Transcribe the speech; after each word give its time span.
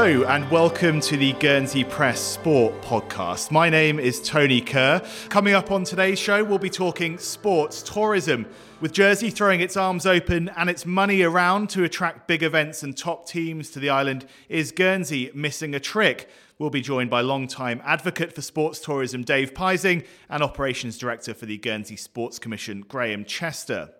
Hello, 0.00 0.22
and 0.28 0.48
welcome 0.48 1.00
to 1.00 1.16
the 1.16 1.32
Guernsey 1.32 1.82
Press 1.82 2.20
Sport 2.20 2.82
podcast. 2.82 3.50
My 3.50 3.68
name 3.68 3.98
is 3.98 4.22
Tony 4.22 4.60
Kerr. 4.60 5.02
Coming 5.28 5.54
up 5.54 5.72
on 5.72 5.82
today's 5.82 6.20
show, 6.20 6.44
we'll 6.44 6.58
be 6.58 6.70
talking 6.70 7.18
sports 7.18 7.82
tourism. 7.82 8.46
With 8.80 8.92
Jersey 8.92 9.28
throwing 9.30 9.60
its 9.60 9.76
arms 9.76 10.06
open 10.06 10.50
and 10.56 10.70
its 10.70 10.86
money 10.86 11.22
around 11.22 11.68
to 11.70 11.82
attract 11.82 12.28
big 12.28 12.44
events 12.44 12.84
and 12.84 12.96
top 12.96 13.26
teams 13.26 13.70
to 13.70 13.80
the 13.80 13.90
island, 13.90 14.24
is 14.48 14.70
Guernsey 14.70 15.32
missing 15.34 15.74
a 15.74 15.80
trick? 15.80 16.30
We'll 16.60 16.70
be 16.70 16.80
joined 16.80 17.10
by 17.10 17.22
long-time 17.22 17.82
advocate 17.84 18.32
for 18.32 18.40
sports 18.40 18.78
tourism 18.78 19.24
Dave 19.24 19.52
Pising 19.52 20.04
and 20.30 20.44
operations 20.44 20.96
director 20.96 21.34
for 21.34 21.46
the 21.46 21.58
Guernsey 21.58 21.96
Sports 21.96 22.38
Commission 22.38 22.84
Graham 22.86 23.24
Chester. 23.24 23.90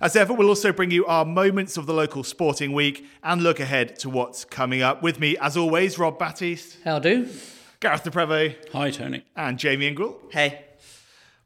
As 0.00 0.16
ever, 0.16 0.32
we'll 0.32 0.48
also 0.48 0.72
bring 0.72 0.90
you 0.90 1.04
our 1.06 1.24
moments 1.24 1.76
of 1.76 1.86
the 1.86 1.92
local 1.92 2.24
sporting 2.24 2.72
week 2.72 3.06
and 3.22 3.42
look 3.42 3.60
ahead 3.60 3.98
to 3.98 4.08
what's 4.08 4.44
coming 4.44 4.80
up. 4.80 5.02
With 5.02 5.20
me, 5.20 5.36
as 5.38 5.56
always, 5.56 5.98
Rob 5.98 6.18
Batiste. 6.18 6.78
How 6.84 6.98
do? 6.98 7.28
Gareth 7.80 8.04
de 8.04 8.10
Preve. 8.10 8.56
Hi, 8.72 8.90
Tony. 8.90 9.24
And 9.36 9.58
Jamie 9.58 9.94
Ingrell. 9.94 10.16
Hey. 10.30 10.64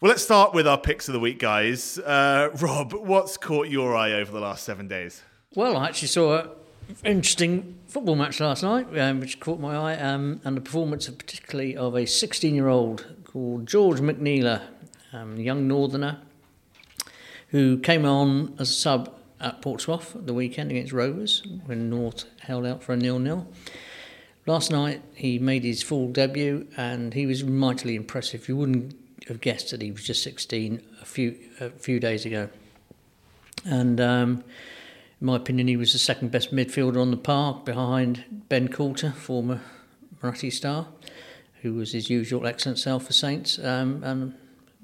Well, 0.00 0.10
let's 0.10 0.22
start 0.22 0.52
with 0.52 0.66
our 0.66 0.78
picks 0.78 1.08
of 1.08 1.14
the 1.14 1.20
week, 1.20 1.38
guys. 1.38 1.98
Uh, 1.98 2.50
Rob, 2.60 2.92
what's 2.92 3.36
caught 3.36 3.68
your 3.68 3.96
eye 3.96 4.12
over 4.12 4.30
the 4.30 4.40
last 4.40 4.64
seven 4.64 4.86
days? 4.86 5.22
Well, 5.54 5.76
I 5.76 5.86
actually 5.88 6.08
saw 6.08 6.40
an 6.40 6.50
interesting 7.04 7.78
football 7.86 8.16
match 8.16 8.40
last 8.40 8.62
night, 8.62 8.86
um, 8.98 9.20
which 9.20 9.40
caught 9.40 9.60
my 9.60 9.74
eye, 9.76 9.96
um, 9.96 10.40
and 10.44 10.56
the 10.56 10.60
performance 10.60 11.08
of 11.08 11.16
particularly 11.16 11.76
of 11.76 11.94
a 11.94 12.02
16-year-old 12.02 13.06
called 13.24 13.66
George 13.66 14.00
McNeela, 14.00 14.62
um, 15.12 15.36
young 15.36 15.66
northerner, 15.66 16.18
who 17.54 17.78
came 17.78 18.04
on 18.04 18.52
as 18.58 18.68
a 18.68 18.72
sub 18.72 19.14
at 19.40 19.62
Portsmouth 19.62 20.16
the 20.16 20.34
weekend 20.34 20.72
against 20.72 20.92
Rovers 20.92 21.40
when 21.66 21.88
North 21.88 22.24
held 22.40 22.66
out 22.66 22.82
for 22.82 22.94
a 22.94 22.96
nil-nil. 22.96 23.46
Last 24.44 24.72
night 24.72 25.02
he 25.14 25.38
made 25.38 25.62
his 25.62 25.80
full 25.80 26.08
debut 26.08 26.66
and 26.76 27.14
he 27.14 27.26
was 27.26 27.44
mightily 27.44 27.94
impressive. 27.94 28.48
You 28.48 28.56
wouldn't 28.56 28.96
have 29.28 29.40
guessed 29.40 29.70
that 29.70 29.82
he 29.82 29.92
was 29.92 30.02
just 30.02 30.24
16 30.24 30.82
a 31.00 31.04
few 31.04 31.38
a 31.60 31.70
few 31.70 32.00
days 32.00 32.26
ago. 32.26 32.48
And 33.64 34.00
um, 34.00 34.42
in 35.20 35.26
my 35.28 35.36
opinion, 35.36 35.68
he 35.68 35.76
was 35.76 35.92
the 35.92 36.00
second 36.00 36.32
best 36.32 36.52
midfielder 36.52 37.00
on 37.00 37.12
the 37.12 37.16
park 37.16 37.64
behind 37.64 38.24
Ben 38.48 38.66
Coulter, 38.66 39.12
former 39.12 39.60
Marathi 40.20 40.52
star, 40.52 40.88
who 41.62 41.74
was 41.74 41.92
his 41.92 42.10
usual 42.10 42.48
excellent 42.48 42.80
self 42.80 43.06
for 43.06 43.12
Saints. 43.12 43.60
Um, 43.60 44.02
and 44.02 44.34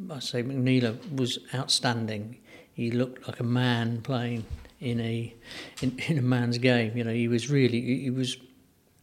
I 0.09 0.21
say 0.21 0.45
McNeela 0.45 1.13
was 1.13 1.41
outstanding 1.53 2.37
he 2.73 2.91
looked 2.91 3.27
like 3.27 3.41
a 3.41 3.45
man 3.45 4.01
playing 4.03 4.45
in 4.81 5.01
a 5.01 5.35
in, 5.83 5.99
in 6.09 6.19
a 6.19 6.23
man's 6.23 6.59
game. 6.59 6.97
You 6.97 7.05
know, 7.05 7.13
he 7.13 7.29
was 7.29 7.51
really 7.51 7.81
he 7.81 8.11
was 8.11 8.37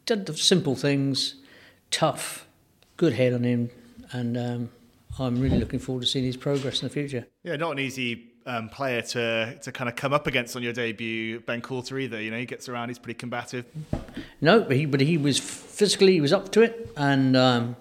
did 0.06 0.26
the 0.26 0.36
simple 0.36 0.76
things, 0.76 1.36
tough, 1.92 2.48
good 2.96 3.14
head 3.14 3.34
on 3.34 3.44
him, 3.44 3.70
and 4.12 4.38
um, 4.38 4.70
I'm 5.20 5.40
really 5.40 5.60
looking 5.60 5.80
forward 5.80 6.02
to 6.02 6.08
seeing 6.08 6.26
his 6.26 6.38
progress 6.38 6.82
in 6.82 6.88
the 6.88 6.94
future. 6.94 7.28
Yeah, 7.44 7.56
not 7.58 7.72
an 7.74 7.80
easy 7.80 8.32
um, 8.46 8.70
player 8.70 9.02
to 9.02 9.58
to 9.62 9.72
kind 9.72 9.90
of 9.90 9.96
come 9.96 10.14
up 10.14 10.26
against 10.26 10.56
on 10.56 10.64
your 10.64 10.74
debut, 10.74 11.42
Ben 11.42 11.62
Coulter 11.62 12.00
either. 12.00 12.22
You 12.22 12.32
know, 12.32 12.38
he 12.38 12.46
gets 12.46 12.68
around, 12.70 12.90
he's 12.90 13.00
pretty 13.00 13.18
combative. 13.18 13.66
No, 14.42 14.62
but 14.62 14.76
he 14.78 14.86
but 14.86 15.02
he 15.02 15.18
was 15.18 15.40
physically 15.40 16.14
he 16.14 16.22
was 16.22 16.34
up 16.34 16.52
to 16.54 16.62
it, 16.62 16.92
and 16.98 17.36
um, 17.36 17.76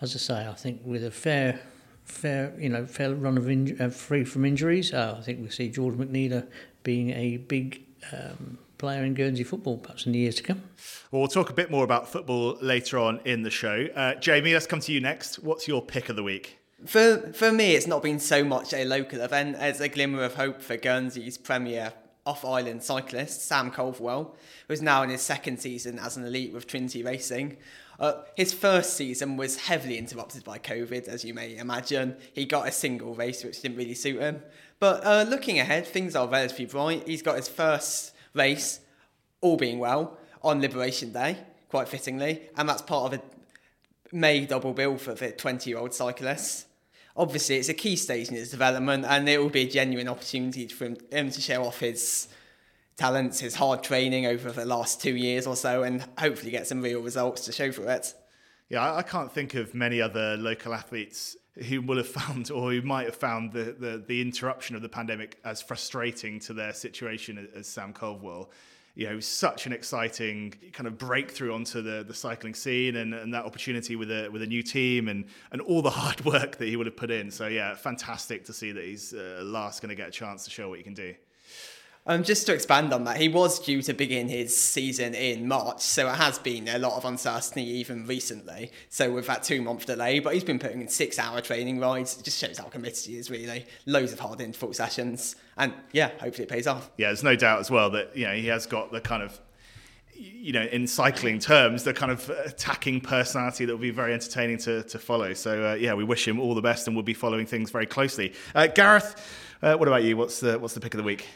as 0.00 0.14
I 0.14 0.18
say, 0.18 0.46
I 0.46 0.54
think 0.54 0.82
with 0.84 1.04
a 1.04 1.10
fair 1.10 1.60
fair, 2.06 2.54
you 2.58 2.68
know, 2.68 2.86
fair 2.86 3.14
run 3.14 3.36
of 3.36 3.44
inju- 3.44 3.80
uh, 3.80 3.90
free 3.90 4.24
from 4.24 4.44
injuries. 4.44 4.94
Uh, 4.94 5.16
I 5.18 5.22
think 5.22 5.42
we 5.42 5.50
see 5.50 5.68
George 5.68 5.94
McNeela 5.94 6.46
being 6.82 7.10
a 7.10 7.36
big 7.36 7.82
um, 8.12 8.58
player 8.78 9.04
in 9.04 9.14
Guernsey 9.14 9.44
football, 9.44 9.78
perhaps 9.78 10.06
in 10.06 10.12
the 10.12 10.18
years 10.18 10.36
to 10.36 10.42
come. 10.42 10.62
Well, 11.10 11.20
we'll 11.20 11.28
talk 11.28 11.50
a 11.50 11.54
bit 11.54 11.70
more 11.70 11.84
about 11.84 12.08
football 12.08 12.56
later 12.60 12.98
on 12.98 13.20
in 13.24 13.42
the 13.42 13.50
show. 13.50 13.88
Uh, 13.94 14.14
Jamie, 14.14 14.54
let's 14.54 14.66
come 14.66 14.80
to 14.80 14.92
you 14.92 15.00
next. 15.00 15.40
What's 15.40 15.68
your 15.68 15.82
pick 15.82 16.08
of 16.08 16.16
the 16.16 16.22
week? 16.22 16.58
For 16.84 17.32
for 17.32 17.50
me, 17.50 17.74
it's 17.74 17.86
not 17.86 18.02
been 18.02 18.20
so 18.20 18.44
much 18.44 18.74
a 18.74 18.84
local 18.84 19.20
event 19.20 19.56
as 19.56 19.80
a 19.80 19.88
glimmer 19.88 20.22
of 20.22 20.34
hope 20.34 20.60
for 20.60 20.76
Guernsey's 20.76 21.38
premier 21.38 21.94
off-island 22.26 22.82
cyclist 22.82 23.46
Sam 23.46 23.70
Culverwell, 23.70 24.34
who's 24.68 24.82
now 24.82 25.02
in 25.02 25.10
his 25.10 25.22
second 25.22 25.58
season 25.58 25.98
as 25.98 26.16
an 26.16 26.26
elite 26.26 26.52
with 26.52 26.66
Trinity 26.66 27.02
Racing. 27.02 27.56
Uh, 27.98 28.22
his 28.34 28.52
first 28.52 28.96
season 28.96 29.36
was 29.36 29.56
heavily 29.56 29.98
interrupted 29.98 30.44
by 30.44 30.58
COVID, 30.58 31.08
as 31.08 31.24
you 31.24 31.32
may 31.32 31.56
imagine. 31.56 32.16
He 32.34 32.44
got 32.44 32.68
a 32.68 32.72
single 32.72 33.14
race, 33.14 33.42
which 33.42 33.62
didn't 33.62 33.78
really 33.78 33.94
suit 33.94 34.20
him. 34.20 34.42
But 34.78 35.04
uh, 35.04 35.24
looking 35.28 35.58
ahead, 35.58 35.86
things 35.86 36.14
are 36.14 36.28
relatively 36.28 36.66
bright. 36.66 37.06
He's 37.06 37.22
got 37.22 37.36
his 37.36 37.48
first 37.48 38.14
race, 38.34 38.80
all 39.40 39.56
being 39.56 39.78
well, 39.78 40.18
on 40.42 40.60
Liberation 40.60 41.12
Day, 41.12 41.38
quite 41.70 41.88
fittingly, 41.88 42.42
and 42.56 42.68
that's 42.68 42.82
part 42.82 43.12
of 43.12 43.18
a 43.18 43.22
May 44.12 44.46
double 44.46 44.72
bill 44.72 44.98
for 44.98 45.14
the 45.14 45.32
20 45.32 45.68
year 45.68 45.78
old 45.78 45.92
cyclist. 45.92 46.66
Obviously, 47.16 47.56
it's 47.56 47.68
a 47.68 47.74
key 47.74 47.96
stage 47.96 48.28
in 48.28 48.34
his 48.34 48.50
development, 48.50 49.04
and 49.06 49.28
it 49.28 49.40
will 49.40 49.48
be 49.48 49.62
a 49.62 49.68
genuine 49.68 50.06
opportunity 50.06 50.68
for 50.68 50.94
him 51.10 51.30
to 51.30 51.40
show 51.40 51.64
off 51.64 51.80
his 51.80 52.28
talents, 52.96 53.40
his 53.40 53.54
hard 53.54 53.82
training 53.82 54.26
over 54.26 54.50
the 54.50 54.64
last 54.64 55.00
two 55.00 55.14
years 55.14 55.46
or 55.46 55.56
so, 55.56 55.82
and 55.82 56.04
hopefully 56.18 56.50
get 56.50 56.66
some 56.66 56.80
real 56.82 57.00
results 57.00 57.44
to 57.44 57.52
show 57.52 57.70
for 57.70 57.90
it. 57.90 58.14
Yeah, 58.68 58.94
I 58.94 59.02
can't 59.02 59.30
think 59.30 59.54
of 59.54 59.74
many 59.74 60.00
other 60.00 60.36
local 60.36 60.74
athletes 60.74 61.36
who 61.68 61.80
will 61.80 61.98
have 61.98 62.08
found 62.08 62.50
or 62.50 62.72
who 62.72 62.82
might 62.82 63.06
have 63.06 63.16
found 63.16 63.52
the, 63.52 63.76
the, 63.78 64.02
the 64.06 64.20
interruption 64.20 64.76
of 64.76 64.82
the 64.82 64.88
pandemic 64.88 65.38
as 65.44 65.62
frustrating 65.62 66.40
to 66.40 66.52
their 66.52 66.72
situation 66.72 67.48
as 67.54 67.66
Sam 67.66 67.92
Culverwell. 67.92 68.48
You 68.94 69.10
know, 69.10 69.20
such 69.20 69.66
an 69.66 69.74
exciting 69.74 70.54
kind 70.72 70.86
of 70.86 70.96
breakthrough 70.96 71.54
onto 71.54 71.82
the, 71.82 72.02
the 72.02 72.14
cycling 72.14 72.54
scene 72.54 72.96
and, 72.96 73.12
and 73.12 73.34
that 73.34 73.44
opportunity 73.44 73.94
with 73.94 74.10
a 74.10 74.30
with 74.30 74.40
a 74.40 74.46
new 74.46 74.62
team 74.62 75.08
and, 75.08 75.26
and 75.52 75.60
all 75.60 75.82
the 75.82 75.90
hard 76.02 76.24
work 76.24 76.56
that 76.56 76.66
he 76.66 76.76
would 76.76 76.86
have 76.86 76.96
put 76.96 77.10
in. 77.10 77.30
So 77.30 77.46
yeah, 77.46 77.74
fantastic 77.74 78.46
to 78.46 78.54
see 78.54 78.72
that 78.72 78.82
he's 78.82 79.12
uh, 79.12 79.42
last 79.44 79.82
going 79.82 79.90
to 79.90 79.94
get 79.94 80.08
a 80.08 80.12
chance 80.12 80.44
to 80.46 80.50
show 80.50 80.70
what 80.70 80.78
he 80.78 80.82
can 80.82 80.94
do. 80.94 81.14
Um, 82.08 82.22
just 82.22 82.46
to 82.46 82.54
expand 82.54 82.92
on 82.92 83.02
that, 83.04 83.16
he 83.16 83.28
was 83.28 83.58
due 83.58 83.82
to 83.82 83.92
begin 83.92 84.28
his 84.28 84.56
season 84.56 85.12
in 85.14 85.48
March, 85.48 85.80
so 85.80 86.08
it 86.08 86.14
has 86.14 86.38
been 86.38 86.68
a 86.68 86.78
lot 86.78 86.96
of 86.96 87.04
uncertainty 87.04 87.64
even 87.64 88.06
recently. 88.06 88.70
So 88.88 89.10
with 89.10 89.26
that 89.26 89.42
two 89.42 89.60
month 89.60 89.86
delay, 89.86 90.20
but 90.20 90.32
he's 90.34 90.44
been 90.44 90.60
putting 90.60 90.80
in 90.80 90.88
six 90.88 91.18
hour 91.18 91.40
training 91.40 91.80
rides. 91.80 92.16
It 92.16 92.24
just 92.24 92.38
shows 92.38 92.58
how 92.58 92.66
committed 92.66 93.06
he 93.06 93.18
is, 93.18 93.28
really. 93.28 93.66
Loads 93.86 94.12
of 94.12 94.20
hard 94.20 94.40
interval 94.40 94.72
sessions, 94.72 95.34
and 95.56 95.74
yeah, 95.92 96.10
hopefully 96.20 96.44
it 96.44 96.48
pays 96.48 96.68
off. 96.68 96.90
Yeah, 96.96 97.08
there's 97.08 97.24
no 97.24 97.34
doubt 97.34 97.58
as 97.58 97.72
well 97.72 97.90
that 97.90 98.16
you 98.16 98.26
know 98.26 98.34
he 98.34 98.46
has 98.46 98.66
got 98.66 98.92
the 98.92 99.00
kind 99.00 99.24
of 99.24 99.40
you 100.18 100.52
know, 100.52 100.62
in 100.62 100.86
cycling 100.86 101.38
terms, 101.38 101.84
the 101.84 101.92
kind 101.92 102.10
of 102.10 102.30
attacking 102.30 103.00
personality 103.02 103.66
that 103.66 103.72
will 103.72 103.78
be 103.78 103.90
very 103.90 104.14
entertaining 104.14 104.56
to, 104.56 104.82
to 104.84 104.98
follow. 104.98 105.34
So, 105.34 105.72
uh, 105.72 105.74
yeah, 105.74 105.92
we 105.92 106.04
wish 106.04 106.26
him 106.26 106.40
all 106.40 106.54
the 106.54 106.62
best 106.62 106.86
and 106.86 106.96
we'll 106.96 107.02
be 107.02 107.12
following 107.12 107.44
things 107.44 107.70
very 107.70 107.84
closely. 107.84 108.32
Uh, 108.54 108.66
Gareth, 108.66 109.14
uh, 109.60 109.76
what 109.76 109.88
about 109.88 110.04
you? 110.04 110.16
What's 110.16 110.40
the, 110.40 110.58
what's 110.58 110.72
the 110.72 110.80
pick 110.80 110.94
of 110.94 110.98
the 110.98 111.04
week? 111.04 111.26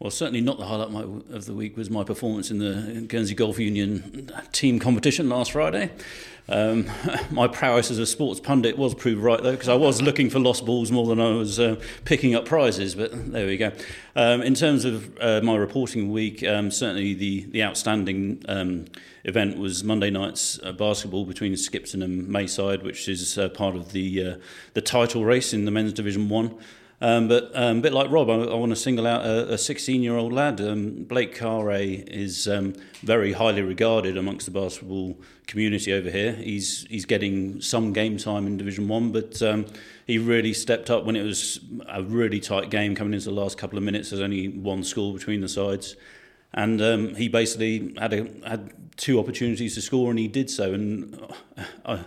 Well, 0.00 0.12
certainly 0.12 0.40
not 0.40 0.58
the 0.58 0.66
highlight 0.66 0.94
of 0.94 1.46
the 1.46 1.54
week 1.54 1.76
was 1.76 1.90
my 1.90 2.04
performance 2.04 2.52
in 2.52 2.60
the 2.60 3.00
Guernsey 3.08 3.34
Golf 3.34 3.58
Union 3.58 4.30
team 4.52 4.78
competition 4.78 5.28
last 5.28 5.50
Friday. 5.50 5.90
Um, 6.48 6.86
my 7.32 7.48
prowess 7.48 7.90
as 7.90 7.98
a 7.98 8.06
sports 8.06 8.38
pundit 8.38 8.78
was 8.78 8.94
proved 8.94 9.20
right, 9.20 9.42
though, 9.42 9.50
because 9.50 9.68
I 9.68 9.74
was 9.74 10.00
looking 10.00 10.30
for 10.30 10.38
lost 10.38 10.64
balls 10.64 10.92
more 10.92 11.08
than 11.08 11.20
I 11.20 11.30
was 11.30 11.58
uh, 11.58 11.80
picking 12.04 12.36
up 12.36 12.44
prizes, 12.44 12.94
but 12.94 13.32
there 13.32 13.48
we 13.48 13.56
go. 13.56 13.72
Um, 14.14 14.40
in 14.40 14.54
terms 14.54 14.84
of 14.84 15.18
uh, 15.20 15.40
my 15.42 15.56
reporting 15.56 16.12
week, 16.12 16.44
um, 16.44 16.70
certainly 16.70 17.14
the, 17.14 17.46
the 17.46 17.64
outstanding 17.64 18.44
um, 18.48 18.84
event 19.24 19.58
was 19.58 19.82
Monday 19.82 20.10
night's 20.10 20.60
uh, 20.62 20.70
basketball 20.70 21.24
between 21.24 21.56
Skipton 21.56 22.04
and 22.04 22.28
Mayside, 22.28 22.84
which 22.84 23.08
is 23.08 23.36
uh, 23.36 23.48
part 23.48 23.74
of 23.74 23.90
the, 23.90 24.24
uh, 24.24 24.36
the 24.74 24.80
title 24.80 25.24
race 25.24 25.52
in 25.52 25.64
the 25.64 25.72
men's 25.72 25.92
Division 25.92 26.28
1. 26.28 26.56
Um, 27.00 27.28
but 27.28 27.50
um, 27.54 27.78
a 27.78 27.80
bit 27.80 27.92
like 27.92 28.10
Rob, 28.10 28.28
I, 28.28 28.34
I 28.34 28.54
want 28.54 28.70
to 28.70 28.76
single 28.76 29.06
out 29.06 29.24
a 29.24 29.56
16 29.56 30.02
year 30.02 30.16
old 30.16 30.32
lad. 30.32 30.60
Um, 30.60 31.04
Blake 31.04 31.34
Carre 31.34 31.80
is 31.80 32.48
um, 32.48 32.74
very 33.02 33.32
highly 33.32 33.62
regarded 33.62 34.16
amongst 34.16 34.46
the 34.46 34.52
basketball 34.52 35.16
community 35.46 35.92
over 35.92 36.10
here. 36.10 36.32
He's, 36.32 36.86
he's 36.90 37.04
getting 37.04 37.60
some 37.60 37.92
game 37.92 38.16
time 38.18 38.46
in 38.46 38.56
Division 38.56 38.88
1, 38.88 39.12
but 39.12 39.40
um, 39.42 39.66
he 40.06 40.18
really 40.18 40.52
stepped 40.52 40.90
up 40.90 41.04
when 41.04 41.14
it 41.14 41.22
was 41.22 41.60
a 41.88 42.02
really 42.02 42.40
tight 42.40 42.68
game 42.70 42.96
coming 42.96 43.14
into 43.14 43.26
the 43.26 43.34
last 43.34 43.58
couple 43.58 43.78
of 43.78 43.84
minutes. 43.84 44.10
There's 44.10 44.22
only 44.22 44.48
one 44.48 44.82
score 44.82 45.14
between 45.14 45.40
the 45.40 45.48
sides. 45.48 45.94
And 46.52 46.80
um, 46.82 47.14
he 47.14 47.28
basically 47.28 47.94
had, 47.98 48.12
a, 48.12 48.26
had 48.44 48.72
two 48.96 49.20
opportunities 49.20 49.74
to 49.74 49.82
score, 49.82 50.10
and 50.10 50.18
he 50.18 50.26
did 50.26 50.50
so. 50.50 50.72
And 50.72 51.32
uh, 51.84 52.02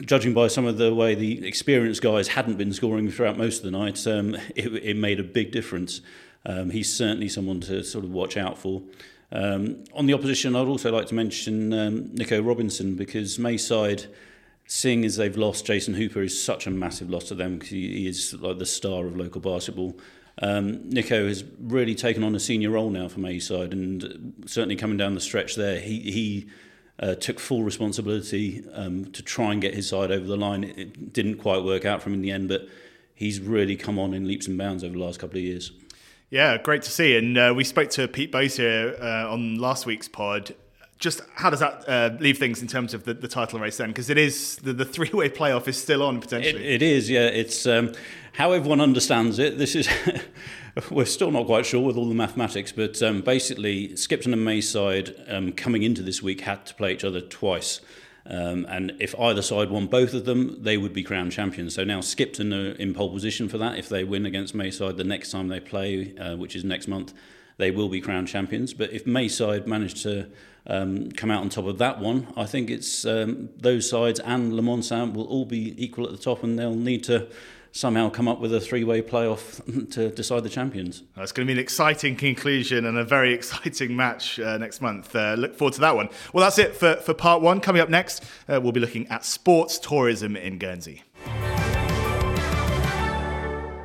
judging 0.00 0.32
by 0.34 0.48
some 0.48 0.66
of 0.66 0.78
the 0.78 0.94
way 0.94 1.14
the 1.14 1.46
experienced 1.46 2.02
guys 2.02 2.28
hadn't 2.28 2.56
been 2.56 2.72
scoring 2.72 3.10
throughout 3.10 3.36
most 3.36 3.58
of 3.58 3.64
the 3.64 3.70
night, 3.70 4.06
um, 4.06 4.34
it, 4.56 4.72
it, 4.74 4.96
made 4.96 5.20
a 5.20 5.24
big 5.24 5.52
difference. 5.52 6.00
Um, 6.44 6.70
he's 6.70 6.92
certainly 6.92 7.28
someone 7.28 7.60
to 7.62 7.82
sort 7.84 8.04
of 8.04 8.10
watch 8.10 8.36
out 8.36 8.58
for. 8.58 8.82
Um, 9.30 9.84
on 9.94 10.06
the 10.06 10.14
opposition, 10.14 10.54
I'd 10.56 10.66
also 10.66 10.92
like 10.92 11.06
to 11.06 11.14
mention 11.14 11.72
um, 11.72 12.14
Nico 12.14 12.42
Robinson 12.42 12.96
because 12.96 13.38
Mayside, 13.38 14.06
seeing 14.66 15.04
as 15.04 15.16
they've 15.16 15.36
lost 15.36 15.64
Jason 15.64 15.94
Hooper, 15.94 16.22
is 16.22 16.42
such 16.42 16.66
a 16.66 16.70
massive 16.70 17.08
loss 17.08 17.24
to 17.24 17.34
them 17.34 17.54
because 17.58 17.70
he, 17.70 18.06
is 18.06 18.34
like 18.34 18.58
the 18.58 18.66
star 18.66 19.06
of 19.06 19.16
local 19.16 19.40
basketball. 19.40 19.98
Um, 20.40 20.88
Nico 20.90 21.28
has 21.28 21.44
really 21.60 21.94
taken 21.94 22.24
on 22.24 22.34
a 22.34 22.40
senior 22.40 22.70
role 22.70 22.90
now 22.90 23.08
for 23.08 23.20
Mayside, 23.20 23.72
and 23.72 24.34
certainly 24.46 24.76
coming 24.76 24.96
down 24.96 25.14
the 25.14 25.20
stretch 25.20 25.56
there, 25.56 25.80
he 25.80 26.00
he 26.00 26.48
uh, 27.00 27.14
took 27.14 27.40
full 27.40 27.62
responsibility 27.62 28.64
um, 28.74 29.06
to 29.06 29.22
try 29.22 29.52
and 29.52 29.60
get 29.60 29.74
his 29.74 29.88
side 29.88 30.10
over 30.10 30.26
the 30.26 30.36
line. 30.36 30.64
It, 30.64 30.78
it 30.78 31.12
didn't 31.12 31.38
quite 31.38 31.64
work 31.64 31.84
out 31.84 32.02
for 32.02 32.10
him 32.10 32.14
in 32.14 32.22
the 32.22 32.30
end, 32.30 32.48
but 32.48 32.68
he's 33.14 33.40
really 33.40 33.76
come 33.76 33.98
on 33.98 34.14
in 34.14 34.26
leaps 34.26 34.46
and 34.46 34.56
bounds 34.58 34.84
over 34.84 34.94
the 34.94 35.02
last 35.02 35.18
couple 35.18 35.38
of 35.38 35.44
years. 35.44 35.72
Yeah, 36.30 36.56
great 36.56 36.82
to 36.82 36.90
see. 36.90 37.16
And 37.16 37.36
uh, 37.36 37.52
we 37.54 37.62
spoke 37.62 37.90
to 37.90 38.08
Pete 38.08 38.32
Bosier 38.32 38.96
uh, 39.00 39.32
on 39.32 39.58
last 39.58 39.84
week's 39.84 40.08
pod. 40.08 40.54
Just 40.98 41.20
how 41.34 41.50
does 41.50 41.60
that 41.60 41.86
uh, 41.88 42.16
leave 42.20 42.38
things 42.38 42.62
in 42.62 42.68
terms 42.68 42.94
of 42.94 43.04
the, 43.04 43.12
the 43.12 43.28
title 43.28 43.58
race 43.58 43.76
then? 43.76 43.88
Because 43.88 44.08
it 44.08 44.16
is 44.16 44.56
the, 44.56 44.72
the 44.72 44.84
three 44.84 45.10
way 45.12 45.28
playoff 45.28 45.68
is 45.68 45.80
still 45.80 46.02
on 46.02 46.20
potentially. 46.20 46.64
it, 46.64 46.80
it 46.80 46.82
is, 46.82 47.10
yeah. 47.10 47.26
It's 47.26 47.66
um, 47.66 47.92
how 48.32 48.52
everyone 48.52 48.80
understands 48.80 49.38
it. 49.38 49.58
This 49.58 49.74
is 49.74 49.88
we're 50.90 51.04
still 51.04 51.30
not 51.30 51.46
quite 51.46 51.66
sure 51.66 51.80
with 51.80 51.96
all 51.96 52.08
the 52.08 52.14
mathematics, 52.14 52.72
but 52.72 53.02
um, 53.02 53.20
basically, 53.20 53.94
Skipton 53.96 54.32
and 54.32 54.44
Mayside 54.44 55.14
um, 55.28 55.52
coming 55.52 55.82
into 55.82 56.02
this 56.02 56.22
week 56.22 56.42
had 56.42 56.64
to 56.66 56.74
play 56.74 56.92
each 56.92 57.04
other 57.04 57.20
twice. 57.20 57.80
Um, 58.24 58.66
and 58.68 58.92
if 59.00 59.18
either 59.18 59.42
side 59.42 59.70
won 59.70 59.86
both 59.86 60.14
of 60.14 60.24
them, 60.24 60.62
they 60.62 60.76
would 60.76 60.92
be 60.92 61.02
crowned 61.02 61.32
champions. 61.32 61.74
So 61.74 61.84
now 61.84 62.00
Skipton 62.00 62.54
are 62.54 62.72
in 62.76 62.94
pole 62.94 63.10
position 63.10 63.48
for 63.48 63.58
that. 63.58 63.78
If 63.78 63.88
they 63.88 64.04
win 64.04 64.24
against 64.26 64.54
Mayside 64.54 64.96
the 64.96 65.04
next 65.04 65.32
time 65.32 65.48
they 65.48 65.60
play, 65.60 66.16
uh, 66.16 66.36
which 66.36 66.54
is 66.54 66.62
next 66.62 66.86
month, 66.86 67.12
they 67.56 67.70
will 67.70 67.88
be 67.88 68.00
crowned 68.00 68.28
champions. 68.28 68.74
But 68.74 68.92
if 68.92 69.06
Mayside 69.06 69.66
manage 69.66 70.02
to 70.04 70.28
um, 70.68 71.10
come 71.10 71.30
out 71.30 71.42
on 71.42 71.48
top 71.48 71.66
of 71.66 71.78
that 71.78 71.98
one, 71.98 72.32
I 72.36 72.44
think 72.44 72.70
it's 72.70 73.04
um, 73.04 73.50
those 73.56 73.90
sides 73.90 74.20
and 74.20 74.54
Le 74.54 74.62
Mans 74.62 74.90
will 74.90 75.26
all 75.26 75.44
be 75.44 75.74
equal 75.82 76.06
at 76.06 76.12
the 76.12 76.18
top, 76.18 76.44
and 76.44 76.56
they'll 76.56 76.74
need 76.74 77.02
to 77.04 77.28
somehow 77.72 78.10
come 78.10 78.28
up 78.28 78.38
with 78.38 78.54
a 78.54 78.60
three-way 78.60 79.02
playoff 79.02 79.90
to 79.92 80.10
decide 80.10 80.44
the 80.44 80.48
champions. 80.48 81.02
It's 81.16 81.32
going 81.32 81.46
to 81.46 81.52
be 81.52 81.58
an 81.58 81.62
exciting 81.62 82.16
conclusion 82.16 82.84
and 82.84 82.96
a 82.96 83.04
very 83.04 83.32
exciting 83.34 83.96
match 83.96 84.38
uh, 84.38 84.58
next 84.58 84.80
month. 84.80 85.16
Uh, 85.16 85.34
look 85.38 85.56
forward 85.56 85.74
to 85.74 85.80
that 85.80 85.96
one. 85.96 86.08
Well, 86.32 86.44
that's 86.44 86.58
it 86.58 86.76
for, 86.76 86.96
for 86.96 87.14
part 87.14 87.42
one. 87.42 87.60
Coming 87.60 87.82
up 87.82 87.88
next, 87.88 88.22
uh, 88.48 88.60
we'll 88.62 88.72
be 88.72 88.80
looking 88.80 89.06
at 89.08 89.24
sports 89.24 89.78
tourism 89.78 90.36
in 90.36 90.58
Guernsey. 90.58 91.02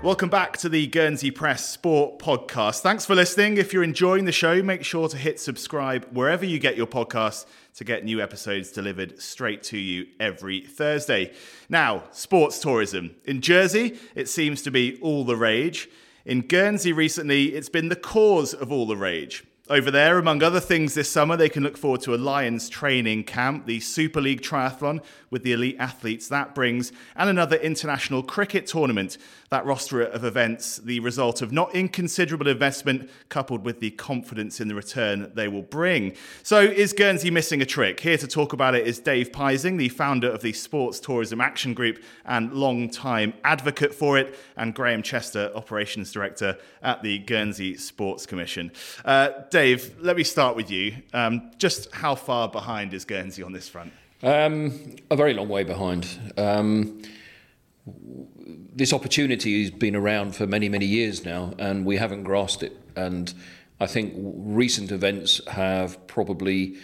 Welcome 0.07 0.29
back 0.29 0.55
to 0.59 0.69
the 0.69 0.87
Guernsey 0.87 1.31
Press 1.31 1.67
Sport 1.67 2.17
Podcast. 2.17 2.79
Thanks 2.79 3.05
for 3.05 3.13
listening. 3.13 3.57
If 3.57 3.73
you're 3.73 3.83
enjoying 3.83 4.23
the 4.23 4.31
show, 4.31 4.63
make 4.63 4.85
sure 4.85 5.09
to 5.09 5.17
hit 5.17 5.37
subscribe 5.37 6.07
wherever 6.13 6.45
you 6.45 6.59
get 6.59 6.77
your 6.77 6.87
podcasts 6.87 7.45
to 7.75 7.83
get 7.83 8.05
new 8.05 8.21
episodes 8.21 8.71
delivered 8.71 9.21
straight 9.21 9.63
to 9.63 9.77
you 9.77 10.07
every 10.17 10.61
Thursday. 10.61 11.33
Now, 11.67 12.03
sports 12.11 12.59
tourism. 12.59 13.17
In 13.25 13.41
Jersey, 13.41 13.99
it 14.15 14.29
seems 14.29 14.61
to 14.61 14.71
be 14.71 14.97
all 15.01 15.25
the 15.25 15.35
rage. 15.35 15.89
In 16.23 16.39
Guernsey 16.39 16.93
recently, 16.93 17.47
it's 17.47 17.67
been 17.67 17.89
the 17.89 17.97
cause 17.97 18.53
of 18.53 18.71
all 18.71 18.87
the 18.87 18.95
rage. 18.95 19.43
Over 19.69 19.91
there, 19.91 20.17
among 20.17 20.43
other 20.43 20.61
things 20.61 20.93
this 20.93 21.09
summer, 21.09 21.35
they 21.35 21.49
can 21.49 21.61
look 21.61 21.77
forward 21.77 21.99
to 22.03 22.15
a 22.15 22.15
Lions 22.15 22.69
training 22.69 23.25
camp, 23.25 23.65
the 23.65 23.81
Super 23.81 24.21
League 24.21 24.41
Triathlon 24.41 25.03
with 25.29 25.43
the 25.43 25.51
elite 25.51 25.75
athletes 25.77 26.29
that 26.29 26.55
brings, 26.55 26.93
and 27.17 27.29
another 27.29 27.57
international 27.57 28.23
cricket 28.23 28.65
tournament. 28.65 29.17
That 29.49 29.65
roster 29.65 30.01
of 30.01 30.25
events, 30.25 30.75
the 30.77 30.99
result 30.99 31.41
of 31.41 31.53
not 31.53 31.73
inconsiderable 31.73 32.49
investment 32.49 33.09
coupled 33.29 33.63
with 33.63 33.79
the 33.79 33.91
confidence 33.91 34.59
in 34.59 34.67
the 34.67 34.75
return 34.75 35.31
they 35.35 35.47
will 35.47 35.61
bring. 35.61 36.15
So, 36.43 36.59
is 36.59 36.91
Guernsey 36.91 37.31
missing 37.31 37.61
a 37.61 37.65
trick? 37.65 38.01
Here 38.01 38.17
to 38.17 38.27
talk 38.27 38.51
about 38.51 38.75
it 38.75 38.85
is 38.85 38.99
Dave 38.99 39.31
Pising, 39.31 39.77
the 39.77 39.87
founder 39.87 40.29
of 40.29 40.41
the 40.41 40.51
Sports 40.51 40.99
Tourism 40.99 41.39
Action 41.39 41.73
Group 41.73 42.03
and 42.25 42.51
long-time 42.51 43.33
advocate 43.45 43.95
for 43.95 44.17
it, 44.17 44.37
and 44.57 44.75
Graham 44.75 45.01
Chester, 45.01 45.49
Operations 45.55 46.11
Director 46.11 46.57
at 46.81 47.01
the 47.01 47.19
Guernsey 47.19 47.77
Sports 47.77 48.25
Commission. 48.25 48.69
Uh, 49.05 49.29
Dave, 49.49 49.95
let 50.01 50.17
me 50.17 50.23
start 50.23 50.57
with 50.57 50.69
you. 50.69 50.97
Um, 51.13 51.51
just 51.57 51.93
how 51.93 52.15
far 52.15 52.49
behind 52.49 52.93
is 52.93 53.05
Guernsey 53.05 53.43
on 53.43 53.53
this 53.53 53.69
front? 53.69 53.93
Um, 54.23 54.97
a 55.09 55.15
very 55.15 55.33
long 55.33 55.47
way 55.47 55.63
behind. 55.63 56.33
Um, 56.37 57.01
this 58.73 58.93
opportunity 58.93 59.61
has 59.61 59.71
been 59.71 59.95
around 59.95 60.35
for 60.35 60.45
many, 60.45 60.69
many 60.69 60.85
years 60.85 61.25
now, 61.25 61.53
and 61.57 61.85
we 61.85 61.97
haven't 61.97 62.23
grasped 62.23 62.63
it. 62.63 62.77
And 62.95 63.33
I 63.79 63.87
think 63.87 64.13
recent 64.17 64.91
events 64.91 65.41
have 65.47 66.05
probably 66.07 66.77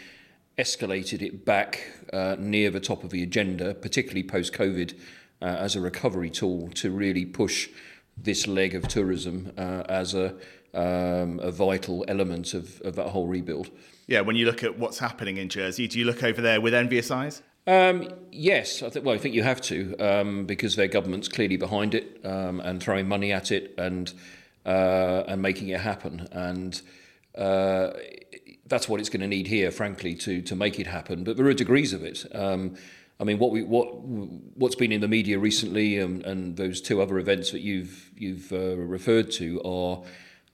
escalated 0.57 1.21
it 1.21 1.45
back 1.45 1.87
uh, 2.11 2.35
near 2.39 2.69
the 2.69 2.79
top 2.79 3.03
of 3.03 3.09
the 3.09 3.23
agenda, 3.23 3.73
particularly 3.73 4.23
post 4.23 4.53
COVID, 4.53 4.93
uh, 5.41 5.45
as 5.45 5.75
a 5.75 5.81
recovery 5.81 6.29
tool 6.29 6.69
to 6.75 6.91
really 6.91 7.25
push 7.25 7.69
this 8.17 8.47
leg 8.47 8.75
of 8.75 8.87
tourism 8.87 9.51
uh, 9.57 9.83
as 9.89 10.13
a 10.13 10.35
um, 10.73 11.39
a 11.39 11.51
vital 11.51 12.03
element 12.07 12.53
of, 12.53 12.81
of 12.81 12.95
that 12.95 13.09
whole 13.09 13.27
rebuild. 13.27 13.69
Yeah, 14.07 14.21
when 14.21 14.35
you 14.35 14.45
look 14.45 14.63
at 14.63 14.79
what's 14.79 14.99
happening 14.99 15.37
in 15.37 15.49
Jersey, 15.49 15.87
do 15.87 15.99
you 15.99 16.05
look 16.05 16.23
over 16.23 16.41
there 16.41 16.59
with 16.59 16.73
envious 16.73 17.11
eyes? 17.11 17.43
Um, 17.65 18.09
yes, 18.31 18.83
I 18.83 18.89
think. 18.89 19.05
Well, 19.05 19.15
I 19.15 19.17
think 19.17 19.35
you 19.35 19.43
have 19.43 19.61
to 19.61 19.95
um, 19.97 20.45
because 20.45 20.75
their 20.75 20.87
government's 20.87 21.29
clearly 21.29 21.57
behind 21.57 21.95
it 21.95 22.19
um, 22.25 22.59
and 22.59 22.81
throwing 22.81 23.07
money 23.07 23.31
at 23.31 23.51
it 23.51 23.73
and 23.77 24.13
uh, 24.65 25.23
and 25.27 25.41
making 25.41 25.69
it 25.69 25.79
happen. 25.79 26.27
And 26.31 26.81
uh, 27.37 27.91
that's 28.65 28.89
what 28.89 28.99
it's 28.99 29.09
going 29.09 29.21
to 29.21 29.27
need 29.27 29.47
here, 29.47 29.71
frankly, 29.71 30.13
to 30.15 30.41
to 30.41 30.55
make 30.55 30.79
it 30.79 30.87
happen. 30.87 31.23
But 31.23 31.37
there 31.37 31.45
are 31.45 31.53
degrees 31.53 31.93
of 31.93 32.03
it. 32.03 32.25
Um, 32.35 32.75
I 33.19 33.23
mean, 33.23 33.39
what 33.39 33.51
we 33.51 33.63
what 33.63 33.85
what's 34.03 34.75
been 34.75 34.91
in 34.91 34.99
the 34.99 35.07
media 35.07 35.39
recently, 35.39 35.99
and, 35.99 36.23
and 36.25 36.57
those 36.57 36.81
two 36.81 37.01
other 37.01 37.17
events 37.17 37.51
that 37.51 37.61
you've 37.61 38.11
you've 38.17 38.51
uh, 38.51 38.75
referred 38.75 39.31
to 39.31 39.61
are 39.61 40.03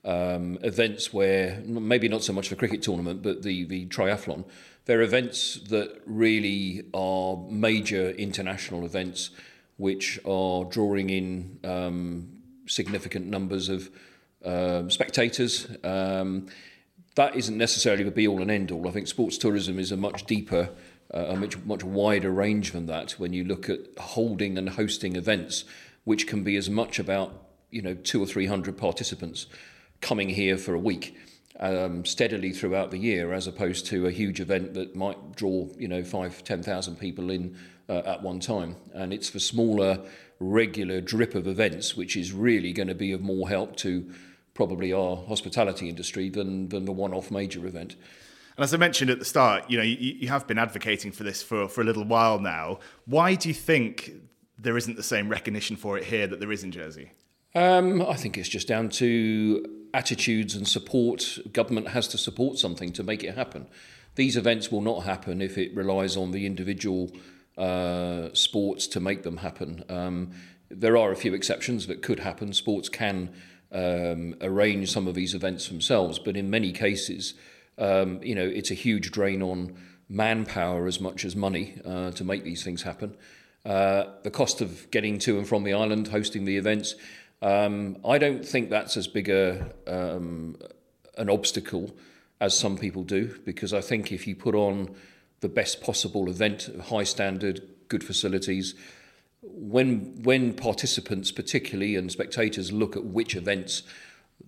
um, 0.04 0.58
events 0.62 1.12
where 1.12 1.60
maybe 1.66 2.08
not 2.08 2.22
so 2.22 2.32
much 2.32 2.50
the 2.50 2.56
cricket 2.56 2.82
tournament, 2.82 3.22
but 3.22 3.42
the 3.42 3.64
the 3.64 3.86
triathlon. 3.86 4.44
They're 4.90 5.02
events 5.02 5.60
that 5.68 6.00
really 6.04 6.82
are 6.92 7.36
major 7.48 8.10
international 8.10 8.84
events, 8.84 9.30
which 9.76 10.18
are 10.26 10.64
drawing 10.64 11.10
in 11.10 11.60
um, 11.62 12.28
significant 12.66 13.26
numbers 13.26 13.68
of 13.68 13.88
uh, 14.44 14.88
spectators. 14.88 15.68
Um, 15.84 16.48
that 17.14 17.36
isn't 17.36 17.56
necessarily 17.56 18.02
the 18.02 18.10
be 18.10 18.26
all 18.26 18.42
and 18.42 18.50
end 18.50 18.72
all. 18.72 18.88
I 18.88 18.90
think 18.90 19.06
sports 19.06 19.38
tourism 19.38 19.78
is 19.78 19.92
a 19.92 19.96
much 19.96 20.26
deeper, 20.26 20.70
uh, 21.14 21.26
a 21.28 21.36
much 21.36 21.56
much 21.58 21.84
wider 21.84 22.32
range 22.32 22.72
than 22.72 22.86
that. 22.86 23.12
When 23.12 23.32
you 23.32 23.44
look 23.44 23.70
at 23.70 23.78
holding 23.96 24.58
and 24.58 24.70
hosting 24.70 25.14
events, 25.14 25.62
which 26.02 26.26
can 26.26 26.42
be 26.42 26.56
as 26.56 26.68
much 26.68 26.98
about 26.98 27.32
you 27.70 27.80
know 27.80 27.94
two 27.94 28.20
or 28.20 28.26
three 28.26 28.46
hundred 28.46 28.76
participants 28.76 29.46
coming 30.00 30.30
here 30.30 30.56
for 30.56 30.74
a 30.74 30.80
week 30.80 31.16
um, 31.60 32.04
steadily 32.04 32.52
throughout 32.52 32.90
the 32.90 32.98
year, 32.98 33.32
as 33.32 33.46
opposed 33.46 33.86
to 33.86 34.06
a 34.06 34.10
huge 34.10 34.40
event 34.40 34.74
that 34.74 34.96
might 34.96 35.36
draw 35.36 35.68
you 35.78 35.88
know 35.88 36.02
five, 36.02 36.42
ten 36.42 36.62
thousand 36.62 36.96
people 36.96 37.30
in 37.30 37.56
uh, 37.88 38.02
at 38.06 38.22
one 38.22 38.40
time. 38.40 38.76
And 38.94 39.12
it's 39.12 39.30
the 39.30 39.40
smaller, 39.40 40.00
regular 40.38 41.00
drip 41.00 41.34
of 41.34 41.46
events 41.46 41.96
which 41.96 42.16
is 42.16 42.32
really 42.32 42.72
going 42.72 42.88
to 42.88 42.94
be 42.94 43.12
of 43.12 43.20
more 43.20 43.48
help 43.48 43.76
to 43.76 44.10
probably 44.54 44.92
our 44.92 45.16
hospitality 45.16 45.88
industry 45.88 46.28
than 46.30 46.68
than 46.70 46.86
the 46.86 46.92
one-off 46.92 47.30
major 47.30 47.66
event. 47.66 47.96
And 48.56 48.64
as 48.64 48.74
I 48.74 48.76
mentioned 48.76 49.10
at 49.10 49.18
the 49.18 49.24
start, 49.24 49.70
you 49.70 49.78
know, 49.78 49.84
you, 49.84 49.96
you 49.96 50.28
have 50.28 50.46
been 50.46 50.58
advocating 50.58 51.12
for 51.12 51.24
this 51.24 51.42
for, 51.42 51.68
for 51.68 51.80
a 51.80 51.84
little 51.84 52.04
while 52.04 52.38
now. 52.38 52.80
Why 53.06 53.34
do 53.34 53.48
you 53.48 53.54
think 53.54 54.12
there 54.58 54.76
isn't 54.76 54.96
the 54.96 55.02
same 55.02 55.28
recognition 55.28 55.76
for 55.76 55.96
it 55.96 56.04
here 56.04 56.26
that 56.26 56.40
there 56.40 56.52
is 56.52 56.62
in 56.62 56.70
Jersey? 56.70 57.12
Um, 57.54 58.02
I 58.02 58.14
think 58.14 58.36
it's 58.36 58.48
just 58.48 58.68
down 58.68 58.90
to 58.90 59.79
attitudes 59.94 60.54
and 60.54 60.66
support. 60.66 61.38
Government 61.52 61.88
has 61.88 62.08
to 62.08 62.18
support 62.18 62.58
something 62.58 62.92
to 62.92 63.02
make 63.02 63.24
it 63.24 63.34
happen. 63.34 63.66
These 64.14 64.36
events 64.36 64.70
will 64.70 64.80
not 64.80 65.04
happen 65.04 65.40
if 65.40 65.56
it 65.56 65.74
relies 65.74 66.16
on 66.16 66.32
the 66.32 66.46
individual 66.46 67.10
uh, 67.56 68.30
sports 68.32 68.86
to 68.88 69.00
make 69.00 69.22
them 69.22 69.38
happen. 69.38 69.84
Um, 69.88 70.32
there 70.70 70.96
are 70.96 71.10
a 71.10 71.16
few 71.16 71.34
exceptions 71.34 71.86
that 71.88 72.02
could 72.02 72.20
happen. 72.20 72.52
Sports 72.52 72.88
can 72.88 73.30
um, 73.72 74.34
arrange 74.40 74.90
some 74.90 75.06
of 75.06 75.14
these 75.14 75.34
events 75.34 75.68
themselves, 75.68 76.18
but 76.18 76.36
in 76.36 76.50
many 76.50 76.72
cases, 76.72 77.34
um, 77.78 78.22
you 78.22 78.34
know, 78.34 78.46
it's 78.46 78.70
a 78.70 78.74
huge 78.74 79.10
drain 79.10 79.42
on 79.42 79.76
manpower 80.08 80.86
as 80.86 81.00
much 81.00 81.24
as 81.24 81.36
money 81.36 81.80
uh, 81.84 82.10
to 82.12 82.24
make 82.24 82.44
these 82.44 82.64
things 82.64 82.82
happen. 82.82 83.16
Uh, 83.64 84.04
the 84.22 84.30
cost 84.30 84.60
of 84.60 84.90
getting 84.90 85.18
to 85.18 85.38
and 85.38 85.46
from 85.46 85.64
the 85.64 85.72
island, 85.72 86.08
hosting 86.08 86.44
the 86.44 86.56
events, 86.56 86.94
um, 87.42 87.96
I 88.04 88.18
don't 88.18 88.46
think 88.46 88.70
that's 88.70 88.96
as 88.96 89.06
big 89.06 89.28
a, 89.28 89.72
um, 89.86 90.56
an 91.16 91.30
obstacle 91.30 91.94
as 92.40 92.58
some 92.58 92.76
people 92.76 93.02
do, 93.02 93.38
because 93.44 93.72
I 93.72 93.80
think 93.80 94.12
if 94.12 94.26
you 94.26 94.34
put 94.34 94.54
on 94.54 94.94
the 95.40 95.48
best 95.48 95.80
possible 95.80 96.28
event, 96.28 96.68
high 96.88 97.04
standard, 97.04 97.62
good 97.88 98.04
facilities, 98.04 98.74
when 99.42 100.22
when 100.22 100.52
participants, 100.52 101.32
particularly 101.32 101.96
and 101.96 102.12
spectators, 102.12 102.72
look 102.72 102.96
at 102.96 103.04
which 103.04 103.34
events 103.34 103.82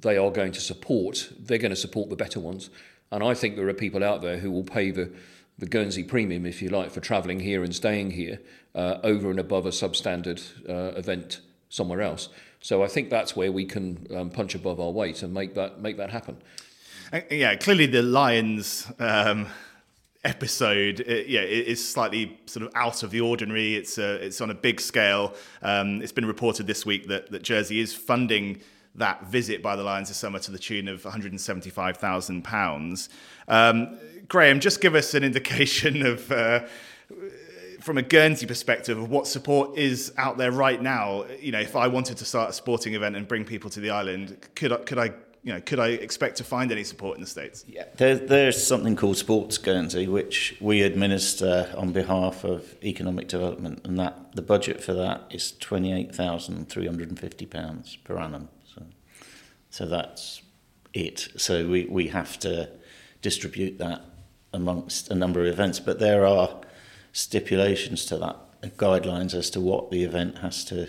they 0.01 0.17
are 0.17 0.31
going 0.31 0.53
to 0.53 0.61
support, 0.61 1.31
they're 1.39 1.59
going 1.59 1.71
to 1.71 1.77
support 1.77 2.11
the 2.11 2.17
better 2.17 2.41
ones. 2.41 2.71
And 3.11 3.23
I 3.23 3.35
think 3.35 3.57
there 3.57 3.69
are 3.69 3.75
people 3.75 4.05
out 4.05 4.23
there 4.23 4.39
who 4.39 4.51
will 4.51 4.65
pay 4.65 4.91
the 4.91 5.11
the 5.59 5.67
Guernsey 5.67 6.03
premium, 6.03 6.47
if 6.47 6.63
you 6.63 6.71
like, 6.71 6.91
for 6.91 7.01
travelling 7.01 7.41
here 7.41 7.63
and 7.63 7.75
staying 7.75 8.13
here 8.13 8.41
uh, 8.75 8.99
over 9.03 9.31
and 9.31 9.39
above 9.39 9.67
a 9.67 9.71
substandard 9.71 10.43
uh, 10.69 10.99
event 10.99 11.41
somewhere 11.69 12.01
else. 12.01 12.29
So 12.63 12.85
I 12.85 12.87
think 12.87 13.11
that's 13.11 13.37
where 13.37 13.51
we 13.51 13.65
can 13.65 14.07
um, 14.15 14.31
punch 14.31 14.55
above 14.55 14.81
our 14.81 14.91
weight 14.91 15.23
and 15.23 15.35
make 15.35 15.55
that 15.55 15.81
make 15.81 15.97
that 15.97 16.11
happen. 16.11 16.37
Yeah, 17.31 17.57
clearly 17.57 17.87
the 17.87 18.03
Lions 18.03 18.91
um, 18.99 19.47
episode, 20.25 21.05
uh, 21.07 21.13
yeah, 21.27 21.41
it 21.41 21.67
is 21.67 21.87
slightly 21.87 22.39
sort 22.47 22.65
of 22.65 22.73
out 22.75 23.03
of 23.03 23.11
the 23.11 23.21
ordinary. 23.21 23.75
It's 23.75 23.99
uh, 23.99 24.19
it's 24.23 24.41
on 24.41 24.51
a 24.51 24.55
big 24.55 24.81
scale. 24.81 25.35
Um, 25.61 26.01
it's 26.01 26.13
been 26.13 26.25
reported 26.25 26.67
this 26.67 26.87
week 26.87 27.09
that 27.09 27.31
that 27.33 27.43
Jersey 27.43 27.81
is 27.81 27.93
funding 27.93 28.61
that 28.95 29.27
visit 29.27 29.63
by 29.63 29.75
the 29.75 29.83
Lions 29.83 30.09
this 30.09 30.19
summer 30.19 30.39
to 30.39 30.51
the 30.51 30.59
tune 30.59 30.87
of 30.87 31.03
175,000 31.05 32.45
pounds. 32.45 33.09
Um, 33.49 33.99
Graham, 34.29 34.61
just 34.61 34.83
give 34.83 34.95
us 34.95 35.15
an 35.15 35.25
indication 35.25 36.07
of. 36.07 36.31
Uh, 36.31 36.67
from 37.83 37.99
a 37.99 38.03
Guernsey 38.03 38.47
perspective 38.47 38.97
of 38.97 39.11
what 39.11 39.27
support 39.27 39.77
is 39.77 40.13
out 40.17 40.39
there 40.39 40.53
right 40.53 40.81
now, 40.81 41.25
you 41.41 41.53
know, 41.53 41.61
if 41.61 41.75
I 41.75 41.89
wanted 41.89 42.17
to 42.19 42.25
start 42.25 42.51
a 42.51 42.53
sporting 42.53 42.95
event 42.95 43.17
and 43.17 43.27
bring 43.27 43.45
people 43.45 43.71
to 43.71 43.81
the 43.81 43.91
island, 43.91 44.37
could 44.55 44.71
I, 44.73 44.77
could 44.77 44.99
I 44.99 45.11
you 45.43 45.53
know, 45.53 45.61
could 45.61 45.81
I 45.81 45.89
expect 45.89 46.37
to 46.37 46.45
find 46.45 46.71
any 46.71 46.85
support 46.85 47.17
in 47.17 47.21
the 47.21 47.27
States? 47.27 47.65
Yeah, 47.67 47.87
there, 47.97 48.15
there's 48.15 48.65
something 48.65 48.95
called 48.95 49.17
Sports 49.17 49.59
Guernsey, 49.59 50.07
which 50.07 50.57
we 50.61 50.83
administer 50.83 51.75
on 51.77 51.91
behalf 51.91 52.45
of 52.45 52.77
economic 52.85 53.27
development, 53.27 53.81
and 53.85 53.99
that 53.99 54.37
the 54.37 54.43
budget 54.43 54.81
for 54.81 54.95
that 54.95 55.23
is 55.31 55.53
£28,350 55.61 58.05
per 58.05 58.19
annum. 58.19 58.49
So, 58.73 58.85
so 59.71 59.87
that's 59.87 60.43
it. 60.95 61.27
So 61.37 61.67
we, 61.67 61.87
we 61.87 62.07
have 62.09 62.39
to 62.41 62.69
distribute 63.21 63.79
that 63.79 64.05
amongst 64.53 65.11
a 65.11 65.15
number 65.17 65.41
of 65.41 65.47
events, 65.47 65.81
but 65.81 65.99
there 65.99 66.25
are 66.25 66.61
stipulations 67.13 68.05
to 68.07 68.19
that, 68.19 68.37
guidelines 68.77 69.35
as 69.35 69.51
to 69.51 69.61
what 69.61 69.91
the 69.91 70.03
event 70.05 70.39
has 70.39 70.65
to, 70.67 70.89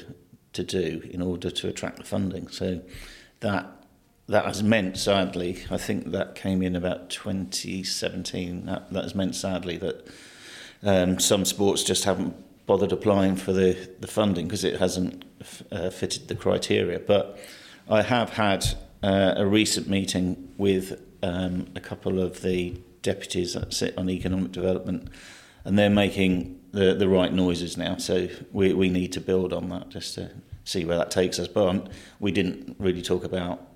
to 0.53 0.63
do 0.63 1.01
in 1.11 1.21
order 1.21 1.49
to 1.49 1.67
attract 1.67 1.97
the 1.97 2.03
funding. 2.03 2.47
So 2.47 2.81
that 3.41 3.83
that 4.27 4.45
has 4.45 4.63
meant, 4.63 4.97
sadly, 4.97 5.63
I 5.69 5.77
think 5.77 6.11
that 6.11 6.35
came 6.35 6.61
in 6.61 6.75
about 6.75 7.09
2017. 7.09 8.65
That, 8.65 8.91
that 8.93 9.03
has 9.03 9.15
meant, 9.15 9.35
sadly, 9.35 9.77
that 9.77 10.07
um, 10.81 11.19
some 11.19 11.43
sports 11.45 11.83
just 11.83 12.05
haven't 12.05 12.35
bothered 12.65 12.93
applying 12.93 13.35
for 13.35 13.51
the, 13.51 13.89
the 13.99 14.07
funding 14.07 14.47
because 14.47 14.63
it 14.63 14.79
hasn't 14.79 15.25
uh, 15.71 15.89
fitted 15.89 16.29
the 16.29 16.35
criteria. 16.35 16.99
But 16.99 17.37
I 17.89 18.01
have 18.01 18.29
had 18.31 18.65
uh, 19.01 19.33
a 19.35 19.45
recent 19.45 19.89
meeting 19.89 20.53
with 20.57 21.01
um, 21.21 21.67
a 21.75 21.81
couple 21.81 22.21
of 22.21 22.41
the 22.41 22.79
deputies 23.01 23.53
that 23.55 23.73
sit 23.73 23.97
on 23.97 24.09
economic 24.09 24.53
development, 24.53 25.09
and 25.65 25.77
they're 25.77 25.89
making 25.89 26.59
the, 26.71 26.93
the 26.93 27.07
right 27.07 27.31
noises 27.31 27.77
now. 27.77 27.97
So 27.97 28.27
we, 28.51 28.73
we 28.73 28.89
need 28.89 29.13
to 29.13 29.21
build 29.21 29.53
on 29.53 29.69
that 29.69 29.89
just 29.89 30.15
to 30.15 30.31
see 30.63 30.85
where 30.85 30.97
that 30.97 31.11
takes 31.11 31.39
us. 31.39 31.47
But 31.47 31.89
we 32.19 32.31
didn't 32.31 32.75
really 32.79 33.01
talk 33.01 33.23
about 33.23 33.67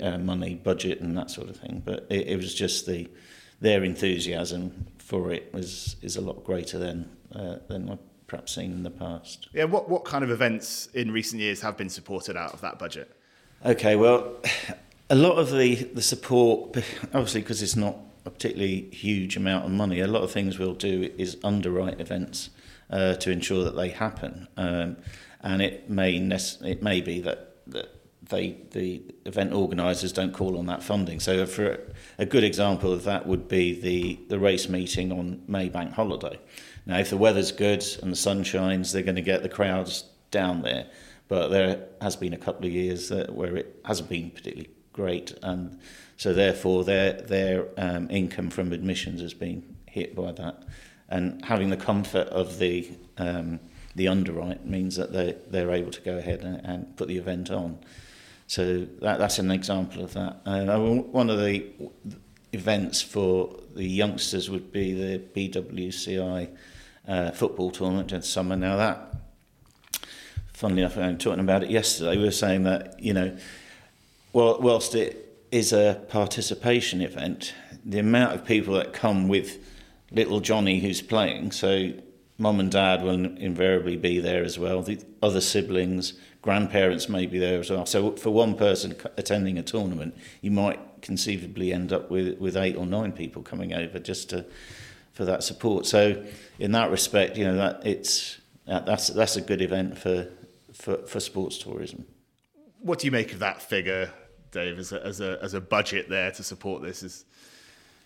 uh, 0.00 0.18
money, 0.18 0.54
budget, 0.54 1.00
and 1.00 1.16
that 1.16 1.30
sort 1.30 1.48
of 1.48 1.56
thing. 1.56 1.82
But 1.84 2.06
it, 2.10 2.28
it 2.28 2.36
was 2.36 2.54
just 2.54 2.86
the 2.86 3.08
their 3.60 3.84
enthusiasm 3.84 4.86
for 4.98 5.30
it 5.30 5.52
was 5.54 5.96
is 6.02 6.16
a 6.16 6.20
lot 6.20 6.44
greater 6.44 6.78
than 6.78 7.08
uh, 7.34 7.56
than 7.68 7.90
I've 7.90 7.98
perhaps 8.26 8.54
seen 8.54 8.72
in 8.72 8.82
the 8.82 8.90
past. 8.90 9.48
Yeah, 9.52 9.64
what 9.64 9.88
what 9.88 10.04
kind 10.04 10.24
of 10.24 10.30
events 10.30 10.88
in 10.94 11.10
recent 11.10 11.40
years 11.40 11.60
have 11.60 11.76
been 11.76 11.88
supported 11.88 12.36
out 12.36 12.52
of 12.52 12.60
that 12.60 12.78
budget? 12.78 13.14
Okay, 13.64 13.96
well, 13.96 14.36
a 15.10 15.14
lot 15.14 15.38
of 15.38 15.50
the 15.50 15.74
the 15.74 16.02
support, 16.02 16.76
obviously, 17.14 17.40
because 17.40 17.62
it's 17.62 17.76
not 17.76 17.96
a 18.24 18.30
particularly 18.30 18.88
huge 18.90 19.36
amount 19.36 19.64
of 19.64 19.70
money. 19.70 20.00
A 20.00 20.06
lot 20.06 20.22
of 20.22 20.30
things 20.30 20.58
we'll 20.58 20.74
do 20.74 21.10
is 21.18 21.36
underwrite 21.42 22.00
events 22.00 22.50
uh, 22.90 23.14
to 23.14 23.30
ensure 23.30 23.64
that 23.64 23.76
they 23.76 23.88
happen, 23.88 24.48
um, 24.56 24.96
and 25.40 25.62
it 25.62 25.90
may 25.90 26.18
nec- 26.18 26.60
it 26.62 26.82
may 26.82 27.00
be 27.00 27.20
that 27.20 27.56
that 27.66 27.88
they 28.28 28.56
the 28.70 29.02
event 29.26 29.52
organisers 29.52 30.12
don't 30.12 30.32
call 30.32 30.58
on 30.58 30.66
that 30.66 30.82
funding. 30.82 31.20
So 31.20 31.46
for 31.46 31.78
a 32.18 32.26
good 32.26 32.44
example 32.44 32.92
of 32.92 33.04
that 33.04 33.26
would 33.26 33.48
be 33.48 33.78
the 33.80 34.20
the 34.28 34.38
race 34.38 34.68
meeting 34.68 35.12
on 35.12 35.42
Maybank 35.48 35.92
holiday. 35.94 36.38
Now, 36.86 36.98
if 36.98 37.10
the 37.10 37.16
weather's 37.16 37.52
good 37.52 37.84
and 38.02 38.12
the 38.12 38.16
sun 38.16 38.42
shines, 38.42 38.92
they're 38.92 39.02
going 39.02 39.16
to 39.16 39.22
get 39.22 39.42
the 39.42 39.48
crowds 39.48 40.04
down 40.30 40.62
there. 40.62 40.86
But 41.28 41.48
there 41.48 41.86
has 42.00 42.16
been 42.16 42.34
a 42.34 42.38
couple 42.38 42.66
of 42.66 42.72
years 42.72 43.10
where 43.28 43.56
it 43.56 43.80
hasn't 43.84 44.08
been 44.08 44.30
particularly 44.30 44.70
great, 44.92 45.38
and 45.42 45.78
so 46.22 46.32
therefore 46.32 46.84
their 46.84 47.14
their 47.14 47.66
um, 47.76 48.08
income 48.08 48.48
from 48.48 48.72
admissions 48.72 49.20
has 49.20 49.34
been 49.34 49.74
hit 49.86 50.14
by 50.14 50.30
that. 50.30 50.62
And 51.08 51.44
having 51.44 51.70
the 51.70 51.76
comfort 51.76 52.28
of 52.28 52.60
the 52.60 52.92
um, 53.18 53.58
the 53.96 54.06
underwrite 54.06 54.64
means 54.64 54.94
that 54.94 55.12
they 55.12 55.34
they're 55.48 55.72
able 55.72 55.90
to 55.90 56.00
go 56.00 56.16
ahead 56.18 56.42
and, 56.44 56.64
and 56.64 56.96
put 56.96 57.08
the 57.08 57.18
event 57.18 57.50
on. 57.50 57.80
So 58.46 58.86
that, 59.00 59.18
that's 59.18 59.40
an 59.40 59.50
example 59.50 60.04
of 60.04 60.12
that. 60.12 60.46
One 60.46 61.28
of 61.28 61.40
the 61.40 61.66
events 62.52 63.02
for 63.02 63.58
the 63.74 63.84
youngsters 63.84 64.48
would 64.48 64.70
be 64.70 64.92
the 64.92 65.18
BWCI 65.18 66.56
uh, 67.08 67.30
football 67.32 67.72
tournament 67.72 68.12
in 68.12 68.22
summer. 68.22 68.54
Now 68.54 68.76
that, 68.76 69.16
funnily 70.52 70.82
enough, 70.82 70.96
I'm 70.96 71.18
talking 71.18 71.40
about 71.40 71.64
it 71.64 71.70
yesterday. 71.70 72.16
We 72.16 72.22
were 72.22 72.30
saying 72.30 72.62
that 72.62 73.02
you 73.02 73.12
know, 73.12 73.36
well, 74.32 74.60
whilst 74.60 74.94
it 74.94 75.21
is 75.52 75.72
a 75.72 76.02
participation 76.08 77.00
event, 77.00 77.54
the 77.84 78.00
amount 78.00 78.34
of 78.34 78.44
people 78.44 78.74
that 78.74 78.92
come 78.92 79.28
with 79.28 79.58
little 80.10 80.40
Johnny 80.40 80.80
who's 80.80 81.00
playing, 81.02 81.52
so 81.52 81.92
mum 82.38 82.58
and 82.58 82.72
dad 82.72 83.02
will 83.02 83.12
invariably 83.12 83.96
be 83.96 84.18
there 84.18 84.42
as 84.42 84.58
well. 84.58 84.82
The 84.82 84.98
other 85.22 85.40
siblings, 85.40 86.14
grandparents 86.40 87.08
may 87.08 87.26
be 87.26 87.38
there 87.38 87.60
as 87.60 87.70
well. 87.70 87.86
So 87.86 88.16
for 88.16 88.30
one 88.30 88.56
person 88.56 88.96
attending 89.16 89.58
a 89.58 89.62
tournament, 89.62 90.16
you 90.40 90.50
might 90.50 90.80
conceivably 91.02 91.72
end 91.72 91.92
up 91.92 92.10
with, 92.10 92.38
with 92.38 92.56
eight 92.56 92.76
or 92.76 92.86
nine 92.86 93.12
people 93.12 93.42
coming 93.42 93.72
over 93.72 93.98
just 93.98 94.30
to 94.30 94.44
for 95.12 95.26
that 95.26 95.44
support. 95.44 95.86
So 95.86 96.24
in 96.58 96.72
that 96.72 96.90
respect, 96.90 97.36
you 97.36 97.44
know 97.44 97.56
that 97.56 97.86
it's 97.86 98.40
that's 98.66 99.08
that's 99.08 99.36
a 99.36 99.42
good 99.42 99.60
event 99.60 99.98
for 99.98 100.28
for, 100.72 100.96
for 101.06 101.20
sports 101.20 101.58
tourism. 101.58 102.06
What 102.80 102.98
do 102.98 103.06
you 103.06 103.10
make 103.12 103.32
of 103.32 103.38
that 103.40 103.62
figure, 103.62 104.10
Dave, 104.52 104.78
as 104.78 104.92
a, 104.92 105.04
as 105.04 105.20
a, 105.20 105.38
as 105.42 105.54
a 105.54 105.60
budget 105.60 106.08
there 106.08 106.30
to 106.30 106.44
support 106.44 106.82
this? 106.82 107.02
Is 107.02 107.24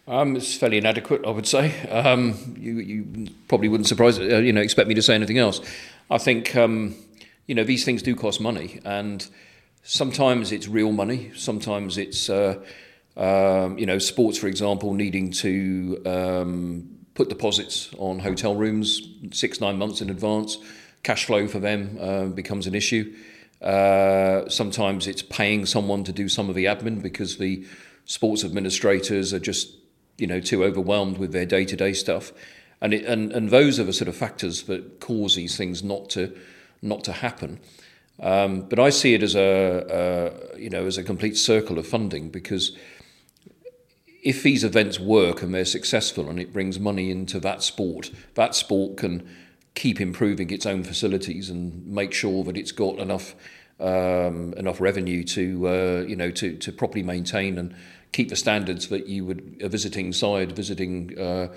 um, 0.09 0.37
it's 0.37 0.57
fairly 0.57 0.79
inadequate, 0.79 1.27
I 1.27 1.31
would 1.31 1.47
say. 1.47 1.89
Um, 1.89 2.57
you, 2.59 2.79
you 2.79 3.29
probably 3.49 3.69
wouldn't 3.69 3.89
surprise, 3.89 4.19
uh, 4.19 4.39
you 4.39 4.53
know, 4.53 4.61
expect 4.61 4.89
me 4.89 4.95
to 4.95 5.03
say 5.03 5.17
anything 5.17 5.39
else. 5.39 5.61
I 6.09 6.19
think, 6.19 6.55
um, 6.55 6.95
you 7.47 7.57
know, 7.57 7.65
these 7.65 7.85
things 7.85 8.03
do 8.03 8.15
cost 8.15 8.41
money, 8.41 8.81
and 8.85 9.29
sometimes 9.83 10.53
it's 10.53 10.69
real 10.69 10.93
money. 10.93 11.33
Sometimes 11.35 11.99
it's, 11.99 12.31
uh, 12.31 12.63
um, 13.17 13.77
you 13.77 13.87
know, 13.87 13.99
sports, 13.99 14.39
for 14.39 14.47
example, 14.47 14.95
needing 14.95 15.33
to 15.33 16.01
um, 16.07 16.89
put 17.15 17.29
deposits 17.29 17.93
on 17.99 18.21
hotel 18.21 18.55
rooms 18.55 19.03
six, 19.33 19.61
nine 19.61 19.77
months 19.77 20.01
in 20.01 20.11
advance. 20.11 20.59
Cash 21.03 21.25
flow 21.25 21.49
for 21.49 21.59
them 21.59 21.99
uh, 22.01 22.27
becomes 22.27 22.69
an 22.69 22.77
issue. 22.77 23.13
Uh, 23.63 24.49
sometimes 24.49 25.07
it's 25.07 25.23
paying 25.23 25.65
someone 25.67 26.05
to 26.05 26.13
do 26.13 26.29
some 26.29 26.49
of 26.49 26.55
the 26.55 26.67
admin 26.67 27.03
because 27.03 27.39
the 27.39 27.67
sports 28.05 28.45
administrators 28.45 29.33
are 29.33 29.41
just 29.41 29.75
you 30.19 30.27
know 30.27 30.41
too 30.41 30.63
overwhelmed 30.63 31.19
with 31.19 31.33
their 31.33 31.47
day 31.47 31.65
to 31.65 31.77
day 31.77 31.93
stuff, 31.93 32.33
and 32.81 32.93
it, 32.95 33.05
and 33.05 33.33
and 33.33 33.51
those 33.51 33.81
are 33.81 33.85
the 33.85 33.93
sort 33.93 34.09
of 34.09 34.17
factors 34.17 34.65
that 34.65 35.01
cause 35.01 35.37
these 35.37 35.57
things 35.57 35.83
not 35.83 36.11
to 36.11 36.37
not 36.83 37.05
to 37.05 37.13
happen. 37.13 37.59
Um, 38.21 38.63
but 38.63 38.79
I 38.79 38.91
see 38.91 39.15
it 39.15 39.23
as 39.23 39.35
a, 39.35 40.53
a 40.55 40.59
you 40.59 40.71
know 40.71 40.87
as 40.87 40.99
a 40.99 41.03
complete 41.03 41.37
circle 41.37 41.79
of 41.79 41.87
funding 41.87 42.31
because 42.31 42.77
if 44.23 44.43
these 44.43 44.65
events 44.65 44.99
work 44.99 45.41
and 45.41 45.55
they're 45.55 45.65
successful 45.65 46.29
and 46.29 46.41
it 46.41 46.53
brings 46.53 46.81
money 46.81 47.11
into 47.11 47.39
that 47.39 47.63
sport, 47.63 48.11
that 48.35 48.57
sport 48.57 48.97
can 48.97 49.29
keep 49.77 50.01
improving 50.01 50.51
its 50.51 50.67
own 50.67 50.83
facilities 50.83 51.49
and 51.49 51.87
make 51.87 52.13
sure 52.13 52.43
that 52.43 52.57
it's 52.57 52.73
got 52.73 52.99
enough 52.99 53.37
um, 53.79 54.55
enough 54.55 54.81
revenue 54.81 55.23
to 55.23 55.69
uh, 55.69 56.05
you 56.09 56.17
know 56.17 56.31
to 56.33 56.57
to 56.57 56.73
properly 56.73 57.05
maintain 57.05 57.59
and 57.59 57.77
keep 58.11 58.31
the 58.31 58.37
standards 58.37 58.89
that 58.89 59.07
you 59.07 59.25
would 59.25 59.59
a 59.61 59.69
visiting 59.69 60.13
side, 60.13 60.53
visiting 60.53 61.17
uh, 61.19 61.49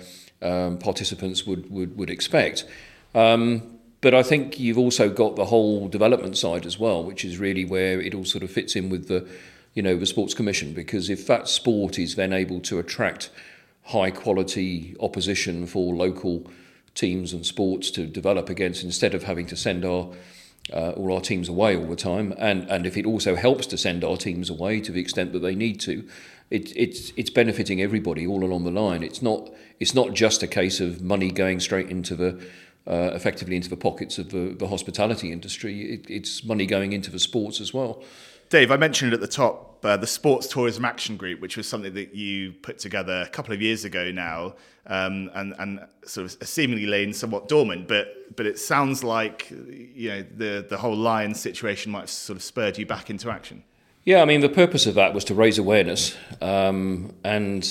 um, 0.42 0.78
participants 0.78 1.46
would 1.46 1.68
would, 1.70 1.96
would 1.96 2.10
expect. 2.10 2.64
Um, 3.14 3.78
but 4.02 4.14
I 4.14 4.22
think 4.22 4.58
you've 4.58 4.78
also 4.78 5.10
got 5.10 5.36
the 5.36 5.46
whole 5.46 5.88
development 5.88 6.36
side 6.38 6.64
as 6.64 6.78
well, 6.78 7.02
which 7.04 7.24
is 7.24 7.38
really 7.38 7.64
where 7.64 8.00
it 8.00 8.14
all 8.14 8.24
sort 8.24 8.42
of 8.42 8.50
fits 8.50 8.74
in 8.74 8.88
with 8.88 9.08
the, 9.08 9.28
you 9.74 9.82
know, 9.82 9.96
the 9.96 10.06
sports 10.06 10.32
commission. 10.32 10.72
Because 10.72 11.10
if 11.10 11.26
that 11.26 11.48
sport 11.48 11.98
is 11.98 12.14
then 12.14 12.32
able 12.32 12.60
to 12.60 12.78
attract 12.78 13.28
high 13.84 14.10
quality 14.10 14.96
opposition 15.00 15.66
for 15.66 15.94
local 15.94 16.50
teams 16.94 17.32
and 17.32 17.46
sports 17.46 17.90
to 17.92 18.06
develop 18.06 18.48
against, 18.48 18.84
instead 18.84 19.14
of 19.14 19.24
having 19.24 19.46
to 19.46 19.56
send 19.56 19.84
our 19.84 20.12
uh, 20.72 20.90
all 20.90 21.12
our 21.12 21.20
teams 21.20 21.48
away 21.48 21.76
all 21.76 21.86
the 21.86 21.96
time, 21.96 22.34
and 22.38 22.68
and 22.70 22.86
if 22.86 22.96
it 22.96 23.06
also 23.06 23.34
helps 23.34 23.66
to 23.66 23.76
send 23.76 24.04
our 24.04 24.16
teams 24.16 24.50
away 24.50 24.80
to 24.80 24.92
the 24.92 25.00
extent 25.00 25.32
that 25.32 25.40
they 25.40 25.54
need 25.54 25.80
to, 25.80 26.06
it, 26.50 26.76
it's 26.76 27.12
it's 27.16 27.30
benefiting 27.30 27.80
everybody 27.80 28.26
all 28.26 28.44
along 28.44 28.64
the 28.64 28.70
line. 28.70 29.02
It's 29.02 29.22
not 29.22 29.50
it's 29.78 29.94
not 29.94 30.14
just 30.14 30.42
a 30.42 30.46
case 30.46 30.80
of 30.80 31.00
money 31.02 31.30
going 31.30 31.60
straight 31.60 31.90
into 31.90 32.14
the 32.14 32.44
uh, 32.86 33.10
effectively 33.14 33.56
into 33.56 33.68
the 33.68 33.76
pockets 33.76 34.18
of 34.18 34.30
the, 34.30 34.54
the 34.58 34.68
hospitality 34.68 35.32
industry. 35.32 35.94
It, 35.94 36.06
it's 36.08 36.44
money 36.44 36.66
going 36.66 36.92
into 36.92 37.10
the 37.10 37.18
sports 37.18 37.60
as 37.60 37.72
well. 37.72 38.02
Dave, 38.50 38.72
I 38.72 38.76
mentioned 38.76 39.14
at 39.14 39.20
the 39.20 39.28
top 39.28 39.84
uh, 39.84 39.96
the 39.96 40.08
Sports 40.08 40.48
Tourism 40.48 40.84
Action 40.84 41.16
Group, 41.16 41.40
which 41.40 41.56
was 41.56 41.68
something 41.68 41.94
that 41.94 42.14
you 42.14 42.52
put 42.62 42.80
together 42.80 43.24
a 43.26 43.30
couple 43.30 43.54
of 43.54 43.62
years 43.62 43.84
ago 43.84 44.10
now, 44.10 44.54
um, 44.86 45.30
and 45.34 45.54
and 45.58 45.86
sort 46.04 46.26
of 46.26 46.48
seemingly 46.48 46.86
lain 46.86 47.14
somewhat 47.14 47.48
dormant. 47.48 47.86
But 47.86 48.36
but 48.36 48.46
it 48.46 48.58
sounds 48.58 49.04
like 49.04 49.48
you 49.50 50.08
know 50.10 50.24
the 50.36 50.66
the 50.68 50.76
whole 50.76 50.96
Lions 50.96 51.38
situation 51.40 51.92
might 51.92 52.00
have 52.00 52.10
sort 52.10 52.36
of 52.36 52.42
spurred 52.42 52.76
you 52.76 52.86
back 52.86 53.08
into 53.08 53.30
action. 53.30 53.62
Yeah, 54.02 54.20
I 54.20 54.24
mean 54.24 54.40
the 54.40 54.48
purpose 54.48 54.84
of 54.86 54.94
that 54.96 55.14
was 55.14 55.24
to 55.26 55.34
raise 55.34 55.56
awareness, 55.58 56.16
um, 56.42 57.14
and 57.22 57.62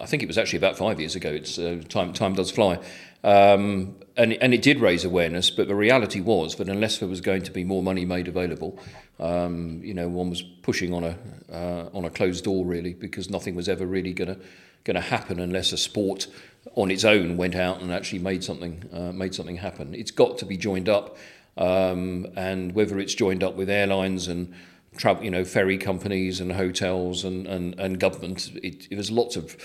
I 0.00 0.06
think 0.06 0.22
it 0.22 0.26
was 0.26 0.38
actually 0.38 0.58
about 0.58 0.78
five 0.78 0.98
years 0.98 1.14
ago. 1.14 1.30
It's 1.30 1.58
uh, 1.58 1.82
time 1.90 2.14
time 2.14 2.32
does 2.34 2.50
fly. 2.50 2.78
Um, 3.24 3.96
and, 4.16 4.32
and 4.34 4.52
it 4.52 4.62
did 4.62 4.80
raise 4.80 5.04
awareness, 5.04 5.50
but 5.50 5.68
the 5.68 5.74
reality 5.74 6.20
was 6.20 6.56
that 6.56 6.68
unless 6.68 6.98
there 6.98 7.08
was 7.08 7.20
going 7.20 7.42
to 7.42 7.50
be 7.50 7.64
more 7.64 7.82
money 7.82 8.04
made 8.04 8.28
available, 8.28 8.78
um, 9.20 9.80
you 9.82 9.94
know, 9.94 10.08
one 10.08 10.28
was 10.28 10.42
pushing 10.42 10.92
on 10.92 11.04
a 11.04 11.16
uh, 11.50 11.88
on 11.94 12.04
a 12.04 12.10
closed 12.10 12.44
door 12.44 12.64
really, 12.66 12.94
because 12.94 13.30
nothing 13.30 13.54
was 13.54 13.68
ever 13.68 13.86
really 13.86 14.12
going 14.12 14.34
to 14.34 14.40
going 14.84 14.96
to 14.96 15.00
happen 15.00 15.38
unless 15.38 15.72
a 15.72 15.76
sport 15.76 16.26
on 16.74 16.90
its 16.90 17.04
own 17.04 17.36
went 17.36 17.54
out 17.54 17.80
and 17.80 17.92
actually 17.92 18.18
made 18.18 18.42
something 18.42 18.82
uh, 18.92 19.12
made 19.12 19.34
something 19.34 19.56
happen. 19.56 19.94
It's 19.94 20.10
got 20.10 20.38
to 20.38 20.46
be 20.46 20.56
joined 20.56 20.88
up, 20.88 21.16
um, 21.56 22.26
and 22.36 22.74
whether 22.74 22.98
it's 22.98 23.14
joined 23.14 23.44
up 23.44 23.54
with 23.54 23.70
airlines 23.70 24.28
and 24.28 24.52
travel, 24.96 25.24
you 25.24 25.30
know, 25.30 25.44
ferry 25.44 25.78
companies 25.78 26.40
and 26.40 26.52
hotels 26.52 27.24
and 27.24 27.46
and, 27.46 27.78
and 27.78 28.00
government, 28.00 28.50
it, 28.56 28.86
it, 28.90 28.90
there's 28.90 29.10
lots 29.10 29.36
of 29.36 29.56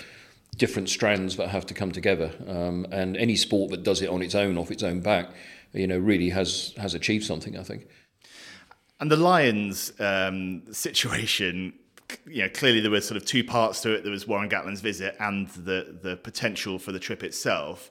different 0.56 0.88
strands 0.88 1.36
that 1.36 1.48
have 1.48 1.66
to 1.66 1.74
come 1.74 1.92
together. 1.92 2.32
Um, 2.46 2.86
and 2.90 3.16
any 3.16 3.36
sport 3.36 3.70
that 3.70 3.82
does 3.82 4.02
it 4.02 4.08
on 4.08 4.22
its 4.22 4.34
own, 4.34 4.58
off 4.58 4.70
its 4.70 4.82
own 4.82 5.00
back, 5.00 5.30
you 5.72 5.86
know, 5.86 5.98
really 5.98 6.30
has 6.30 6.74
has 6.76 6.94
achieved 6.94 7.24
something. 7.24 7.56
I 7.56 7.62
think. 7.62 7.86
And 9.00 9.10
the 9.10 9.16
Lions 9.16 9.92
um, 10.00 10.62
situation, 10.72 11.72
you 12.26 12.42
know, 12.42 12.48
clearly 12.48 12.80
there 12.80 12.90
were 12.90 13.00
sort 13.00 13.16
of 13.16 13.24
two 13.24 13.44
parts 13.44 13.80
to 13.82 13.92
it. 13.92 14.02
There 14.02 14.10
was 14.10 14.26
Warren 14.26 14.48
Gatland's 14.48 14.80
visit 14.80 15.14
and 15.20 15.48
the 15.50 15.98
the 16.02 16.16
potential 16.16 16.78
for 16.78 16.92
the 16.92 16.98
trip 16.98 17.22
itself. 17.22 17.90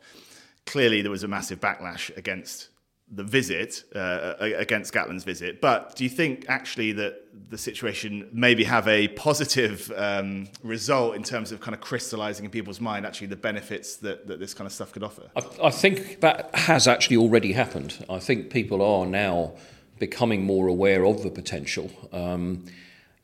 Clearly, 0.66 1.02
there 1.02 1.12
was 1.12 1.24
a 1.24 1.30
massive 1.30 1.62
backlash 1.62 2.16
against 2.18 2.68
the 3.10 3.24
visit 3.24 3.86
uh, 3.96 4.34
against 4.40 4.94
Gatland's 4.94 5.24
visit. 5.24 5.62
But 5.62 5.96
do 5.96 6.04
you 6.04 6.10
think 6.10 6.46
actually 6.50 6.92
that 6.94 7.24
the 7.50 7.58
situation 7.58 8.28
maybe 8.34 8.66
have 8.66 8.88
a 8.88 9.08
positive 9.10 9.92
um, 9.96 10.50
result 10.62 11.16
in 11.16 11.24
terms 11.24 11.54
of 11.54 11.62
kind 11.62 11.74
of 11.74 11.80
crystallizing 11.80 12.44
in 12.44 12.52
people's 12.52 12.82
mind 12.82 13.06
actually 13.06 13.28
the 13.28 13.38
benefits 13.38 13.96
that, 13.98 14.28
that 14.28 14.40
this 14.40 14.54
kind 14.54 14.66
of 14.66 14.74
stuff 14.74 14.92
could 14.92 15.04
offer? 15.04 15.30
I, 15.38 15.68
I 15.68 15.70
think 15.70 16.20
that 16.20 16.54
has 16.54 16.88
actually 16.88 17.18
already 17.18 17.54
happened. 17.54 18.06
I 18.10 18.20
think 18.20 18.50
people 18.50 18.82
are 18.82 19.06
now 19.06 19.54
becoming 20.00 20.44
more 20.44 20.68
aware 20.68 21.06
of 21.06 21.24
the 21.24 21.30
potential. 21.30 21.90
Um, 22.12 22.66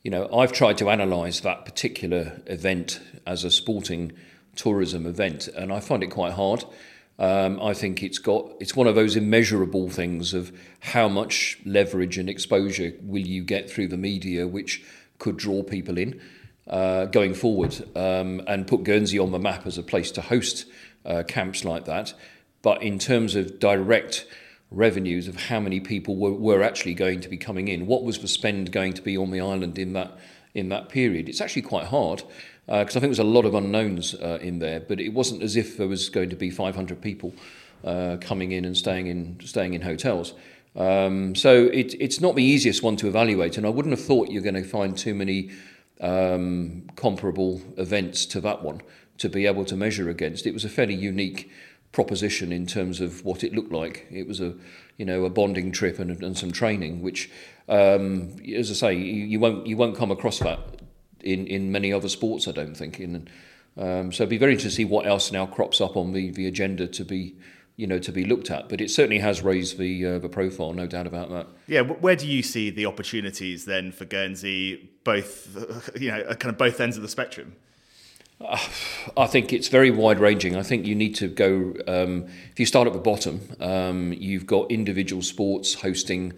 you 0.02 0.10
know, 0.10 0.28
I've 0.34 0.52
tried 0.52 0.78
to 0.78 0.88
analyse 0.88 1.40
that 1.40 1.64
particular 1.64 2.40
event 2.46 3.00
as 3.26 3.44
a 3.44 3.50
sporting 3.50 4.12
tourism 4.56 5.06
event, 5.06 5.48
and 5.48 5.72
I 5.72 5.80
find 5.80 6.02
it 6.02 6.08
quite 6.08 6.32
hard. 6.32 6.64
Um, 7.18 7.60
I 7.62 7.74
think 7.74 8.02
it's 8.02 8.18
got 8.18 8.52
it's 8.58 8.74
one 8.74 8.86
of 8.86 8.94
those 8.94 9.14
immeasurable 9.14 9.88
things 9.88 10.34
of 10.34 10.52
how 10.80 11.08
much 11.08 11.58
leverage 11.64 12.18
and 12.18 12.28
exposure 12.28 12.92
will 13.02 13.26
you 13.26 13.44
get 13.44 13.70
through 13.70 13.88
the 13.88 13.96
media, 13.96 14.48
which 14.48 14.84
could 15.18 15.36
draw 15.36 15.62
people 15.62 15.96
in 15.96 16.20
uh, 16.68 17.04
going 17.06 17.34
forward 17.34 17.74
um, 17.94 18.42
and 18.48 18.66
put 18.66 18.82
Guernsey 18.82 19.18
on 19.18 19.30
the 19.30 19.38
map 19.38 19.66
as 19.66 19.78
a 19.78 19.82
place 19.82 20.10
to 20.12 20.22
host 20.22 20.66
uh, 21.04 21.22
camps 21.26 21.64
like 21.64 21.84
that. 21.84 22.14
But 22.62 22.82
in 22.82 22.98
terms 22.98 23.36
of 23.36 23.60
direct 23.60 24.26
revenues 24.70 25.28
of 25.28 25.36
how 25.36 25.60
many 25.60 25.78
people 25.78 26.16
were, 26.16 26.32
were 26.32 26.62
actually 26.62 26.94
going 26.94 27.20
to 27.20 27.28
be 27.28 27.36
coming 27.36 27.68
in, 27.68 27.86
what 27.86 28.02
was 28.02 28.18
the 28.18 28.28
spend 28.28 28.72
going 28.72 28.92
to 28.94 29.02
be 29.02 29.16
on 29.16 29.30
the 29.30 29.40
island 29.40 29.78
in 29.78 29.92
that 29.92 30.18
in 30.54 30.68
that 30.68 30.88
period, 30.88 31.28
it's 31.28 31.40
actually 31.40 31.62
quite 31.62 31.86
hard 31.86 32.22
because 32.66 32.96
uh, 32.96 32.98
I 32.98 33.00
think 33.00 33.10
there's 33.10 33.18
a 33.18 33.24
lot 33.24 33.44
of 33.44 33.54
unknowns 33.54 34.14
uh, 34.14 34.38
in 34.40 34.58
there. 34.58 34.80
But 34.80 35.00
it 35.00 35.10
wasn't 35.10 35.42
as 35.42 35.56
if 35.56 35.76
there 35.76 35.88
was 35.88 36.08
going 36.08 36.30
to 36.30 36.36
be 36.36 36.50
500 36.50 37.00
people 37.00 37.34
uh, 37.84 38.16
coming 38.20 38.52
in 38.52 38.64
and 38.64 38.76
staying 38.76 39.06
in 39.06 39.38
staying 39.44 39.74
in 39.74 39.82
hotels. 39.82 40.34
Um, 40.76 41.34
so 41.34 41.66
it, 41.66 41.94
it's 42.00 42.20
not 42.20 42.34
the 42.34 42.42
easiest 42.42 42.82
one 42.82 42.96
to 42.96 43.06
evaluate, 43.06 43.56
and 43.56 43.66
I 43.66 43.70
wouldn't 43.70 43.96
have 43.96 44.04
thought 44.04 44.30
you're 44.30 44.42
going 44.42 44.54
to 44.54 44.64
find 44.64 44.96
too 44.96 45.14
many 45.14 45.50
um, 46.00 46.90
comparable 46.96 47.62
events 47.76 48.26
to 48.26 48.40
that 48.40 48.62
one 48.62 48.80
to 49.18 49.28
be 49.28 49.46
able 49.46 49.64
to 49.66 49.76
measure 49.76 50.08
against. 50.08 50.46
It 50.46 50.52
was 50.52 50.64
a 50.64 50.68
fairly 50.68 50.94
unique 50.94 51.50
proposition 51.92 52.52
in 52.52 52.66
terms 52.66 53.00
of 53.00 53.24
what 53.24 53.44
it 53.44 53.54
looked 53.54 53.70
like. 53.70 54.06
It 54.10 54.26
was 54.26 54.40
a 54.40 54.54
you 54.96 55.04
know 55.04 55.24
a 55.24 55.30
bonding 55.30 55.70
trip 55.70 55.98
and, 55.98 56.10
and 56.22 56.36
some 56.36 56.50
training, 56.50 57.02
which, 57.02 57.30
um, 57.68 58.36
as 58.52 58.70
I 58.70 58.74
say, 58.74 58.94
you, 58.94 59.24
you 59.26 59.38
won't 59.38 59.66
you 59.66 59.76
won't 59.76 59.96
come 59.96 60.10
across 60.10 60.38
that 60.40 60.58
in, 61.24 61.46
in 61.46 61.72
many 61.72 61.92
other 61.92 62.08
sports, 62.08 62.46
I 62.46 62.52
don't 62.52 62.76
think. 62.76 63.00
In, 63.00 63.28
um, 63.76 64.12
so 64.12 64.22
it'd 64.22 64.30
be 64.30 64.38
very 64.38 64.52
interesting 64.52 64.70
to 64.70 64.76
see 64.76 64.84
what 64.84 65.06
else 65.06 65.32
now 65.32 65.46
crops 65.46 65.80
up 65.80 65.96
on 65.96 66.12
the, 66.12 66.30
the 66.30 66.46
agenda 66.46 66.86
to 66.86 67.04
be 67.04 67.34
you 67.76 67.86
know 67.86 67.98
to 67.98 68.12
be 68.12 68.24
looked 68.24 68.50
at. 68.50 68.68
But 68.68 68.80
it 68.80 68.90
certainly 68.90 69.18
has 69.18 69.42
raised 69.42 69.78
the 69.78 70.06
uh, 70.06 70.18
the 70.18 70.28
profile, 70.28 70.72
no 70.72 70.86
doubt 70.86 71.06
about 71.06 71.30
that. 71.30 71.46
Yeah, 71.66 71.82
where 71.82 72.16
do 72.16 72.26
you 72.26 72.42
see 72.42 72.70
the 72.70 72.86
opportunities 72.86 73.64
then 73.64 73.92
for 73.92 74.04
Guernsey, 74.04 74.90
both 75.04 75.90
you 76.00 76.10
know, 76.10 76.22
kind 76.34 76.52
of 76.52 76.58
both 76.58 76.80
ends 76.80 76.96
of 76.96 77.02
the 77.02 77.08
spectrum? 77.08 77.56
Uh, 78.40 78.58
I 79.16 79.26
think 79.26 79.52
it's 79.52 79.68
very 79.68 79.90
wide 79.90 80.20
ranging. 80.20 80.56
I 80.56 80.62
think 80.62 80.86
you 80.86 80.94
need 80.94 81.14
to 81.16 81.28
go. 81.28 81.74
Um, 81.86 82.26
if 82.52 82.60
you 82.60 82.66
start 82.66 82.86
at 82.86 82.92
the 82.92 83.00
bottom, 83.00 83.40
um, 83.60 84.12
you've 84.12 84.46
got 84.46 84.70
individual 84.70 85.22
sports 85.22 85.74
hosting 85.74 86.32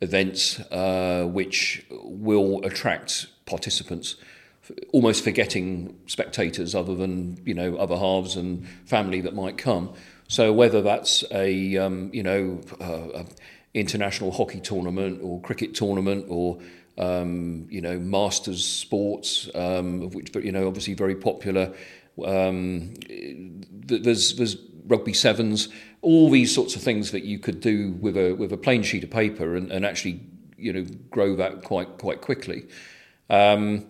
events 0.00 0.60
uh, 0.70 1.26
which 1.30 1.84
will 1.90 2.64
attract 2.64 3.26
participants, 3.46 4.16
almost 4.92 5.22
forgetting 5.24 5.98
spectators 6.06 6.74
other 6.74 6.94
than 6.94 7.40
you 7.44 7.54
know 7.54 7.76
other 7.76 7.96
halves 7.96 8.36
and 8.36 8.66
family 8.86 9.20
that 9.20 9.34
might 9.34 9.58
come. 9.58 9.92
So 10.28 10.52
whether 10.52 10.80
that's 10.80 11.24
a 11.32 11.76
um, 11.76 12.10
you 12.12 12.22
know 12.22 12.60
uh, 12.80 13.24
international 13.74 14.30
hockey 14.30 14.60
tournament 14.60 15.20
or 15.22 15.40
cricket 15.40 15.74
tournament 15.74 16.26
or 16.28 16.58
um, 16.98 17.66
you 17.70 17.80
know 17.80 17.98
masters 17.98 18.64
sports, 18.64 19.48
um, 19.54 20.10
which 20.10 20.34
you 20.36 20.52
know 20.52 20.66
obviously 20.66 20.94
very 20.94 21.16
popular. 21.16 21.72
Um, 22.24 22.94
there's 23.08 24.36
there's 24.36 24.56
rugby 24.90 25.14
sevens, 25.14 25.68
all 26.02 26.28
these 26.28 26.54
sorts 26.54 26.76
of 26.76 26.82
things 26.82 27.12
that 27.12 27.24
you 27.24 27.38
could 27.38 27.60
do 27.60 27.92
with 28.00 28.16
a 28.16 28.32
with 28.34 28.52
a 28.52 28.56
plain 28.58 28.82
sheet 28.82 29.04
of 29.04 29.10
paper 29.10 29.56
and, 29.56 29.70
and 29.72 29.86
actually 29.86 30.20
you 30.58 30.72
know 30.72 30.84
grow 31.10 31.34
that 31.36 31.64
quite 31.64 31.96
quite 31.96 32.20
quickly. 32.20 32.66
Um, 33.30 33.86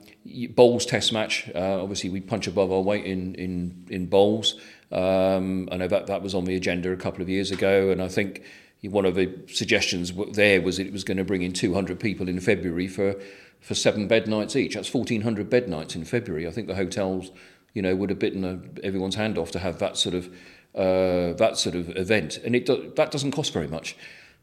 bowls 0.51 0.85
test 0.87 1.13
match. 1.13 1.51
Uh, 1.55 1.83
obviously, 1.83 2.11
we 2.11 2.21
punch 2.21 2.47
above 2.47 2.71
our 2.71 2.83
weight 2.83 3.07
in 3.07 3.35
in 3.35 3.87
in 3.89 4.07
bowls. 4.07 4.61
Um, 4.93 5.69
I 5.73 5.77
know 5.77 5.89
that 5.89 6.07
that 6.07 6.23
was 6.23 6.35
on 6.35 6.45
the 6.45 6.55
agenda 6.55 6.93
a 6.93 6.97
couple 6.97 7.23
of 7.23 7.29
years 7.29 7.51
ago, 7.51 7.91
and 7.91 8.03
I 8.03 8.09
think 8.09 8.43
one 8.83 9.05
of 9.05 9.15
the 9.15 9.31
suggestions 9.47 10.13
there 10.33 10.61
was 10.61 10.79
it 10.79 10.93
was 10.93 11.05
going 11.05 11.17
to 11.17 11.25
bring 11.25 11.43
in 11.43 11.53
200 11.53 11.99
people 11.99 12.29
in 12.29 12.41
February 12.41 12.89
for 12.89 13.17
for 13.61 13.75
seven 13.75 14.09
bed 14.09 14.27
nights 14.27 14.57
each. 14.57 14.75
That's 14.75 14.93
1,400 14.93 15.51
bed 15.51 15.69
nights 15.69 15.95
in 15.95 16.05
February. 16.05 16.49
I 16.49 16.51
think 16.51 16.67
the 16.67 16.77
hotels, 16.77 17.31
you 17.75 17.83
know, 17.83 17.95
would 17.95 18.09
have 18.09 18.19
bitten 18.19 18.43
a, 18.43 18.59
everyone's 18.83 19.17
hand 19.17 19.37
off 19.37 19.51
to 19.51 19.59
have 19.59 19.79
that 19.81 19.99
sort 19.99 20.15
of 20.15 20.35
uh, 20.75 21.33
that 21.35 21.57
sort 21.57 21.75
of 21.75 21.97
event, 21.97 22.39
and 22.39 22.55
it 22.55 22.67
do, 22.67 22.93
that 22.97 23.11
doesn't 23.11 23.33
cost 23.33 23.53
very 23.53 23.69
much. 23.69 23.97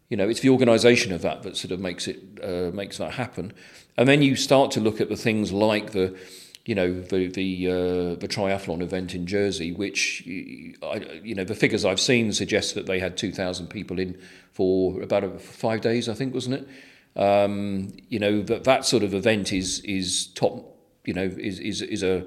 You 0.09 0.17
know, 0.17 0.29
it's 0.29 0.39
the 0.39 0.49
organisation 0.49 1.11
of 1.13 1.21
that 1.21 1.43
that 1.43 1.57
sort 1.57 1.71
of 1.71 1.79
makes 1.79 2.07
it 2.07 2.19
uh, 2.43 2.71
makes 2.73 2.97
that 2.97 3.13
happen. 3.13 3.53
And 3.97 4.07
then 4.07 4.21
you 4.21 4.35
start 4.35 4.71
to 4.71 4.79
look 4.79 5.01
at 5.01 5.09
the 5.09 5.15
things 5.15 5.51
like 5.51 5.91
the, 5.91 6.17
you 6.65 6.75
know, 6.75 7.01
the 7.01 7.27
the 7.27 7.67
uh, 7.67 8.15
the 8.15 8.27
triathlon 8.27 8.81
event 8.81 9.15
in 9.15 9.25
Jersey, 9.25 9.71
which 9.71 10.23
I, 10.25 11.21
you 11.23 11.35
know 11.35 11.43
the 11.43 11.55
figures 11.55 11.83
I've 11.83 11.99
seen 11.99 12.31
suggest 12.33 12.75
that 12.75 12.85
they 12.85 12.99
had 12.99 13.17
two 13.17 13.31
thousand 13.31 13.67
people 13.67 13.99
in 13.99 14.17
for 14.51 15.01
about 15.01 15.23
a, 15.23 15.39
five 15.39 15.81
days, 15.81 16.07
I 16.07 16.13
think, 16.13 16.33
wasn't 16.33 16.55
it? 16.55 17.19
Um, 17.19 17.93
you 18.09 18.19
know 18.19 18.41
that 18.43 18.63
that 18.65 18.85
sort 18.85 19.03
of 19.03 19.13
event 19.13 19.51
is 19.51 19.79
is 19.81 20.27
top. 20.27 20.75
You 21.05 21.13
know, 21.13 21.23
is 21.23 21.59
is 21.59 21.81
is 21.81 22.03
a 22.03 22.25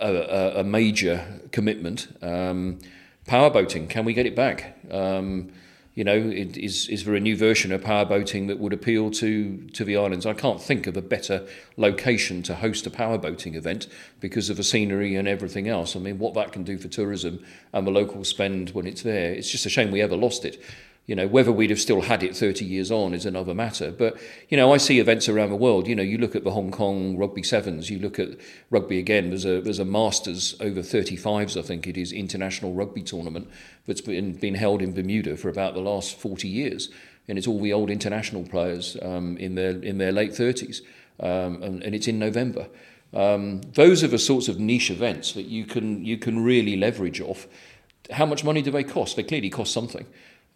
a, 0.00 0.60
a 0.60 0.64
major 0.64 1.40
commitment. 1.52 2.08
Um, 2.22 2.78
powerboating, 3.26 3.88
can 3.88 4.04
we 4.04 4.14
get 4.14 4.26
it 4.26 4.34
back? 4.34 4.78
Um, 4.90 5.52
you 5.98 6.04
know, 6.04 6.16
is 6.16 6.88
is 6.88 7.04
there 7.04 7.16
a 7.16 7.20
new 7.20 7.36
version 7.36 7.72
of 7.72 7.82
power 7.82 8.04
boating 8.04 8.46
that 8.46 8.60
would 8.60 8.72
appeal 8.72 9.10
to 9.10 9.58
to 9.72 9.84
the 9.84 9.96
islands? 9.96 10.26
I 10.26 10.32
can't 10.32 10.62
think 10.62 10.86
of 10.86 10.96
a 10.96 11.02
better 11.02 11.44
location 11.76 12.40
to 12.44 12.54
host 12.54 12.86
a 12.86 12.90
power 12.90 13.18
boating 13.18 13.56
event 13.56 13.88
because 14.20 14.48
of 14.48 14.56
the 14.56 14.62
scenery 14.62 15.16
and 15.16 15.26
everything 15.26 15.66
else. 15.66 15.96
I 15.96 15.98
mean, 15.98 16.20
what 16.20 16.34
that 16.34 16.52
can 16.52 16.62
do 16.62 16.78
for 16.78 16.86
tourism 16.86 17.44
and 17.72 17.84
the 17.84 17.90
local 17.90 18.22
spend 18.22 18.70
when 18.70 18.86
it's 18.86 19.02
there, 19.02 19.32
it's 19.32 19.50
just 19.50 19.66
a 19.66 19.68
shame 19.68 19.90
we 19.90 20.00
ever 20.00 20.16
lost 20.16 20.44
it. 20.44 20.62
You 21.08 21.16
know, 21.16 21.26
whether 21.26 21.50
we'd 21.50 21.70
have 21.70 21.80
still 21.80 22.02
had 22.02 22.22
it 22.22 22.36
30 22.36 22.66
years 22.66 22.90
on 22.90 23.14
is 23.14 23.24
another 23.24 23.54
matter. 23.54 23.90
But, 23.90 24.18
you 24.50 24.58
know, 24.58 24.74
I 24.74 24.76
see 24.76 25.00
events 25.00 25.26
around 25.26 25.48
the 25.48 25.56
world. 25.56 25.88
You 25.88 25.96
know, 25.96 26.02
you 26.02 26.18
look 26.18 26.36
at 26.36 26.44
the 26.44 26.50
Hong 26.50 26.70
Kong 26.70 27.16
Rugby 27.16 27.42
Sevens, 27.42 27.88
you 27.88 27.98
look 27.98 28.18
at 28.18 28.28
rugby 28.68 28.98
again. 28.98 29.30
There's 29.30 29.46
a, 29.46 29.62
there's 29.62 29.78
a 29.78 29.86
Masters 29.86 30.54
over 30.60 30.80
35s, 30.80 31.58
I 31.58 31.62
think 31.62 31.86
it 31.86 31.96
is, 31.96 32.12
international 32.12 32.74
rugby 32.74 33.02
tournament 33.02 33.48
that's 33.86 34.02
been, 34.02 34.34
been 34.34 34.54
held 34.54 34.82
in 34.82 34.92
Bermuda 34.92 35.38
for 35.38 35.48
about 35.48 35.72
the 35.72 35.80
last 35.80 36.14
40 36.14 36.46
years. 36.46 36.90
And 37.26 37.38
it's 37.38 37.46
all 37.46 37.60
the 37.60 37.72
old 37.72 37.88
international 37.88 38.44
players 38.44 38.98
um, 39.00 39.38
in, 39.38 39.54
their, 39.54 39.82
in 39.82 39.96
their 39.96 40.12
late 40.12 40.32
30s. 40.32 40.82
Um, 41.20 41.62
and, 41.62 41.82
and 41.82 41.94
it's 41.94 42.06
in 42.06 42.18
November. 42.18 42.68
Um, 43.14 43.62
those 43.72 44.04
are 44.04 44.08
the 44.08 44.18
sorts 44.18 44.48
of 44.48 44.60
niche 44.60 44.90
events 44.90 45.32
that 45.32 45.46
you 45.46 45.64
can, 45.64 46.04
you 46.04 46.18
can 46.18 46.44
really 46.44 46.76
leverage 46.76 47.22
off. 47.22 47.46
How 48.10 48.26
much 48.26 48.44
money 48.44 48.60
do 48.60 48.70
they 48.70 48.84
cost? 48.84 49.16
They 49.16 49.22
clearly 49.22 49.48
cost 49.48 49.72
something. 49.72 50.06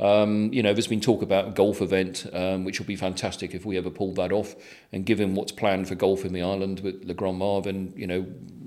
Um, 0.01 0.53
you 0.53 0.63
know, 0.63 0.73
there's 0.73 0.87
been 0.87 1.01
talk 1.01 1.23
about 1.23 1.55
golf 1.55 1.81
event, 1.81 2.27
um, 2.33 2.65
which 2.65 2.79
will 2.79 2.87
be 2.87 2.97
fantastic 2.97 3.55
if 3.55 3.65
we 3.65 3.77
ever 3.77 3.91
pull 3.91 4.15
that 4.15 4.33
off. 4.33 4.55
And 4.91 5.07
given 5.07 5.35
what's 5.35 5.53
planned 5.53 5.89
for 5.89 5.95
golf 5.95 6.25
in 6.25 6.33
the 6.33 6.43
island 6.43 6.81
with 6.81 7.05
La 7.05 7.15
Grande 7.15 7.39
Mare, 7.39 7.63
then, 7.63 7.93
you 7.97 8.07
know, 8.07 8.27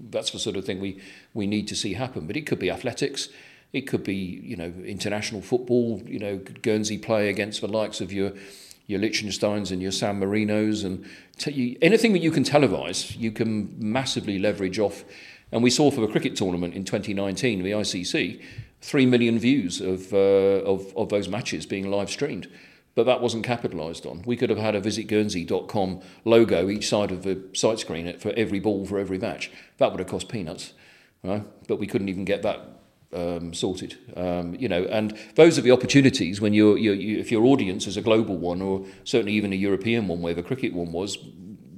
that's 0.10 0.32
the 0.32 0.40
sort 0.40 0.56
of 0.56 0.66
thing 0.66 0.80
we, 0.80 1.02
we 1.34 1.48
need 1.48 1.68
to 1.68 1.76
see 1.76 1.94
happen. 1.94 2.28
But 2.28 2.38
it 2.38 2.46
could 2.46 2.60
be 2.60 2.72
athletics. 2.72 3.30
It 3.74 3.82
could 3.82 4.04
be, 4.04 4.16
you 4.16 4.56
know, 4.56 4.72
international 4.86 5.42
football, 5.42 6.02
you 6.06 6.20
know, 6.20 6.38
Guernsey 6.38 6.98
play 6.98 7.30
against 7.30 7.62
the 7.62 7.68
likes 7.68 8.00
of 8.02 8.14
your 8.14 8.34
your 8.88 9.00
Liechtensteins 9.00 9.72
and 9.72 9.82
your 9.82 9.92
San 9.92 10.20
Marinos 10.20 10.86
and 10.86 11.06
you, 11.48 11.76
anything 11.82 12.14
that 12.14 12.20
you 12.20 12.32
can 12.32 12.44
televise, 12.44 13.18
you 13.18 13.32
can 13.32 13.74
massively 13.80 14.38
leverage 14.38 14.78
off. 14.80 15.04
And 15.52 15.64
we 15.64 15.70
saw 15.70 15.90
for 15.90 16.02
the 16.02 16.08
cricket 16.08 16.36
tournament 16.36 16.74
in 16.76 16.84
2019, 16.86 17.64
the 17.64 17.72
ICC, 17.72 18.44
three 18.86 19.06
million 19.08 19.40
views 19.40 19.82
of, 19.82 20.14
uh, 20.14 20.62
of, 20.64 20.96
of 20.96 21.10
those 21.10 21.28
matches 21.28 21.66
being 21.66 21.90
live 21.90 22.10
streamed. 22.10 22.48
But 22.94 23.06
that 23.08 23.20
wasn't 23.20 23.44
capitalised 23.44 24.06
on. 24.06 24.22
We 24.26 24.38
could 24.38 24.50
have 24.50 24.60
had 24.60 24.76
a 24.76 24.80
visitguernsey.com 24.80 26.02
logo 26.24 26.70
each 26.70 26.88
side 26.88 27.12
of 27.12 27.24
the 27.24 27.42
site 27.54 27.80
screen 27.80 28.18
for 28.20 28.32
every 28.38 28.60
ball 28.60 28.86
for 28.86 29.00
every 29.00 29.18
match. 29.18 29.52
That 29.80 29.92
would 29.92 30.00
have 30.00 30.08
cost 30.08 30.30
peanuts. 30.30 30.74
Right? 31.24 31.44
But 31.68 31.80
we 31.80 31.88
couldn't 31.88 32.10
even 32.10 32.26
get 32.26 32.44
that 32.44 32.76
um, 33.12 33.54
sorted. 33.54 33.98
Um, 34.16 34.54
you 34.56 34.70
know, 34.70 34.84
and 34.84 35.18
those 35.34 35.58
are 35.58 35.62
the 35.62 35.72
opportunities 35.72 36.40
when 36.40 36.54
you're, 36.54 36.78
you, 36.78 37.18
if 37.20 37.32
your 37.32 37.44
audience 37.46 37.88
is 37.88 37.98
a 37.98 38.02
global 38.02 38.38
one, 38.38 38.62
or 38.62 38.86
certainly 39.04 39.34
even 39.34 39.52
a 39.52 39.56
European 39.56 40.08
one, 40.08 40.22
where 40.22 40.36
the 40.36 40.44
cricket 40.44 40.74
one 40.74 40.92
was. 40.92 41.18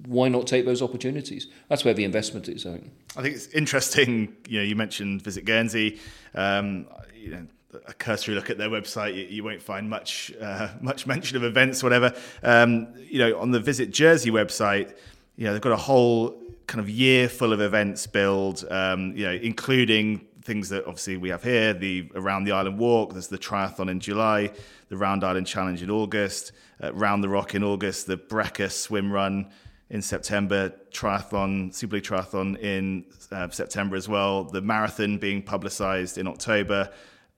Why 0.08 0.30
not 0.30 0.48
take 0.48 0.66
those 0.66 0.82
opportunities? 0.82 1.48
That's 1.70 1.84
where 1.84 1.94
the 1.94 2.04
investment 2.04 2.48
is. 2.48 2.66
I 2.66 2.74
think. 2.74 2.92
I 3.18 3.22
think 3.22 3.36
it's 3.36 3.48
interesting. 3.48 4.36
You 4.48 4.60
know, 4.60 4.66
you 4.66 4.76
mentioned 4.76 5.22
Visit 5.22 5.46
Guernsey. 5.46 6.00
Um, 6.34 6.88
you 7.16 7.32
know, 7.32 7.48
a 7.86 7.94
cursory 7.94 8.36
look 8.36 8.50
at 8.50 8.58
their 8.58 8.70
website, 8.70 9.16
you, 9.16 9.24
you 9.24 9.44
won't 9.44 9.62
find 9.62 9.90
much 9.90 10.32
uh, 10.42 10.70
much 10.82 11.06
mention 11.06 11.38
of 11.38 11.44
events, 11.44 11.84
whatever. 11.84 12.14
Um, 12.44 12.88
you 12.98 13.20
know, 13.20 13.38
on 13.40 13.52
the 13.52 13.60
Visit 13.60 13.92
Jersey 13.92 14.32
website, 14.32 14.96
you 15.36 15.46
know, 15.46 15.54
they've 15.54 15.62
got 15.62 15.74
a 15.74 15.78
whole 15.78 16.42
kind 16.68 16.80
of 16.80 16.90
year 16.90 17.30
full 17.30 17.54
of 17.54 17.62
events 17.62 18.08
build, 18.08 18.66
um, 18.70 19.16
you 19.16 19.26
know, 19.26 19.34
including 19.34 20.28
things 20.48 20.70
that 20.70 20.86
obviously 20.86 21.18
we 21.18 21.28
have 21.28 21.44
here 21.44 21.74
the 21.74 22.10
around 22.16 22.46
the 22.46 22.54
island 22.54 22.80
walk 22.80 23.12
there's 23.12 23.28
the 23.28 23.38
triathlon 23.38 23.92
in 23.92 24.00
july 24.00 24.50
the 24.88 24.96
round 24.96 25.22
island 25.22 25.46
challenge 25.46 25.84
in 25.84 25.92
august 25.92 26.54
uh, 26.82 26.94
round 26.94 27.22
the 27.22 27.28
rock 27.28 27.54
in 27.54 27.64
august 27.64 28.08
the 28.08 28.16
Breca 28.16 28.72
swim 28.72 29.12
run 29.12 29.46
in 29.90 30.02
september 30.02 30.72
triathlon 30.92 31.74
super 31.74 31.96
league 31.96 32.04
triathlon 32.04 32.58
in 32.60 33.06
uh, 33.32 33.50
september 33.50 33.96
as 33.96 34.08
well 34.08 34.44
the 34.44 34.62
marathon 34.62 35.18
being 35.18 35.42
publicized 35.42 36.18
in 36.18 36.28
october 36.28 36.90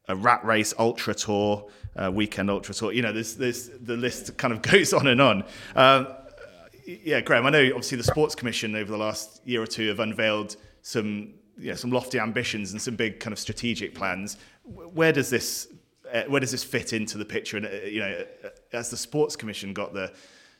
a 0.07 0.15
rat 0.15 0.43
race 0.43 0.73
ultra 0.79 1.13
tour 1.13 1.69
uh, 1.95 2.09
weekend 2.11 2.49
ultra 2.49 2.73
tour 2.73 2.91
you 2.91 3.01
know 3.01 3.11
there's, 3.11 3.35
there's 3.35 3.69
the 3.81 3.95
list 3.97 4.35
kind 4.37 4.53
of 4.53 4.61
goes 4.73 4.93
on 4.93 5.07
and 5.07 5.21
on 5.21 5.43
um, 5.75 6.07
yeah 6.85 7.21
graham 7.21 7.45
i 7.45 7.49
know 7.49 7.63
obviously 7.67 7.97
the 7.97 8.03
sports 8.03 8.35
commission 8.35 8.75
over 8.75 8.91
the 8.91 8.97
last 8.97 9.41
year 9.45 9.61
or 9.61 9.67
two 9.67 9.87
have 9.87 9.99
unveiled 9.99 10.55
some 10.81 11.33
you 11.59 11.69
know, 11.69 11.75
some 11.75 11.91
lofty 11.91 12.19
ambitions 12.19 12.71
and 12.71 12.81
some 12.81 12.95
big 12.95 13.19
kind 13.19 13.33
of 13.33 13.39
strategic 13.39 13.93
plans. 13.93 14.37
Where 14.63 15.11
does 15.11 15.29
this 15.29 15.67
uh, 16.11 16.23
where 16.23 16.39
does 16.39 16.51
this 16.51 16.63
fit 16.63 16.93
into 16.93 17.17
the 17.17 17.25
picture? 17.25 17.57
And 17.57 17.65
uh, 17.65 17.85
you 17.85 17.99
know, 17.99 18.25
uh, 18.43 18.49
has 18.71 18.89
the 18.89 18.97
sports 18.97 19.35
commission 19.35 19.73
got 19.73 19.93
the 19.93 20.11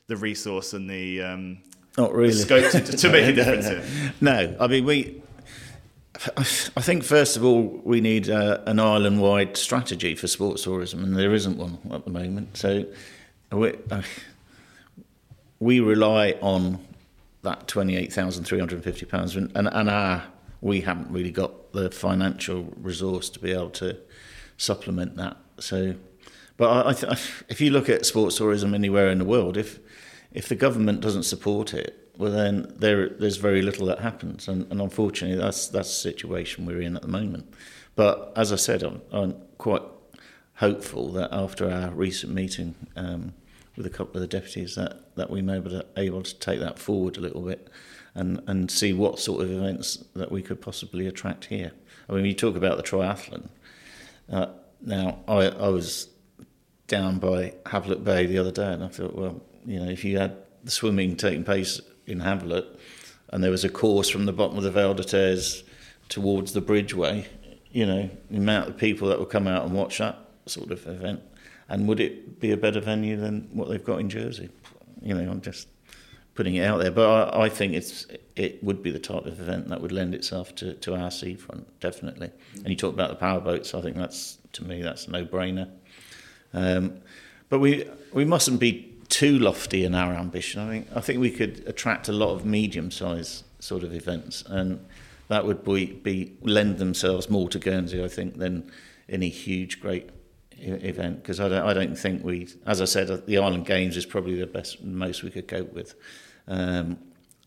the 0.06 0.16
resource 0.16 0.72
and 0.72 0.88
the 0.88 1.22
um, 1.22 1.62
not 2.00 2.14
really 2.14 2.32
scope 2.32 2.70
to, 2.70 2.80
to 2.80 3.10
make 3.10 3.26
a 3.26 3.32
difference 3.38 3.68
here? 3.68 4.12
No, 4.20 4.56
I 4.58 4.66
mean 4.66 4.84
we. 4.84 5.22
I 6.36 6.42
think 6.82 7.02
first 7.02 7.38
of 7.38 7.44
all 7.44 7.62
we 7.82 8.00
need 8.02 8.28
uh, 8.28 8.60
an 8.66 8.78
island-wide 8.78 9.56
strategy 9.56 10.14
for 10.14 10.26
sports 10.26 10.64
tourism, 10.64 11.02
and 11.02 11.16
there 11.16 11.32
isn't 11.32 11.56
one 11.56 11.78
at 11.90 12.04
the 12.04 12.10
moment. 12.10 12.58
So 12.58 12.84
we, 13.50 13.74
uh, 13.90 14.02
we 15.60 15.80
rely 15.80 16.32
on 16.42 16.78
that 17.42 17.68
twenty-eight 17.68 18.12
thousand 18.12 18.44
three 18.44 18.58
hundred 18.58 18.76
and 18.76 18.84
fifty 18.84 19.06
pounds, 19.06 19.34
and, 19.36 19.50
and 19.54 19.88
our 19.88 20.24
we 20.60 20.82
haven't 20.82 21.10
really 21.10 21.30
got 21.30 21.72
the 21.72 21.90
financial 21.90 22.64
resource 22.76 23.30
to 23.30 23.38
be 23.38 23.52
able 23.52 23.70
to 23.70 23.96
supplement 24.56 25.16
that. 25.16 25.36
So, 25.58 25.94
but 26.56 26.68
I, 26.68 27.12
I 27.12 27.16
if 27.48 27.60
you 27.60 27.70
look 27.70 27.88
at 27.88 28.04
sports 28.04 28.36
tourism 28.36 28.74
anywhere 28.74 29.08
in 29.08 29.18
the 29.18 29.24
world, 29.24 29.56
if 29.56 29.78
if 30.32 30.48
the 30.48 30.54
government 30.54 31.00
doesn't 31.00 31.24
support 31.24 31.74
it, 31.74 32.10
well 32.16 32.30
then 32.30 32.72
there 32.76 33.08
there's 33.08 33.36
very 33.36 33.62
little 33.62 33.86
that 33.86 34.00
happens, 34.00 34.48
and, 34.48 34.70
and 34.70 34.80
unfortunately 34.80 35.38
that's 35.38 35.68
that's 35.68 35.88
the 35.88 36.10
situation 36.10 36.66
we're 36.66 36.82
in 36.82 36.96
at 36.96 37.02
the 37.02 37.08
moment. 37.08 37.52
But 37.96 38.32
as 38.36 38.52
I 38.52 38.56
said, 38.56 38.82
I'm, 38.82 39.02
I'm 39.12 39.34
quite 39.58 39.82
hopeful 40.54 41.10
that 41.12 41.30
after 41.32 41.70
our 41.70 41.90
recent 41.90 42.32
meeting 42.32 42.74
um, 42.96 43.32
with 43.76 43.86
a 43.86 43.90
couple 43.90 44.16
of 44.16 44.20
the 44.20 44.38
deputies, 44.38 44.74
that 44.74 45.14
that 45.16 45.30
we 45.30 45.42
may 45.42 45.58
be 45.58 45.80
able 45.96 46.22
to 46.22 46.38
take 46.38 46.60
that 46.60 46.78
forward 46.78 47.16
a 47.16 47.20
little 47.20 47.42
bit 47.42 47.68
and, 48.14 48.42
and 48.46 48.70
see 48.70 48.92
what 48.92 49.18
sort 49.18 49.42
of 49.42 49.50
events 49.50 50.04
that 50.14 50.32
we 50.32 50.42
could 50.42 50.60
possibly 50.60 51.06
attract 51.06 51.46
here. 51.46 51.72
I 52.08 52.12
mean, 52.12 52.24
you 52.24 52.34
talk 52.34 52.56
about 52.56 52.76
the 52.76 52.82
triathlon. 52.82 53.48
Uh, 54.30 54.46
now, 54.80 55.20
I, 55.28 55.46
I 55.46 55.68
was 55.68 56.08
down 56.86 57.18
by 57.18 57.54
Havelet 57.66 58.02
Bay 58.02 58.26
the 58.26 58.38
other 58.38 58.50
day, 58.50 58.72
and 58.72 58.82
I 58.82 58.88
thought, 58.88 59.14
well, 59.14 59.40
you 59.64 59.80
know, 59.80 59.90
if 59.90 60.04
you 60.04 60.18
had 60.18 60.36
the 60.64 60.70
swimming 60.70 61.16
taking 61.16 61.44
place 61.44 61.80
in 62.06 62.20
Havelet, 62.20 62.66
and 63.30 63.42
there 63.42 63.50
was 63.50 63.64
a 63.64 63.68
course 63.68 64.08
from 64.08 64.26
the 64.26 64.32
bottom 64.32 64.56
of 64.56 64.64
the 64.64 64.70
Val 64.70 64.94
de 64.94 65.42
towards 66.08 66.52
the 66.52 66.60
Bridgeway, 66.60 67.26
you 67.70 67.86
know, 67.86 68.10
the 68.30 68.36
amount 68.36 68.68
of 68.68 68.76
people 68.76 69.08
that 69.08 69.18
would 69.18 69.30
come 69.30 69.46
out 69.46 69.64
and 69.64 69.74
watch 69.74 69.98
that 69.98 70.18
sort 70.46 70.70
of 70.70 70.86
event, 70.86 71.20
and 71.68 71.86
would 71.86 72.00
it 72.00 72.40
be 72.40 72.50
a 72.50 72.56
better 72.56 72.80
venue 72.80 73.16
than 73.16 73.48
what 73.52 73.68
they've 73.68 73.84
got 73.84 74.00
in 74.00 74.10
Jersey? 74.10 74.50
You 75.02 75.14
know, 75.14 75.30
I'm 75.30 75.40
just 75.40 75.68
putting 76.34 76.56
it 76.56 76.64
out 76.64 76.80
there. 76.80 76.90
But 76.90 77.34
I, 77.34 77.44
I, 77.44 77.48
think 77.48 77.74
it's 77.74 78.06
it 78.34 78.62
would 78.64 78.82
be 78.82 78.90
the 78.90 78.98
type 78.98 79.26
of 79.26 79.40
event 79.40 79.68
that 79.68 79.80
would 79.80 79.92
lend 79.92 80.14
itself 80.14 80.54
to, 80.56 80.74
to 80.74 80.94
our 80.94 81.10
seafront, 81.10 81.80
definitely. 81.80 82.30
And 82.56 82.68
you 82.68 82.76
talk 82.76 82.94
about 82.94 83.10
the 83.10 83.16
powerboats, 83.16 83.74
I 83.74 83.82
think 83.82 83.96
that's 83.96 84.38
to 84.54 84.64
me 84.64 84.82
that's 84.82 85.06
a 85.06 85.10
no 85.10 85.24
brainer. 85.24 85.70
Um, 86.52 87.00
but 87.48 87.60
we 87.60 87.88
we 88.12 88.24
mustn't 88.24 88.58
be 88.58 88.89
too 89.10 89.38
lofty 89.38 89.84
in 89.84 89.94
our 89.94 90.14
ambition. 90.14 90.60
I 90.60 90.68
think 90.68 90.88
I 90.96 91.00
think 91.00 91.20
we 91.20 91.30
could 91.30 91.64
attract 91.66 92.08
a 92.08 92.12
lot 92.12 92.34
of 92.34 92.44
medium 92.46 92.90
sized 92.90 93.44
sort 93.58 93.84
of 93.84 93.92
events, 93.92 94.42
and 94.46 94.84
that 95.28 95.44
would 95.44 95.64
be, 95.64 95.86
be 95.86 96.32
lend 96.42 96.78
themselves 96.78 97.30
more 97.30 97.48
to 97.50 97.58
Guernsey, 97.58 98.02
I 98.02 98.08
think, 98.08 98.38
than 98.38 98.70
any 99.08 99.28
huge 99.28 99.80
great 99.80 100.10
event 100.58 101.22
because 101.22 101.40
I 101.40 101.48
don't, 101.48 101.66
I 101.66 101.72
don't 101.72 101.96
think 101.96 102.24
we, 102.24 102.48
as 102.66 102.82
I 102.82 102.84
said, 102.84 103.26
the 103.26 103.38
Island 103.38 103.66
Games 103.66 103.96
is 103.96 104.04
probably 104.04 104.34
the 104.34 104.46
best, 104.46 104.82
most 104.82 105.22
we 105.22 105.30
could 105.30 105.48
cope 105.48 105.72
with. 105.72 105.94
Um, 106.48 106.98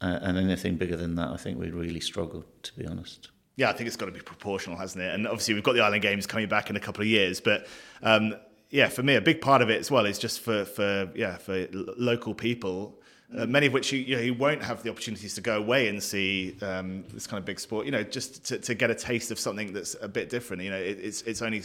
and 0.01 0.37
anything 0.37 0.75
bigger 0.75 0.97
than 0.97 1.15
that, 1.15 1.29
I 1.29 1.37
think 1.37 1.57
we'd 1.57 1.73
really 1.73 2.01
struggle, 2.01 2.43
to 2.63 2.73
be 2.77 2.85
honest. 2.85 3.29
Yeah, 3.55 3.69
I 3.69 3.73
think 3.73 3.87
it's 3.87 3.95
got 3.95 4.07
to 4.07 4.11
be 4.11 4.19
proportional, 4.19 4.77
hasn't 4.77 5.01
it? 5.01 5.13
And 5.13 5.27
obviously, 5.27 5.53
we've 5.53 5.63
got 5.63 5.73
the 5.73 5.81
Island 5.81 6.01
Games 6.01 6.25
coming 6.27 6.49
back 6.49 6.69
in 6.69 6.75
a 6.75 6.79
couple 6.79 7.01
of 7.01 7.07
years, 7.07 7.39
but 7.39 7.67
um, 8.01 8.35
yeah, 8.73 8.89
for 8.89 9.03
me, 9.03 9.13
a 9.13 9.21
big 9.21 9.39
part 9.39 9.61
of 9.61 9.69
it 9.69 9.79
as 9.79 9.91
well 9.91 10.07
is 10.07 10.17
just 10.17 10.39
for 10.39 10.65
for 10.65 11.07
yeah 11.13 11.37
for 11.37 11.67
local 11.71 12.33
people. 12.33 12.99
Uh, 13.37 13.45
many 13.45 13.67
of 13.67 13.73
which 13.73 13.91
you, 13.91 13.99
you, 13.99 14.15
know, 14.15 14.21
you 14.21 14.33
won't 14.33 14.63
have 14.63 14.81
the 14.81 14.89
opportunities 14.89 15.35
to 15.35 15.41
go 15.41 15.57
away 15.57 15.87
and 15.87 16.01
see 16.01 16.55
um, 16.61 17.03
this 17.13 17.27
kind 17.27 17.39
of 17.39 17.45
big 17.45 17.59
sport. 17.59 17.85
You 17.85 17.91
know, 17.91 18.03
just 18.03 18.45
to, 18.45 18.57
to 18.57 18.73
get 18.73 18.89
a 18.89 18.95
taste 18.95 19.29
of 19.29 19.37
something 19.37 19.73
that's 19.73 19.95
a 20.01 20.07
bit 20.07 20.29
different. 20.29 20.63
You 20.63 20.71
know, 20.71 20.77
it, 20.77 20.97
it's 20.99 21.21
it's 21.21 21.43
only 21.43 21.61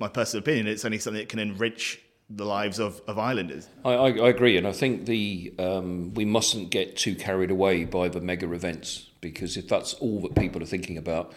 my 0.00 0.08
personal 0.08 0.42
opinion. 0.42 0.66
It's 0.66 0.84
only 0.84 0.98
something 0.98 1.20
that 1.20 1.28
can 1.28 1.38
enrich 1.38 2.00
the 2.28 2.44
lives 2.44 2.80
of, 2.80 3.00
of 3.06 3.16
islanders. 3.16 3.68
I, 3.84 3.92
I, 3.92 4.08
I 4.08 4.28
agree, 4.30 4.56
and 4.56 4.66
I 4.66 4.72
think 4.72 5.06
the 5.06 5.54
um, 5.60 6.12
we 6.14 6.24
mustn't 6.24 6.70
get 6.70 6.96
too 6.96 7.14
carried 7.14 7.52
away 7.52 7.84
by 7.84 8.08
the 8.08 8.20
mega 8.20 8.52
events 8.52 9.10
because 9.20 9.56
if 9.56 9.68
that's 9.68 9.94
all 9.94 10.20
that 10.22 10.34
people 10.34 10.60
are 10.60 10.66
thinking 10.66 10.98
about, 10.98 11.34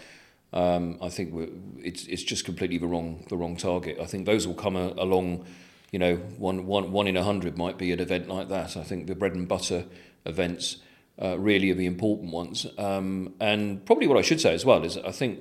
um, 0.53 0.97
I 1.01 1.10
think 1.10 1.33
it's 1.79 2.05
it's 2.05 2.23
just 2.23 2.45
completely 2.45 2.77
the 2.77 2.88
wrong 2.88 3.25
the 3.29 3.38
wrong 3.38 3.57
target. 3.57 3.99
I 3.99 4.05
think 4.05 4.25
those 4.25 4.47
will 4.47 4.55
come 4.55 4.75
a, 4.75 4.93
along. 4.97 5.45
You 5.91 5.99
know, 5.99 6.15
one, 6.38 6.65
one, 6.67 6.91
one 6.91 7.07
in 7.07 7.15
a 7.15 7.23
hundred 7.23 7.57
might 7.57 7.77
be 7.77 7.93
an 7.93 8.01
event 8.01 8.27
like 8.27 8.49
that. 8.49 8.75
I 8.75 8.83
think 8.83 9.07
the 9.07 9.15
bread 9.15 9.36
and 9.36 9.47
butter 9.47 9.86
events 10.25 10.79
uh, 11.21 11.39
really 11.39 11.71
are 11.71 11.75
the 11.75 11.86
important 11.86 12.33
ones. 12.33 12.67
Um, 12.77 13.33
and 13.39 13.86
probably 13.86 14.05
what 14.05 14.17
I 14.17 14.21
should 14.21 14.41
say 14.41 14.53
as 14.53 14.65
well 14.65 14.83
is 14.83 14.97
I 14.97 15.12
think 15.12 15.39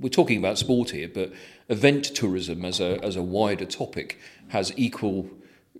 we're 0.00 0.08
talking 0.08 0.38
about 0.38 0.58
sport 0.58 0.90
here, 0.90 1.08
but 1.08 1.32
event 1.68 2.04
tourism 2.14 2.64
as 2.64 2.80
a 2.80 3.02
as 3.04 3.16
a 3.16 3.22
wider 3.22 3.64
topic 3.64 4.18
has 4.48 4.72
equal 4.76 5.30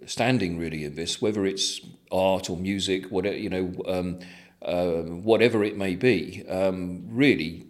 standing 0.06 0.58
really 0.58 0.84
in 0.84 0.94
this, 0.94 1.20
whether 1.20 1.44
it's 1.44 1.80
art 2.10 2.48
or 2.48 2.56
music, 2.56 3.06
whatever 3.06 3.36
you 3.36 3.50
know, 3.50 3.72
um, 3.86 4.18
uh, 4.62 5.02
whatever 5.02 5.64
it 5.64 5.76
may 5.76 5.94
be. 5.94 6.44
Um, 6.48 7.04
really, 7.08 7.66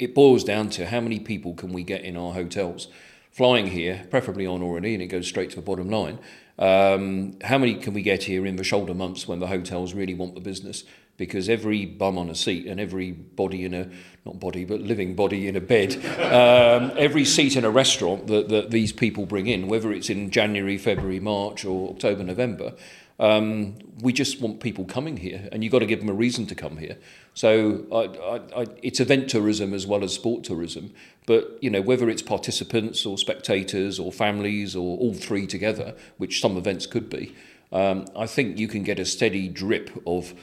it 0.00 0.14
boils 0.14 0.42
down 0.42 0.70
to 0.70 0.86
how 0.86 0.98
many 0.98 1.20
people 1.20 1.54
can 1.54 1.72
we 1.72 1.84
get 1.84 2.00
in 2.00 2.16
our 2.16 2.32
hotels. 2.32 2.88
Flying 3.30 3.68
here, 3.68 4.06
preferably 4.10 4.46
on 4.46 4.60
Aurigny, 4.60 4.94
and 4.94 5.02
it 5.02 5.06
goes 5.06 5.28
straight 5.28 5.50
to 5.50 5.56
the 5.56 5.62
bottom 5.62 5.90
line. 5.90 6.18
Um, 6.58 7.38
how 7.42 7.58
many 7.58 7.74
can 7.74 7.92
we 7.94 8.02
get 8.02 8.24
here 8.24 8.44
in 8.46 8.56
the 8.56 8.64
shoulder 8.64 8.94
months 8.94 9.28
when 9.28 9.38
the 9.40 9.46
hotels 9.46 9.94
really 9.94 10.14
want 10.14 10.34
the 10.34 10.40
business? 10.40 10.84
Because 11.18 11.50
every 11.50 11.84
bum 11.84 12.16
on 12.16 12.30
a 12.30 12.34
seat 12.34 12.66
and 12.66 12.80
every 12.80 13.12
body 13.12 13.64
in 13.64 13.74
a, 13.74 13.90
not 14.24 14.40
body, 14.40 14.64
but 14.64 14.80
living 14.80 15.14
body 15.14 15.46
in 15.46 15.54
a 15.54 15.60
bed, 15.60 15.94
um, 16.18 16.92
every 16.96 17.26
seat 17.26 17.54
in 17.54 17.64
a 17.64 17.70
restaurant 17.70 18.26
that, 18.26 18.48
that 18.48 18.70
these 18.70 18.92
people 18.92 19.26
bring 19.26 19.46
in, 19.46 19.68
whether 19.68 19.92
it's 19.92 20.08
in 20.08 20.30
January, 20.30 20.78
February, 20.78 21.20
March, 21.20 21.64
or 21.64 21.90
October, 21.90 22.24
November, 22.24 22.72
um, 23.20 23.76
we 24.00 24.14
just 24.14 24.40
want 24.40 24.60
people 24.60 24.86
coming 24.86 25.18
here, 25.18 25.46
and 25.52 25.62
you've 25.62 25.70
got 25.70 25.80
to 25.80 25.86
give 25.86 26.00
them 26.00 26.08
a 26.08 26.14
reason 26.14 26.46
to 26.46 26.54
come 26.54 26.78
here. 26.78 26.96
So 27.34 27.86
I, 27.92 28.58
I, 28.58 28.62
I, 28.62 28.66
it's 28.82 28.98
event 28.98 29.28
tourism 29.28 29.74
as 29.74 29.86
well 29.86 30.02
as 30.02 30.14
sport 30.14 30.42
tourism. 30.42 30.92
But 31.26 31.58
you 31.62 31.68
know 31.68 31.82
whether 31.82 32.08
it's 32.08 32.22
participants 32.22 33.04
or 33.04 33.18
spectators 33.18 33.98
or 33.98 34.10
families 34.10 34.74
or 34.74 34.96
all 34.98 35.12
three 35.12 35.46
together, 35.46 35.94
which 36.16 36.40
some 36.40 36.56
events 36.56 36.86
could 36.86 37.10
be, 37.10 37.34
um, 37.72 38.06
I 38.16 38.26
think 38.26 38.58
you 38.58 38.66
can 38.66 38.82
get 38.82 38.98
a 38.98 39.04
steady 39.04 39.48
drip 39.48 39.90
of 40.06 40.34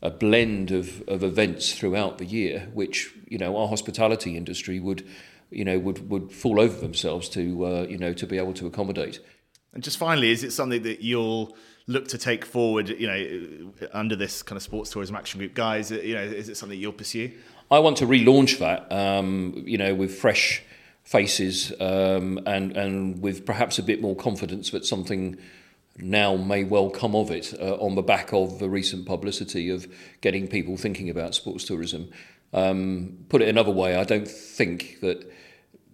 a 0.00 0.10
blend 0.10 0.70
of, 0.70 1.02
of 1.08 1.22
events 1.24 1.74
throughout 1.74 2.18
the 2.18 2.24
year, 2.24 2.68
which 2.72 3.12
you 3.26 3.38
know 3.38 3.56
our 3.56 3.66
hospitality 3.66 4.36
industry 4.36 4.78
would 4.78 5.04
you 5.50 5.64
know 5.64 5.80
would, 5.80 6.08
would 6.08 6.30
fall 6.30 6.60
over 6.60 6.78
themselves 6.78 7.28
to 7.30 7.66
uh, 7.66 7.86
you 7.88 7.98
know 7.98 8.12
to 8.12 8.26
be 8.26 8.38
able 8.38 8.54
to 8.54 8.68
accommodate. 8.68 9.18
And 9.72 9.82
just 9.82 9.98
finally, 9.98 10.30
is 10.30 10.44
it 10.44 10.52
something 10.52 10.82
that 10.82 11.00
you'll 11.00 11.56
look 11.90 12.06
to 12.08 12.18
take 12.18 12.44
forward, 12.44 12.88
you 12.88 13.06
know, 13.06 13.88
under 13.92 14.14
this 14.14 14.42
kind 14.42 14.56
of 14.56 14.62
sports 14.62 14.90
tourism 14.90 15.16
action 15.16 15.38
group, 15.38 15.54
guys? 15.54 15.90
You 15.90 16.14
know, 16.14 16.22
is 16.22 16.48
it 16.48 16.56
something 16.56 16.78
you'll 16.78 16.92
pursue? 16.92 17.32
I 17.70 17.80
want 17.80 17.96
to 17.98 18.06
relaunch 18.06 18.58
that, 18.58 18.90
um, 18.92 19.62
you 19.66 19.76
know, 19.76 19.94
with 19.94 20.16
fresh 20.16 20.62
faces 21.02 21.72
um, 21.80 22.38
and 22.46 22.76
and 22.76 23.20
with 23.20 23.44
perhaps 23.44 23.78
a 23.78 23.82
bit 23.82 24.00
more 24.00 24.14
confidence 24.14 24.70
that 24.70 24.84
something 24.84 25.36
now 25.98 26.36
may 26.36 26.62
well 26.64 26.88
come 26.88 27.16
of 27.16 27.30
it 27.30 27.52
uh, 27.60 27.74
on 27.76 27.96
the 27.96 28.02
back 28.02 28.32
of 28.32 28.60
the 28.60 28.68
recent 28.68 29.04
publicity 29.06 29.68
of 29.68 29.86
getting 30.20 30.46
people 30.46 30.76
thinking 30.76 31.10
about 31.10 31.34
sports 31.34 31.64
tourism. 31.64 32.10
Um, 32.52 33.18
put 33.28 33.42
it 33.42 33.48
another 33.48 33.70
way, 33.70 33.96
I 33.96 34.04
don't 34.04 34.28
think 34.28 34.98
that 35.00 35.30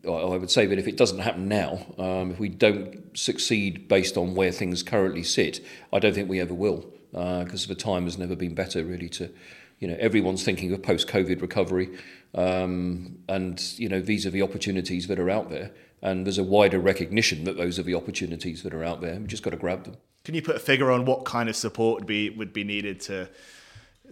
I 0.09 0.37
would 0.37 0.51
say 0.51 0.66
that 0.66 0.79
if 0.79 0.87
it 0.87 0.97
doesn't 0.97 1.19
happen 1.19 1.49
now, 1.49 1.87
um, 1.99 2.33
if 2.33 2.38
we 2.38 2.49
don't 2.49 3.16
succeed 3.16 3.88
based 3.88 4.16
on 4.16 4.35
where 4.35 4.53
things 4.53 4.83
currently 4.83 5.23
sit, 5.23 5.64
I 5.92 5.99
don't 5.99 6.14
think 6.14 6.29
we 6.29 6.40
ever 6.40 6.55
will, 6.55 6.87
because 7.12 7.64
uh, 7.64 7.69
the 7.69 7.75
time 7.75 8.05
has 8.05 8.19
never 8.19 8.37
been 8.37 8.55
better 8.55 8.85
really 8.85 9.09
to, 9.11 9.31
you 9.79 9.88
know, 9.88 9.97
everyone's 9.99 10.45
thinking 10.45 10.73
of 10.73 10.83
post-COVID 10.83 11.40
recovery, 11.42 11.97
um, 12.35 13.19
and 13.29 13.61
you 13.79 13.88
know 13.88 14.01
these 14.01 14.27
are 14.27 14.31
the 14.31 14.42
opportunities 14.42 15.07
that 15.09 15.19
are 15.19 15.31
out 15.31 15.51
there, 15.51 15.71
and 16.03 16.27
there's 16.27 16.38
a 16.38 16.45
wider 16.45 16.79
recognition 16.79 17.45
that 17.45 17.57
those 17.57 17.79
are 17.79 17.83
the 17.83 17.95
opportunities 17.95 18.62
that 18.62 18.75
are 18.75 18.85
out 18.85 19.01
there. 19.01 19.19
We've 19.19 19.27
just 19.27 19.42
got 19.42 19.51
to 19.51 19.57
grab 19.57 19.85
them. 19.85 19.97
Can 20.25 20.35
you 20.35 20.42
put 20.42 20.57
a 20.57 20.61
figure 20.61 20.90
on 20.90 21.05
what 21.05 21.25
kind 21.25 21.49
of 21.49 21.57
support 21.57 22.01
would 22.01 22.07
be 22.07 22.31
would 22.31 22.53
be 22.53 22.64
needed 22.64 23.01
to 23.03 23.29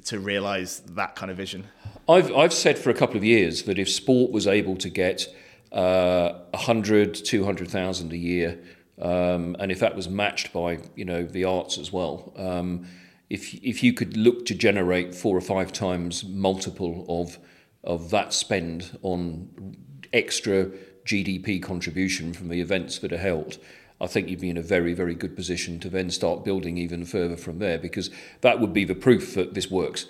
to 0.05 0.19
realise 0.19 0.79
that 0.81 1.17
kind 1.17 1.31
of 1.31 1.37
vision? 1.37 1.67
I've 2.09 2.35
I've 2.35 2.53
said 2.53 2.79
for 2.79 2.91
a 2.91 2.95
couple 2.95 3.17
of 3.17 3.25
years 3.25 3.65
that 3.65 3.79
if 3.79 3.89
sport 3.89 4.31
was 4.31 4.47
able 4.47 4.77
to 4.77 4.89
get 4.89 5.27
uh, 5.75 6.39
100, 6.51 7.15
200,000 7.15 8.13
a 8.13 8.17
year. 8.17 8.59
Um, 9.01 9.57
and 9.59 9.73
if 9.73 9.81
that 9.81 9.97
was 9.97 10.09
matched 10.09 10.53
by, 10.53 10.79
you 10.95 11.05
know, 11.05 11.25
the 11.25 11.45
arts 11.45 11.79
as 11.79 11.93
well, 11.93 12.33
um, 12.37 12.87
if, 13.29 13.55
if 13.55 13.83
you 13.83 13.93
could 13.93 14.17
look 14.17 14.47
to 14.47 14.55
generate 14.55 15.15
four 15.15 15.37
or 15.37 15.41
five 15.41 15.73
times 15.73 16.25
multiple 16.25 17.05
of, 17.09 17.39
of 17.83 18.11
that 18.11 18.33
spend 18.33 18.97
on 19.03 19.77
extra 20.13 20.71
GDP 21.05 21.61
contribution 21.61 22.33
from 22.33 22.49
the 22.49 22.61
events 22.61 23.01
that 23.01 23.13
are 23.13 23.19
held, 23.19 23.59
I 24.01 24.07
think 24.07 24.29
you'd 24.29 24.41
be 24.41 24.51
in 24.51 24.57
a 24.57 24.63
very, 24.63 24.95
very 24.95 25.17
good 25.17 25.35
position 25.35 25.81
to 25.81 25.89
then 25.89 26.11
start 26.11 26.45
building 26.45 26.79
even 26.79 27.05
further 27.05 27.37
from 27.37 27.59
there 27.59 27.79
because 27.79 28.11
that 28.43 28.61
would 28.61 28.73
be 28.73 28.85
the 28.85 28.95
proof 28.95 29.35
that 29.35 29.55
this 29.55 29.71
works. 29.71 30.07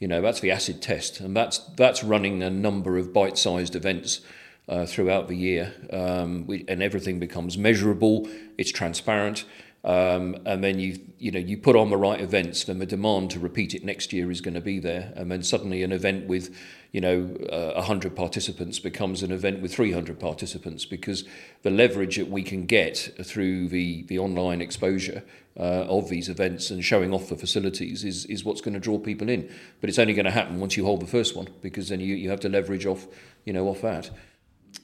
You 0.00 0.08
know, 0.08 0.20
that's 0.20 0.40
the 0.40 0.50
acid 0.50 0.82
test, 0.82 1.20
and 1.20 1.36
that's 1.36 1.58
that's 1.76 2.02
running 2.02 2.42
a 2.42 2.50
number 2.50 2.98
of 2.98 3.12
bite-sized 3.12 3.76
events 3.76 4.20
uh, 4.68 4.86
throughout 4.86 5.28
the 5.28 5.36
year, 5.36 5.74
um, 5.92 6.46
we, 6.46 6.64
and 6.68 6.82
everything 6.82 7.18
becomes 7.18 7.58
measurable. 7.58 8.28
It's 8.56 8.72
transparent, 8.72 9.44
um, 9.84 10.36
and 10.46 10.64
then 10.64 10.78
you 10.78 10.98
you 11.18 11.30
know 11.30 11.38
you 11.38 11.58
put 11.58 11.76
on 11.76 11.90
the 11.90 11.96
right 11.96 12.20
events, 12.20 12.64
then 12.64 12.78
the 12.78 12.86
demand 12.86 13.30
to 13.32 13.38
repeat 13.38 13.74
it 13.74 13.84
next 13.84 14.12
year 14.12 14.30
is 14.30 14.40
going 14.40 14.54
to 14.54 14.60
be 14.60 14.78
there, 14.78 15.12
and 15.16 15.30
then 15.30 15.42
suddenly 15.42 15.82
an 15.82 15.92
event 15.92 16.26
with 16.26 16.56
you 16.92 17.00
know 17.00 17.36
uh, 17.50 17.72
100 17.74 18.16
participants 18.16 18.78
becomes 18.78 19.22
an 19.22 19.32
event 19.32 19.60
with 19.60 19.74
300 19.74 20.18
participants 20.18 20.84
because 20.84 21.24
the 21.62 21.70
leverage 21.70 22.16
that 22.16 22.30
we 22.30 22.42
can 22.42 22.64
get 22.64 22.96
through 23.22 23.68
the 23.68 24.02
the 24.04 24.18
online 24.18 24.62
exposure 24.62 25.22
uh, 25.58 25.86
of 25.88 26.08
these 26.08 26.28
events 26.28 26.70
and 26.70 26.84
showing 26.84 27.12
off 27.12 27.28
the 27.28 27.36
facilities 27.36 28.04
is, 28.04 28.24
is 28.26 28.44
what's 28.44 28.60
going 28.60 28.74
to 28.74 28.80
draw 28.80 28.98
people 28.98 29.28
in. 29.28 29.48
But 29.80 29.88
it's 29.88 29.98
only 29.98 30.14
going 30.14 30.24
to 30.24 30.30
happen 30.30 30.58
once 30.58 30.76
you 30.76 30.84
hold 30.84 31.00
the 31.00 31.06
first 31.06 31.36
one 31.36 31.48
because 31.62 31.88
then 31.88 32.00
you, 32.00 32.14
you 32.16 32.30
have 32.30 32.40
to 32.40 32.48
leverage 32.48 32.86
off, 32.86 33.06
you 33.44 33.52
know, 33.52 33.68
off 33.68 33.80
that. 33.82 34.10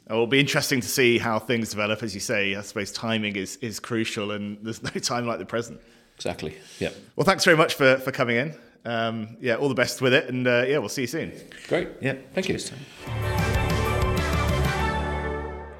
It 0.09 0.13
will 0.13 0.27
be 0.27 0.41
interesting 0.41 0.81
to 0.81 0.89
see 0.89 1.19
how 1.19 1.39
things 1.39 1.71
develop. 1.71 2.03
As 2.03 2.15
you 2.15 2.21
say, 2.21 2.55
I 2.57 2.63
suppose 2.63 2.93
timing 2.93 3.37
is, 3.37 3.57
is 3.57 3.79
crucial, 3.81 4.33
and 4.33 4.59
there's 4.63 4.83
no 4.95 5.01
time 5.01 5.27
like 5.27 5.39
the 5.39 5.47
present. 5.47 5.81
Exactly. 6.17 6.57
Yeah. 6.79 6.91
Well, 7.17 7.25
thanks 7.25 7.45
very 7.45 7.57
much 7.57 7.75
for, 7.75 7.97
for 7.97 8.13
coming 8.13 8.37
in. 8.37 8.55
Um, 8.85 9.37
yeah, 9.41 9.57
all 9.57 9.69
the 9.69 9.75
best 9.75 10.01
with 10.01 10.15
it, 10.15 10.29
and 10.29 10.47
uh, 10.47 10.65
yeah, 10.67 10.79
we'll 10.79 10.89
see 10.89 11.03
you 11.03 11.07
soon. 11.07 11.33
Great. 11.69 11.89
Yeah. 12.01 12.15
Thank 12.35 12.49
you. 12.49 12.59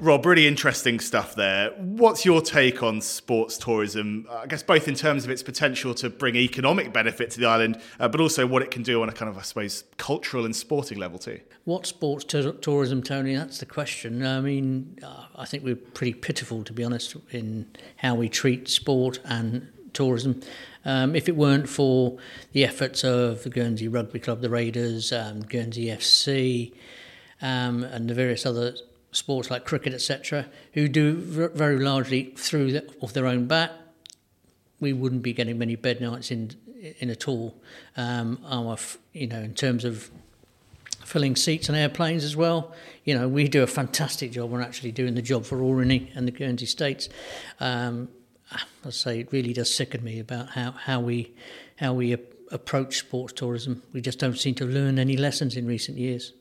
Rob, 0.01 0.25
really 0.25 0.47
interesting 0.47 0.99
stuff 0.99 1.35
there. 1.35 1.69
What's 1.77 2.25
your 2.25 2.41
take 2.41 2.81
on 2.81 3.01
sports 3.01 3.55
tourism? 3.59 4.25
I 4.31 4.47
guess 4.47 4.63
both 4.63 4.87
in 4.87 4.95
terms 4.95 5.25
of 5.25 5.29
its 5.29 5.43
potential 5.43 5.93
to 5.93 6.09
bring 6.09 6.35
economic 6.35 6.91
benefit 6.91 7.29
to 7.29 7.39
the 7.39 7.45
island, 7.45 7.79
uh, 7.99 8.07
but 8.07 8.19
also 8.19 8.47
what 8.47 8.63
it 8.63 8.71
can 8.71 8.81
do 8.81 9.03
on 9.03 9.09
a 9.09 9.11
kind 9.11 9.29
of, 9.29 9.37
I 9.37 9.43
suppose, 9.43 9.83
cultural 9.97 10.43
and 10.43 10.55
sporting 10.55 10.97
level 10.97 11.19
too. 11.19 11.39
What 11.65 11.85
sports 11.85 12.25
t- 12.25 12.51
tourism, 12.61 13.03
Tony? 13.03 13.35
That's 13.35 13.59
the 13.59 13.67
question. 13.67 14.25
I 14.25 14.41
mean, 14.41 14.97
uh, 15.03 15.25
I 15.35 15.45
think 15.45 15.63
we're 15.63 15.75
pretty 15.75 16.15
pitiful, 16.15 16.63
to 16.63 16.73
be 16.73 16.83
honest, 16.83 17.15
in 17.29 17.67
how 17.97 18.15
we 18.15 18.27
treat 18.27 18.69
sport 18.69 19.19
and 19.23 19.71
tourism. 19.93 20.41
Um, 20.83 21.15
if 21.15 21.29
it 21.29 21.35
weren't 21.35 21.69
for 21.69 22.17
the 22.53 22.65
efforts 22.65 23.03
of 23.03 23.43
the 23.43 23.51
Guernsey 23.51 23.87
Rugby 23.87 24.19
Club, 24.19 24.41
the 24.41 24.49
Raiders, 24.49 25.13
um, 25.13 25.41
Guernsey 25.41 25.85
FC, 25.85 26.73
um, 27.39 27.83
and 27.83 28.09
the 28.09 28.15
various 28.15 28.47
other 28.47 28.73
sports 29.11 29.49
like 29.49 29.65
cricket, 29.65 29.93
etc., 29.93 30.47
who 30.73 30.87
do 30.87 31.15
very 31.15 31.79
largely 31.79 32.33
through 32.35 32.71
the, 32.71 32.93
off 33.01 33.13
their 33.13 33.27
own 33.27 33.47
bat, 33.47 33.71
we 34.79 34.93
wouldn't 34.93 35.21
be 35.21 35.33
getting 35.33 35.57
many 35.57 35.75
bed 35.75 36.01
nights 36.01 36.31
in 36.31 36.51
in 36.99 37.09
at 37.11 37.27
all. 37.27 37.55
Um, 37.95 38.39
our, 38.43 38.77
you 39.13 39.27
know, 39.27 39.39
in 39.39 39.53
terms 39.53 39.85
of 39.85 40.09
filling 41.11 41.35
seats 41.35 41.69
on 41.69 41.75
airplanes 41.75 42.23
as 42.23 42.35
well. 42.35 42.73
You 43.03 43.17
know, 43.17 43.27
we 43.27 43.47
do 43.47 43.63
a 43.63 43.67
fantastic 43.67 44.31
job. 44.31 44.49
We're 44.49 44.61
actually 44.61 44.93
doing 44.93 45.15
the 45.15 45.21
job 45.21 45.45
for 45.45 45.57
Aurigny 45.57 46.15
and 46.15 46.25
the 46.25 46.31
Guernsey 46.31 46.65
States. 46.65 47.09
Um, 47.59 48.07
I 48.85 48.89
say 48.89 49.19
it 49.19 49.31
really 49.31 49.53
does 49.53 49.73
sicken 49.73 50.03
me 50.03 50.19
about 50.19 50.49
how, 50.51 50.71
how 50.71 50.99
we 50.99 51.33
how 51.77 51.93
we 51.93 52.13
approach 52.51 52.99
sports 52.99 53.33
tourism. 53.33 53.81
We 53.93 54.01
just 54.01 54.19
don't 54.19 54.37
seem 54.37 54.55
to 54.55 54.65
learn 54.65 54.99
any 54.99 55.17
lessons 55.17 55.55
in 55.55 55.65
recent 55.65 55.97
years. 55.97 56.33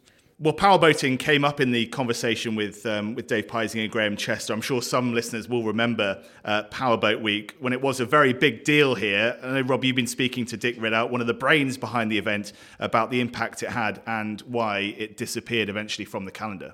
Well, 0.42 0.54
power 0.54 0.78
boating 0.78 1.18
came 1.18 1.44
up 1.44 1.60
in 1.60 1.70
the 1.70 1.84
conversation 1.88 2.54
with 2.54 2.86
um, 2.86 3.14
with 3.14 3.26
Dave 3.26 3.46
Pising 3.46 3.82
and 3.82 3.92
Graham 3.92 4.16
Chester. 4.16 4.54
I'm 4.54 4.62
sure 4.62 4.80
some 4.80 5.12
listeners 5.12 5.50
will 5.50 5.64
remember 5.64 6.22
uh, 6.46 6.62
Powerboat 6.62 7.20
Week 7.20 7.54
when 7.60 7.74
it 7.74 7.82
was 7.82 8.00
a 8.00 8.06
very 8.06 8.32
big 8.32 8.64
deal 8.64 8.94
here. 8.94 9.38
I 9.42 9.50
know, 9.50 9.60
Rob, 9.60 9.84
you've 9.84 9.96
been 9.96 10.06
speaking 10.06 10.46
to 10.46 10.56
Dick 10.56 10.78
Ridout, 10.78 11.10
one 11.10 11.20
of 11.20 11.26
the 11.26 11.34
brains 11.34 11.76
behind 11.76 12.10
the 12.10 12.16
event, 12.16 12.54
about 12.78 13.10
the 13.10 13.20
impact 13.20 13.62
it 13.62 13.68
had 13.68 14.00
and 14.06 14.40
why 14.46 14.94
it 14.96 15.18
disappeared 15.18 15.68
eventually 15.68 16.06
from 16.06 16.24
the 16.24 16.30
calendar. 16.30 16.72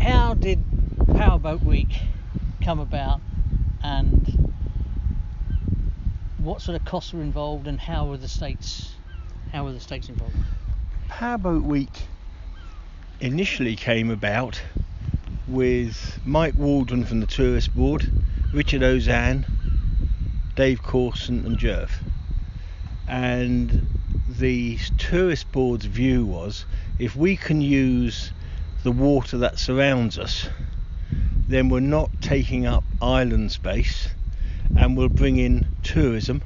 How 0.00 0.34
did 0.34 0.62
Powerboat 1.16 1.64
Week 1.64 1.98
come 2.62 2.78
about, 2.78 3.20
and 3.82 4.54
what 6.38 6.60
sort 6.60 6.80
of 6.80 6.84
costs 6.84 7.12
were 7.12 7.22
involved, 7.22 7.66
and 7.66 7.80
how 7.80 8.06
were 8.06 8.18
the 8.18 8.28
states 8.28 8.94
how 9.50 9.64
were 9.64 9.72
the 9.72 9.80
states 9.80 10.08
involved? 10.08 10.36
Powerboat 11.08 11.64
Week 11.64 11.90
initially 13.20 13.76
came 13.76 14.10
about 14.10 14.60
with 15.48 16.20
Mike 16.26 16.54
Waldron 16.58 17.04
from 17.04 17.20
the 17.20 17.26
Tourist 17.26 17.74
Board, 17.74 18.04
Richard 18.52 18.82
Ozanne, 18.82 19.46
Dave 20.54 20.82
Corson, 20.82 21.46
and 21.46 21.58
Jerv. 21.58 21.88
And 23.08 23.86
the 24.38 24.76
Tourist 24.98 25.50
Board's 25.52 25.86
view 25.86 26.26
was 26.26 26.66
if 26.98 27.16
we 27.16 27.36
can 27.36 27.60
use 27.60 28.32
the 28.82 28.92
water 28.92 29.38
that 29.38 29.58
surrounds 29.58 30.18
us, 30.18 30.48
then 31.48 31.68
we're 31.68 31.80
not 31.80 32.10
taking 32.20 32.66
up 32.66 32.84
island 33.00 33.50
space 33.52 34.08
and 34.76 34.96
we'll 34.96 35.08
bring 35.08 35.38
in 35.38 35.64
tourism 35.82 36.42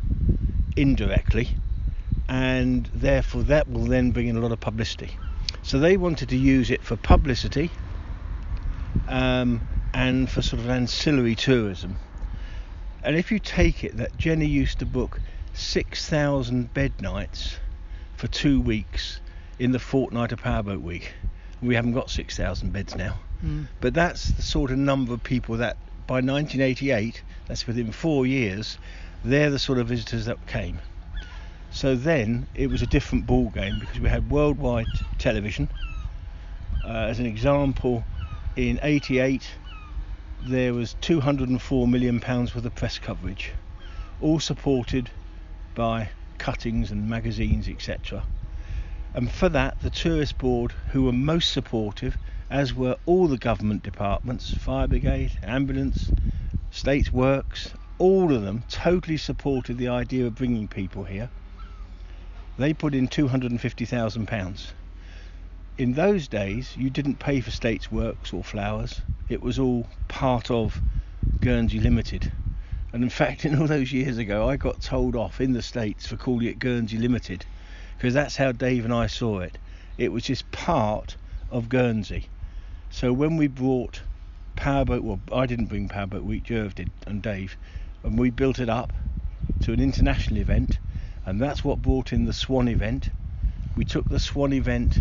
indirectly 0.77 1.49
and 2.29 2.89
therefore 2.95 3.43
that 3.43 3.69
will 3.69 3.85
then 3.85 4.13
bring 4.13 4.29
in 4.29 4.37
a 4.37 4.41
lot 4.41 4.53
of 4.53 4.61
publicity. 4.61 5.11
So 5.71 5.79
they 5.79 5.97
wanted 5.97 6.31
to 6.31 6.37
use 6.37 6.69
it 6.69 6.83
for 6.83 6.97
publicity 6.97 7.71
um, 9.07 9.61
and 9.95 10.29
for 10.29 10.43
sort 10.43 10.59
of 10.59 10.69
ancillary 10.69 11.37
tourism. 11.37 11.95
And 13.05 13.15
if 13.15 13.31
you 13.31 13.39
take 13.39 13.85
it 13.85 13.97
that 13.99 14.17
Jenny 14.17 14.47
used 14.47 14.81
to 14.81 14.85
book 14.85 15.21
6,000 15.55 16.75
bed 16.75 17.01
nights 17.01 17.59
for 18.17 18.27
two 18.27 18.61
weeks 18.61 19.21
in 19.61 19.71
the 19.71 19.79
fortnight 19.79 20.33
of 20.33 20.43
Powerboat 20.43 20.81
Week, 20.81 21.13
we 21.63 21.77
haven't 21.77 21.93
got 21.93 22.11
6,000 22.11 22.73
beds 22.73 22.97
now. 22.97 23.21
Mm. 23.41 23.69
But 23.81 23.95
that's 23.95 24.25
the 24.25 24.43
sort 24.43 24.73
of 24.73 24.79
number 24.79 25.15
of 25.15 25.23
people 25.23 25.59
that 25.59 25.77
by 26.09 26.15
1988, 26.15 27.23
that's 27.47 27.69
within 27.69 27.93
four 27.93 28.27
years, 28.27 28.77
they're 29.25 29.51
the 29.51 29.59
sort 29.61 29.79
of 29.79 29.87
visitors 29.87 30.25
that 30.25 30.45
came. 30.49 30.81
So 31.73 31.95
then 31.95 32.49
it 32.53 32.69
was 32.69 32.83
a 32.83 32.87
different 32.87 33.27
ball 33.27 33.49
game 33.51 33.79
because 33.79 34.01
we 34.01 34.09
had 34.09 34.31
worldwide 34.33 34.89
television. 35.19 35.71
Uh, 36.85 37.07
as 37.09 37.21
an 37.21 37.27
example, 37.27 38.05
in 38.57 38.81
88 38.83 39.49
there 40.43 40.75
was 40.75 40.95
204 40.95 41.87
million 41.87 42.19
pounds 42.19 42.55
worth 42.55 42.65
of 42.65 42.75
press 42.75 42.99
coverage, 42.99 43.53
all 44.21 44.41
supported 44.41 45.11
by 45.75 46.11
cuttings 46.39 46.91
and 46.91 47.09
magazines, 47.09 47.69
etc. 47.69 48.25
And 49.15 49.31
for 49.31 49.49
that, 49.51 49.79
the 49.81 49.91
tourist 49.91 50.39
board, 50.39 50.73
who 50.91 51.05
were 51.05 51.13
most 51.13 51.53
supportive, 51.53 52.19
as 52.51 52.75
were 52.75 52.97
all 53.07 53.29
the 53.29 53.39
government 53.39 53.85
departments, 53.85 54.51
fire 54.51 54.89
brigade, 54.89 55.31
ambulance, 55.45 56.11
states 56.73 57.13
works, 57.13 57.75
all 57.99 58.35
of 58.35 58.43
them 58.43 58.65
totally 58.69 59.17
supported 59.17 59.79
the 59.79 59.89
idea 59.89 60.27
of 60.27 60.35
bringing 60.35 60.67
people 60.67 61.05
here. 61.05 61.31
They 62.61 62.75
put 62.75 62.95
in 62.95 63.09
250,000 63.09 64.27
pounds. 64.27 64.75
In 65.79 65.95
those 65.95 66.29
days, 66.29 66.77
you 66.77 66.91
didn't 66.91 67.19
pay 67.19 67.41
for 67.41 67.51
states 67.51 67.91
works 67.91 68.35
or 68.35 68.45
flowers. 68.45 69.01
It 69.31 69.41
was 69.41 69.59
all 69.59 69.87
part 70.09 70.51
of 70.51 70.83
Guernsey 71.41 71.81
Limited. 71.81 72.29
And 72.93 73.03
in 73.03 73.09
fact, 73.21 73.47
in 73.47 73.59
all 73.59 73.67
those 73.67 73.95
years 73.95 74.19
ago, 74.19 74.47
I 74.47 74.59
got 74.59 74.83
told 74.83 75.17
off 75.17 75.41
in 75.41 75.55
the 75.55 75.63
States 75.63 76.07
for 76.07 76.19
calling 76.19 76.49
it 76.49 76.59
Guernsey 76.59 76.99
Limited 76.99 77.47
because 77.97 78.13
that's 78.13 78.37
how 78.37 78.53
Dave 78.53 78.85
and 78.85 78.93
I 78.93 79.07
saw 79.07 79.39
it. 79.39 79.57
It 79.97 80.13
was 80.13 80.25
just 80.25 80.53
part 80.53 81.17
of 81.51 81.71
Guernsey. 81.71 82.27
So 82.91 83.11
when 83.11 83.39
we 83.39 83.47
brought 83.47 84.03
Powerboat, 84.57 85.03
well, 85.03 85.21
I 85.33 85.47
didn't 85.47 85.71
bring 85.71 85.89
Powerboat 85.89 86.25
Week, 86.25 86.45
Jerv 86.45 86.75
did, 86.75 86.91
and 87.07 87.23
Dave, 87.23 87.57
and 88.05 88.19
we 88.19 88.29
built 88.29 88.59
it 88.59 88.69
up 88.69 88.93
to 89.63 89.73
an 89.73 89.81
international 89.81 90.39
event, 90.39 90.79
and 91.31 91.41
that's 91.41 91.63
what 91.63 91.81
brought 91.81 92.13
in 92.13 92.25
the 92.25 92.33
Swan 92.33 92.67
event. 92.67 93.11
We 93.77 93.85
took 93.85 94.09
the 94.09 94.19
Swan 94.19 94.53
event 94.53 95.01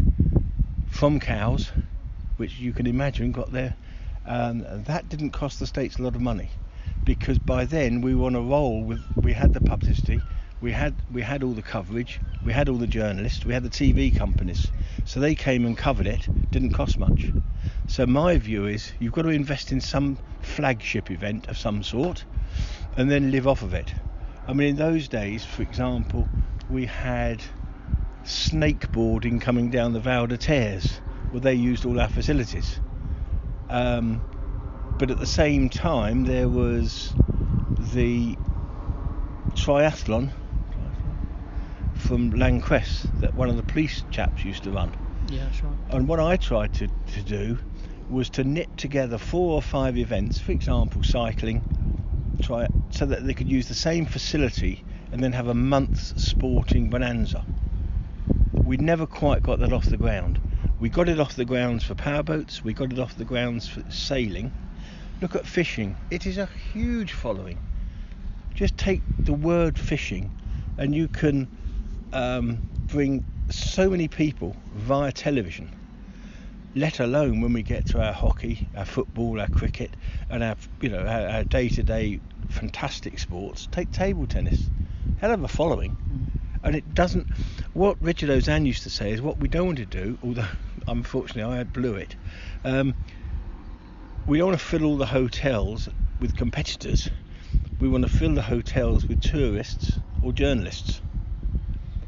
from 0.86 1.20
Cowes, 1.20 1.72
which 2.38 2.60
you 2.60 2.72
can 2.72 2.86
imagine 2.86 3.32
got 3.32 3.52
there, 3.52 3.74
um, 4.28 4.62
and 4.62 4.86
that 4.86 5.10
didn't 5.10 5.32
cost 5.32 5.58
the 5.58 5.66
states 5.66 5.98
a 5.98 6.04
lot 6.04 6.16
of 6.16 6.22
money 6.22 6.52
because 7.04 7.40
by 7.40 7.66
then 7.66 8.02
we 8.02 8.14
were 8.14 8.28
on 8.28 8.36
a 8.36 8.42
roll 8.42 8.84
with 8.84 9.04
we 9.24 9.34
had 9.34 9.54
the 9.54 9.62
publicity 9.62 10.22
we 10.62 10.72
had 10.72 10.94
we 11.12 11.24
had 11.24 11.42
all 11.42 11.54
the 11.54 11.64
coverage 11.64 12.20
we 12.46 12.54
had 12.54 12.70
all 12.70 12.78
the 12.78 12.86
journalists 12.86 13.44
we 13.44 13.54
had 13.54 13.64
the 13.64 13.70
tv 13.70 14.14
companies. 14.14 14.70
So 15.06 15.20
they 15.20 15.34
came 15.34 15.66
and 15.66 15.76
covered 15.76 16.06
it 16.06 16.30
didn't 16.52 16.74
cost 16.74 17.00
much. 17.00 17.34
So 17.88 18.06
my 18.06 18.38
view 18.38 18.68
is 18.68 18.92
you've 19.00 19.14
got 19.14 19.24
to 19.24 19.30
invest 19.30 19.72
in 19.72 19.82
some 19.82 20.20
flagship 20.42 21.10
event 21.10 21.48
of 21.48 21.58
some 21.58 21.82
sort 21.82 22.24
and 22.96 23.10
then 23.10 23.32
live 23.32 23.48
off 23.48 23.64
of 23.64 23.74
it 23.74 23.96
i 24.50 24.54
mean 24.54 24.70
in 24.70 24.76
those 24.76 25.08
days 25.08 25.46
for 25.46 25.62
example 25.62 26.28
we 26.70 26.86
had 26.86 27.42
snakeboarding 28.26 29.40
coming 29.40 29.70
down 29.70 29.94
the 29.94 30.00
Val 30.00 30.28
des 30.28 30.38
Terres 30.38 31.00
where 31.32 31.40
they 31.40 31.54
used 31.54 31.86
all 31.86 32.00
our 32.00 32.10
facilities 32.10 32.80
um, 33.70 34.22
but 34.98 35.12
at 35.12 35.20
the 35.20 35.26
same 35.26 35.70
time 35.70 36.26
there 36.26 36.50
was 36.50 37.14
the 37.94 38.36
triathlon 39.56 40.32
from 41.94 42.32
L'Ancresse 42.32 43.08
that 43.20 43.36
one 43.36 43.50
of 43.50 43.56
the 43.58 43.64
police 43.64 44.04
chaps 44.10 44.44
used 44.44 44.64
to 44.64 44.72
run. 44.72 44.92
Yeah, 45.28 45.50
right. 45.62 45.78
And 45.92 46.08
what 46.08 46.20
I 46.20 46.38
tried 46.38 46.74
to, 46.74 46.88
to 46.88 47.22
do 47.22 47.60
was 48.10 48.30
to 48.32 48.44
knit 48.44 48.70
together 48.78 49.18
four 49.18 49.54
or 49.54 49.62
five 49.62 49.98
events, 49.98 50.40
for 50.40 50.52
example, 50.52 51.04
cycling, 51.04 51.62
try 52.40 52.68
so 52.92 53.06
that 53.06 53.26
they 53.26 53.34
could 53.34 53.50
use 53.50 53.68
the 53.68 53.74
same 53.74 54.06
facility 54.06 54.84
and 55.12 55.24
then 55.24 55.34
have 55.34 55.48
a 55.48 55.54
month's 55.54 56.22
sporting 56.22 56.90
bonanza. 56.90 57.46
We 58.64 58.78
never 58.78 59.06
quite 59.06 59.44
got 59.44 59.60
that 59.60 59.74
off 59.74 59.90
the 59.90 59.98
ground. 59.98 60.40
We 60.80 60.90
got 60.90 61.10
it 61.10 61.20
off 61.20 61.36
the 61.36 61.46
grounds 61.46 61.84
for 61.84 61.96
powerboats, 61.96 62.64
we 62.64 62.74
got 62.74 62.92
it 62.94 63.00
off 63.00 63.16
the 63.16 63.26
grounds 63.26 63.68
for 63.68 63.84
sailing. 63.90 64.52
Look 65.22 65.36
at 65.36 65.46
fishing, 65.46 65.98
it 66.10 66.26
is 66.26 66.38
a 66.38 66.50
huge 66.74 67.12
following. 67.14 67.60
Just 68.56 68.78
take 68.78 69.02
the 69.26 69.34
word 69.34 69.78
fishing 69.78 70.32
and 70.78 70.96
you 70.96 71.08
can 71.10 71.48
um, 72.14 72.62
bring 72.88 73.26
so 73.50 73.90
many 73.90 74.08
people 74.08 74.56
via 74.76 75.12
television, 75.12 75.70
let 76.76 77.00
alone 77.00 77.42
when 77.42 77.54
we 77.54 77.64
get 77.64 77.88
to 77.88 78.02
our 78.02 78.14
hockey, 78.14 78.68
our 78.76 78.86
football, 78.86 79.40
our 79.40 79.48
cricket, 79.48 79.96
and 80.30 80.44
our 80.44 80.56
you 80.82 80.90
know 80.90 81.06
our, 81.06 81.28
our 81.28 81.44
day-to-day 81.44 82.20
fantastic 82.48 83.20
sports. 83.20 83.68
Take 83.72 83.92
table 83.92 84.28
tennis, 84.28 84.70
hell 85.18 85.32
of 85.32 85.44
a 85.44 85.48
following, 85.48 85.96
and 86.64 86.76
it 86.76 86.94
doesn't. 86.94 87.28
What 87.74 87.98
Richard 88.02 88.30
Ozanne 88.30 88.66
used 88.66 88.84
to 88.84 88.90
say 88.90 89.12
is 89.12 89.22
what 89.22 89.40
we 89.40 89.48
don't 89.48 89.66
want 89.66 89.78
to 89.80 89.86
do, 89.86 90.18
although 90.24 90.48
unfortunately 90.88 91.54
I 91.54 91.58
had 91.58 91.74
blew 91.74 91.96
it. 91.96 92.16
Um, 92.64 92.94
we 94.28 94.38
don't 94.38 94.50
want 94.50 94.60
to 94.60 94.66
fill 94.66 94.84
all 94.84 94.98
the 94.98 95.08
hotels 95.08 95.90
with 96.20 96.36
competitors. 96.36 97.10
We 97.80 97.88
want 97.88 98.04
to 98.04 98.10
fill 98.10 98.36
the 98.36 98.42
hotels 98.42 99.08
with 99.08 99.22
tourists 99.22 99.98
or 100.22 100.34
journalists. 100.34 101.02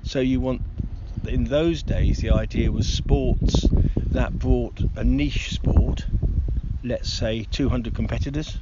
So 0.04 0.20
you 0.20 0.40
want, 0.40 0.62
in 1.28 1.46
those 1.46 1.82
days, 1.82 2.20
the 2.20 2.32
idea 2.32 2.72
was 2.72 2.88
sports 2.88 3.70
that 4.12 4.38
brought 4.38 4.84
a 4.96 5.04
niche 5.04 5.54
sport, 5.54 6.06
let's 6.84 7.10
say 7.10 7.46
200 7.52 7.94
competitors, 7.94 8.58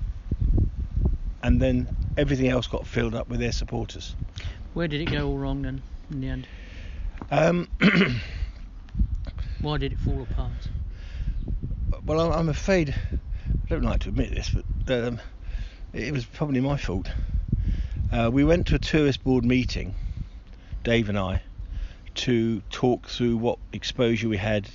and 1.43 1.61
then 1.61 1.87
everything 2.17 2.47
else 2.47 2.67
got 2.67 2.85
filled 2.85 3.15
up 3.15 3.27
with 3.29 3.39
their 3.39 3.51
supporters. 3.51 4.15
Where 4.73 4.87
did 4.87 5.01
it 5.01 5.11
go 5.11 5.27
all 5.27 5.37
wrong 5.37 5.61
then, 5.61 5.81
in 6.11 6.21
the 6.21 6.27
end? 6.27 6.47
Um, 7.31 7.67
Why 9.61 9.77
did 9.77 9.91
it 9.91 9.99
fall 9.99 10.21
apart? 10.21 10.51
well, 12.05 12.19
I'm- 12.21 12.31
I'm 12.31 12.49
afraid, 12.49 12.95
I 13.11 13.69
don't 13.69 13.83
like 13.83 14.01
to 14.01 14.09
admit 14.09 14.33
this, 14.33 14.55
but 14.85 15.03
um, 15.07 15.19
it 15.93 16.13
was 16.13 16.25
probably 16.25 16.61
my 16.61 16.77
fault. 16.77 17.09
Uh, 18.11 18.29
we 18.31 18.43
went 18.43 18.67
to 18.67 18.75
a 18.75 18.79
tourist 18.79 19.23
board 19.23 19.45
meeting, 19.45 19.93
Dave 20.83 21.09
and 21.09 21.19
I, 21.19 21.41
to 22.15 22.61
talk 22.69 23.07
through 23.07 23.37
what 23.37 23.59
exposure 23.73 24.27
we 24.29 24.37
had 24.37 24.67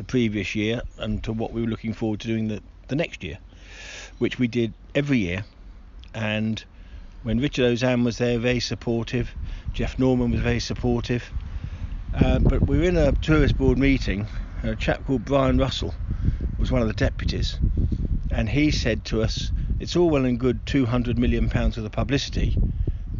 the 0.00 0.04
previous 0.04 0.54
year 0.54 0.80
and 0.96 1.22
to 1.22 1.30
what 1.30 1.52
we 1.52 1.60
were 1.60 1.66
looking 1.66 1.92
forward 1.92 2.18
to 2.18 2.26
doing 2.26 2.48
the, 2.48 2.62
the 2.88 2.96
next 2.96 3.22
year, 3.22 3.36
which 4.16 4.38
we 4.38 4.48
did 4.48 4.72
every 4.94 5.18
year. 5.18 5.44
And 6.14 6.64
when 7.22 7.38
Richard 7.38 7.66
Ozanne 7.66 8.02
was 8.02 8.16
there, 8.16 8.38
very 8.38 8.60
supportive, 8.60 9.36
Jeff 9.74 9.98
Norman 9.98 10.30
was 10.30 10.40
very 10.40 10.58
supportive. 10.58 11.30
Uh, 12.14 12.38
but 12.38 12.66
we 12.66 12.78
were 12.78 12.84
in 12.84 12.96
a 12.96 13.12
tourist 13.12 13.58
board 13.58 13.76
meeting, 13.76 14.26
and 14.62 14.70
a 14.70 14.76
chap 14.76 15.04
called 15.04 15.26
Brian 15.26 15.58
Russell 15.58 15.94
was 16.58 16.72
one 16.72 16.80
of 16.80 16.88
the 16.88 16.94
deputies, 16.94 17.58
and 18.30 18.48
he 18.48 18.70
said 18.70 19.04
to 19.04 19.22
us, 19.22 19.52
"It's 19.80 19.96
all 19.96 20.08
well 20.08 20.24
and 20.24 20.40
good, 20.40 20.64
200 20.64 21.18
million 21.18 21.50
pounds 21.50 21.76
worth 21.76 21.84
of 21.84 21.92
publicity, 21.92 22.56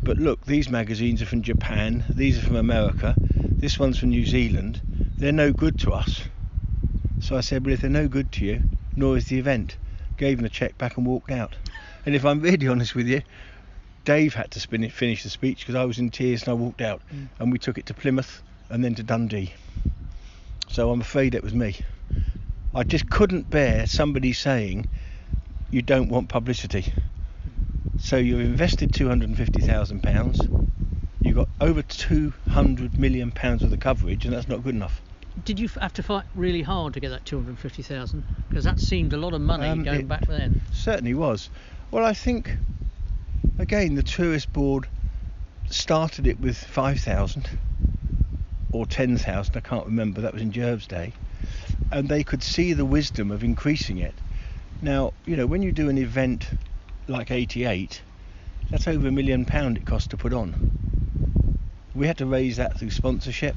but 0.03 0.17
look, 0.17 0.47
these 0.47 0.71
magazines 0.71 1.21
are 1.21 1.27
from 1.27 1.43
Japan, 1.43 2.05
these 2.09 2.39
are 2.39 2.43
from 2.43 2.57
America, 2.57 3.15
this 3.59 3.79
one's 3.79 3.99
from 3.99 4.09
New 4.09 4.25
Zealand. 4.25 4.81
They're 5.19 5.31
no 5.31 5.53
good 5.53 5.77
to 5.81 5.93
us." 5.93 6.23
So 7.21 7.37
I 7.37 7.41
said, 7.41 7.65
"Well, 7.65 7.75
if 7.75 7.83
they're 7.83 7.91
no 7.91 8.09
good 8.09 8.33
to 8.33 8.45
you, 8.45 8.63
nor 8.97 9.17
is 9.17 9.27
the 9.27 9.39
event." 9.39 9.77
Gave 10.17 10.39
him 10.39 10.43
the 10.43 10.51
cheque 10.51 10.77
back 10.77 10.97
and 10.97 11.07
walked 11.07 11.31
out. 11.31 11.55
And 12.05 12.15
if 12.15 12.25
I'm 12.25 12.41
really 12.41 12.69
honest 12.75 12.95
with 12.95 13.07
you, 13.07 13.23
Dave 14.05 14.35
had 14.35 14.51
to 14.53 14.61
spin 14.61 14.85
it, 14.85 14.93
finish 14.93 15.23
the 15.23 15.31
speech 15.31 15.61
because 15.61 15.75
I 15.75 15.85
was 15.85 15.99
in 15.99 16.11
tears 16.11 16.43
and 16.43 16.51
I 16.51 16.55
walked 16.55 16.81
out. 16.81 17.03
Mm. 17.15 17.29
And 17.39 17.53
we 17.53 17.59
took 17.59 17.79
it 17.79 17.87
to 17.87 17.95
Plymouth 17.95 18.43
and 18.69 18.83
then 18.83 18.95
to 18.97 19.03
Dundee. 19.03 19.53
So 20.69 20.91
I'm 20.91 21.01
afraid 21.01 21.35
it 21.35 21.43
was 21.43 21.55
me. 21.55 21.77
I 22.75 22.85
just 22.85 23.11
couldn't 23.11 23.51
bear 23.51 23.87
somebody 23.87 24.33
saying 24.33 24.87
you 25.71 25.83
don't 25.83 26.09
want 26.09 26.29
publicity. 26.29 26.93
So 27.99 28.17
you've 28.17 28.41
invested 28.41 28.95
two 28.95 29.09
hundred 29.09 29.29
and 29.29 29.37
fifty 29.37 29.61
thousand 29.61 30.03
pounds. 30.03 30.41
You've 31.21 31.37
got 31.37 31.49
over 31.61 31.83
two 31.83 32.33
hundred 32.49 32.99
million 32.99 33.31
pounds 33.31 33.63
worth 33.63 33.73
of 33.73 33.81
coverage, 33.81 34.25
and 34.25 34.35
that's 34.35 34.49
not 34.49 34.63
good 34.63 34.75
enough. 34.75 35.01
Did 35.45 35.59
you 35.59 35.69
have 35.81 35.93
to 35.95 36.03
fight 36.03 36.25
really 36.35 36.63
hard 36.63 36.95
to 36.95 37.01
get 37.01 37.11
that 37.11 37.25
250,000? 37.25 38.25
Because 38.49 38.65
that 38.65 38.81
seemed 38.81 39.13
a 39.13 39.17
lot 39.17 39.33
of 39.33 39.41
money 39.41 39.67
Um, 39.67 39.83
going 39.83 40.07
back 40.07 40.27
then. 40.27 40.61
Certainly 40.73 41.15
was. 41.15 41.49
Well, 41.91 42.05
I 42.05 42.13
think, 42.13 42.57
again, 43.59 43.95
the 43.95 44.03
tourist 44.03 44.53
board 44.53 44.87
started 45.69 46.27
it 46.27 46.41
with 46.41 46.57
5,000 46.57 47.49
or 48.73 48.87
10,000, 48.87 49.57
I 49.57 49.61
can't 49.61 49.87
remember, 49.87 50.21
that 50.21 50.33
was 50.33 50.43
in 50.43 50.53
Jerv's 50.53 50.87
day, 50.87 51.13
and 51.91 52.09
they 52.09 52.23
could 52.23 52.43
see 52.43 52.73
the 52.73 52.85
wisdom 52.85 53.31
of 53.31 53.43
increasing 53.43 53.99
it. 53.99 54.15
Now, 54.83 55.13
you 55.27 55.37
know, 55.37 55.47
when 55.47 55.63
you 55.63 55.73
do 55.73 55.89
an 55.89 55.99
event 55.99 56.47
like 57.09 57.31
88, 57.31 58.01
that's 58.71 58.87
over 58.87 59.09
a 59.09 59.13
million 59.13 59.45
pound 59.45 59.77
it 59.77 59.85
cost 59.85 60.11
to 60.11 60.17
put 60.17 60.33
on. 60.33 60.55
We 61.95 62.07
had 62.07 62.19
to 62.19 62.27
raise 62.27 62.57
that 62.57 62.79
through 62.79 62.91
sponsorship. 62.91 63.57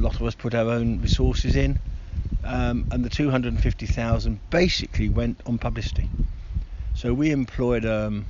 A 0.00 0.02
lot 0.02 0.18
of 0.18 0.26
us 0.26 0.34
put 0.34 0.54
our 0.54 0.70
own 0.70 0.98
resources 1.02 1.54
in 1.54 1.78
um, 2.42 2.86
and 2.90 3.04
the 3.04 3.10
250,000 3.10 4.40
basically 4.48 5.10
went 5.10 5.38
on 5.44 5.58
publicity. 5.58 6.08
So 6.94 7.12
we 7.12 7.30
employed 7.32 7.84
um, 7.84 8.24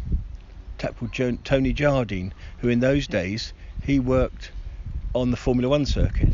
a 0.77 0.83
chap 0.83 0.99
called 0.99 1.13
jo- 1.13 1.39
Tony 1.45 1.73
Jardine, 1.73 2.33
who 2.59 2.71
in 2.71 2.81
those 2.81 3.07
days 3.07 3.53
he 3.87 4.01
worked 4.01 4.51
on 5.15 5.31
the 5.31 5.37
Formula 5.37 5.69
One 5.69 5.87
circuit. 5.87 6.33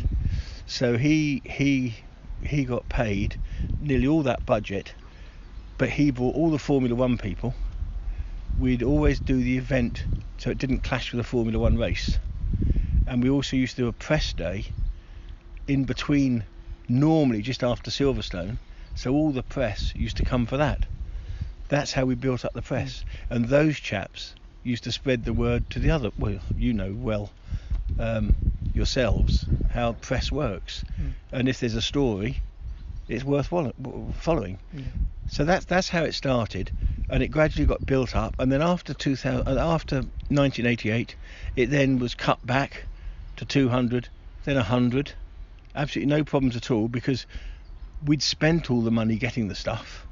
So 0.67 0.97
he 0.97 1.43
he 1.45 1.95
he 2.43 2.65
got 2.65 2.89
paid 2.89 3.37
nearly 3.79 4.07
all 4.07 4.23
that 4.23 4.47
budget, 4.47 4.95
but 5.77 5.91
he 5.91 6.11
brought 6.13 6.35
all 6.35 6.51
the 6.51 6.59
Formula 6.59 6.95
One 6.95 7.19
people. 7.19 7.55
We'd 8.59 8.83
always 8.83 9.21
do 9.21 9.37
the 9.37 9.59
event 9.59 10.07
so 10.39 10.49
it 10.49 10.57
didn't 10.57 10.83
clash 10.83 11.13
with 11.13 11.19
the 11.19 11.29
Formula 11.29 11.59
One 11.59 11.77
race, 11.77 12.19
and 13.07 13.23
we 13.23 13.29
also 13.29 13.55
used 13.55 13.77
to 13.77 13.83
do 13.83 13.89
a 13.89 13.93
press 13.93 14.33
day 14.33 14.65
in 15.69 15.85
between 15.85 16.45
normally 16.89 17.43
just 17.43 17.63
after 17.65 17.91
Silverstone, 17.91 18.59
so 18.95 19.13
all 19.13 19.31
the 19.31 19.43
press 19.43 19.93
used 19.95 20.17
to 20.17 20.23
come 20.23 20.47
for 20.47 20.57
that. 20.57 20.85
That's 21.69 21.93
how 21.93 22.05
we 22.05 22.15
built 22.15 22.45
up 22.45 22.53
the 22.53 22.63
press, 22.63 23.05
and 23.29 23.47
those 23.47 23.79
chaps 23.81 24.35
used 24.63 24.85
to 24.85 24.93
spread 24.93 25.25
the 25.25 25.33
word 25.33 25.69
to 25.71 25.79
the 25.79 25.91
other. 25.91 26.11
Well, 26.19 26.39
you 26.57 26.73
know 26.73 26.95
well 26.97 27.31
um, 27.99 28.35
yourselves 28.73 29.47
how 29.71 29.95
press 29.95 30.31
works, 30.31 30.85
and 31.33 31.49
if 31.49 31.61
there's 31.61 31.75
a 31.75 31.83
story, 31.83 32.39
it's 33.09 33.25
worth 33.25 33.49
follow- 33.49 33.75
following. 34.19 34.59
So 35.29 35.45
that's 35.45 35.65
that's 35.65 35.89
how 35.89 36.05
it 36.05 36.15
started, 36.15 36.71
and 37.11 37.23
it 37.23 37.29
gradually 37.29 37.67
got 37.67 37.85
built 37.85 38.15
up, 38.15 38.35
and 38.39 38.51
then 38.53 38.63
after 38.63 38.95
2000, 38.95 39.43
uh, 39.47 39.61
after 39.61 39.97
1988, 40.29 41.17
it 41.57 41.71
then 41.71 41.99
was 41.99 42.15
cut 42.15 42.45
back 42.47 42.85
to 43.37 43.45
200, 43.45 44.09
then 44.45 44.57
100 44.57 45.15
absolutely 45.77 46.15
no 46.15 46.25
problems 46.25 46.57
at 46.57 46.71
all 46.71 46.89
because 46.89 47.27
we'd 48.05 48.23
spent 48.23 48.71
all 48.71 48.81
the 48.81 48.91
money 48.91 49.17
getting 49.17 49.49
the 49.49 49.55
stuff. 49.55 50.07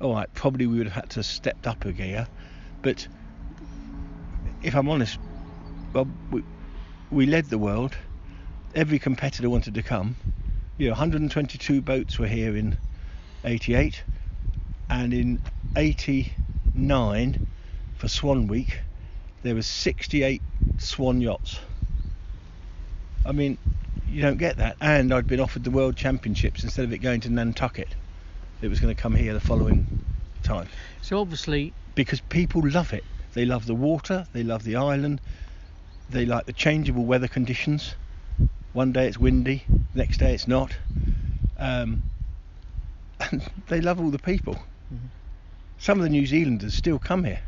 All 0.00 0.14
right, 0.14 0.32
probably 0.34 0.66
we 0.66 0.78
would 0.78 0.86
have 0.86 0.94
had 0.94 1.10
to 1.10 1.22
stepped 1.22 1.66
up 1.66 1.84
a 1.84 1.92
gear, 1.92 2.28
but 2.82 3.08
if 4.62 4.74
I'm 4.74 4.88
honest, 4.88 5.18
well, 5.92 6.06
we, 6.30 6.42
we 7.10 7.26
led 7.26 7.46
the 7.46 7.58
world. 7.58 7.96
Every 8.74 8.98
competitor 8.98 9.48
wanted 9.48 9.74
to 9.74 9.82
come. 9.82 10.16
You 10.76 10.86
know, 10.86 10.92
122 10.92 11.80
boats 11.80 12.18
were 12.18 12.26
here 12.26 12.54
in 12.56 12.76
'88, 13.44 14.02
and 14.90 15.14
in 15.14 15.40
'89 15.76 17.38
for 17.96 18.08
Swan 18.08 18.46
Week, 18.48 18.80
there 19.42 19.54
was 19.54 19.66
68 19.66 20.42
Swan 20.78 21.22
yachts. 21.22 21.60
I 23.26 23.32
mean, 23.32 23.58
you 24.08 24.22
don't 24.22 24.38
get 24.38 24.56
that. 24.58 24.76
And 24.80 25.12
I'd 25.12 25.26
been 25.26 25.40
offered 25.40 25.64
the 25.64 25.70
World 25.70 25.96
Championships 25.96 26.62
instead 26.62 26.84
of 26.84 26.92
it 26.92 26.98
going 26.98 27.20
to 27.22 27.30
Nantucket. 27.30 27.88
It 28.62 28.68
was 28.68 28.78
going 28.80 28.94
to 28.94 29.00
come 29.00 29.14
here 29.14 29.34
the 29.34 29.40
following 29.40 29.86
time 30.42 30.68
So 31.02 31.18
obviously, 31.18 31.72
because 31.94 32.20
people 32.20 32.62
love 32.64 32.92
it. 32.92 33.04
They 33.34 33.44
love 33.44 33.66
the 33.66 33.74
water, 33.74 34.26
they 34.32 34.44
love 34.44 34.62
the 34.62 34.76
island, 34.76 35.20
they 36.08 36.24
like 36.24 36.46
the 36.46 36.52
changeable 36.52 37.04
weather 37.04 37.28
conditions. 37.28 37.94
One 38.72 38.92
day 38.92 39.08
it's 39.08 39.18
windy, 39.18 39.64
next 39.94 40.18
day 40.18 40.32
it's 40.32 40.46
not. 40.46 40.76
Um, 41.58 42.02
and 43.20 43.42
they 43.68 43.80
love 43.80 44.00
all 44.00 44.10
the 44.10 44.18
people. 44.18 44.58
Some 45.78 45.98
of 45.98 46.04
the 46.04 46.10
New 46.10 46.26
Zealanders 46.26 46.74
still 46.74 46.98
come 46.98 47.24
here 47.24 47.42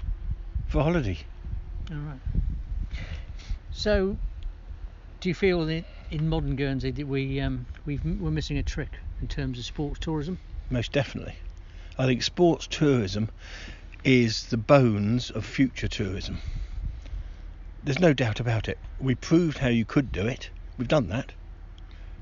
for 0.66 0.82
holiday. 0.82 1.18
all 1.90 1.96
right. 1.96 2.20
So, 3.70 4.16
do 5.20 5.28
you 5.28 5.34
feel 5.34 5.66
that 5.66 5.84
in 6.10 6.28
modern 6.28 6.56
Guernsey 6.56 6.90
that 6.90 7.06
we 7.06 7.40
um, 7.40 7.66
we've, 7.86 8.04
we're 8.04 8.30
missing 8.30 8.58
a 8.58 8.62
trick 8.62 8.98
in 9.20 9.28
terms 9.28 9.58
of 9.58 9.64
sports 9.64 9.98
tourism? 10.00 10.38
most 10.70 10.92
definitely. 10.92 11.34
I 11.98 12.06
think 12.06 12.22
sports 12.22 12.66
tourism 12.66 13.30
is 14.04 14.46
the 14.46 14.56
bones 14.56 15.30
of 15.30 15.44
future 15.44 15.88
tourism. 15.88 16.38
There's 17.82 17.98
no 17.98 18.12
doubt 18.12 18.38
about 18.38 18.68
it. 18.68 18.78
We 19.00 19.14
proved 19.14 19.58
how 19.58 19.68
you 19.68 19.84
could 19.84 20.12
do 20.12 20.26
it. 20.26 20.50
We've 20.76 20.88
done 20.88 21.08
that. 21.08 21.32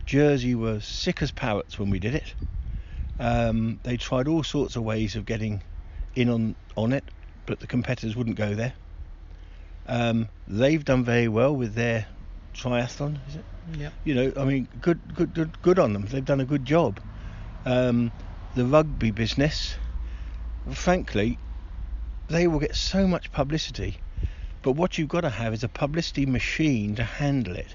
Jersey 0.07 0.55
were 0.55 0.80
sick 0.80 1.22
as 1.22 1.32
parrots 1.32 1.78
when 1.78 1.90
we 1.90 1.99
did 1.99 2.14
it. 2.14 2.34
Um, 3.18 3.80
they 3.82 3.97
tried 3.97 4.28
all 4.28 4.44
sorts 4.44 4.76
of 4.76 4.84
ways 4.84 5.16
of 5.16 5.26
getting 5.26 5.62
in 6.14 6.28
on, 6.28 6.55
on 6.76 6.92
it, 6.92 7.05
but 7.47 7.61
the 7.61 7.66
competitors 7.66 8.16
wouldn't 8.16 8.36
go 8.36 8.55
there. 8.55 8.74
Um, 9.88 10.28
they've 10.47 10.84
done 10.84 11.05
very 11.05 11.28
well 11.28 11.55
with 11.55 11.74
their 11.74 12.07
triathlon, 12.57 13.18
is 13.28 13.36
it? 13.36 13.44
Yep. 13.78 13.92
you 14.04 14.14
know, 14.14 14.32
I 14.36 14.44
mean, 14.44 14.68
good, 14.80 15.00
good, 15.14 15.34
good, 15.34 15.61
good 15.62 15.78
on 15.78 15.92
them. 15.92 16.07
They've 16.07 16.24
done 16.24 16.40
a 16.40 16.44
good 16.44 16.64
job. 16.64 17.00
Um, 17.64 18.12
the 18.54 18.64
rugby 18.64 19.11
business, 19.11 19.74
frankly, 20.70 21.38
they 22.28 22.46
will 22.46 22.61
get 22.61 22.74
so 22.74 23.07
much 23.07 23.32
publicity, 23.32 23.98
but 24.62 24.72
what 24.72 24.98
you've 24.98 25.09
got 25.09 25.22
to 25.22 25.30
have 25.30 25.52
is 25.52 25.64
a 25.64 25.68
publicity 25.68 26.26
machine 26.26 26.94
to 26.94 27.04
handle 27.04 27.57
it. 27.57 27.74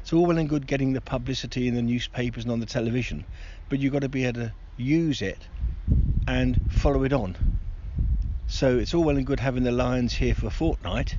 It's 0.00 0.12
all 0.12 0.26
well 0.26 0.38
and 0.38 0.48
good 0.48 0.66
getting 0.66 0.94
the 0.94 1.00
publicity 1.00 1.68
in 1.68 1.74
the 1.74 1.82
newspapers 1.82 2.44
and 2.44 2.52
on 2.52 2.60
the 2.60 2.66
television, 2.66 3.24
but 3.68 3.78
you've 3.78 3.92
got 3.92 4.02
to 4.02 4.08
be 4.08 4.24
able 4.24 4.40
to 4.40 4.52
use 4.76 5.22
it 5.22 5.38
and 6.26 6.58
follow 6.70 7.04
it 7.04 7.12
on. 7.12 7.36
So 8.46 8.78
it's 8.78 8.94
all 8.94 9.04
well 9.04 9.16
and 9.16 9.26
good 9.26 9.40
having 9.40 9.62
the 9.62 9.70
Lions 9.70 10.14
here 10.14 10.34
for 10.34 10.46
a 10.46 10.50
fortnight, 10.50 11.16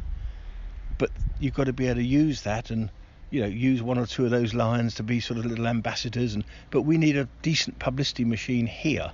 but 1.01 1.09
you've 1.39 1.55
got 1.55 1.63
to 1.63 1.73
be 1.73 1.87
able 1.87 1.95
to 1.95 2.03
use 2.03 2.43
that 2.43 2.69
and 2.69 2.91
you 3.31 3.41
know 3.41 3.47
use 3.47 3.81
one 3.81 3.97
or 3.97 4.05
two 4.05 4.23
of 4.23 4.29
those 4.29 4.53
lions 4.53 4.93
to 4.93 5.01
be 5.01 5.19
sort 5.19 5.39
of 5.39 5.47
little 5.47 5.65
ambassadors 5.65 6.35
and 6.35 6.43
but 6.69 6.83
we 6.83 6.95
need 6.95 7.17
a 7.17 7.27
decent 7.41 7.79
publicity 7.79 8.23
machine 8.23 8.67
here. 8.67 9.11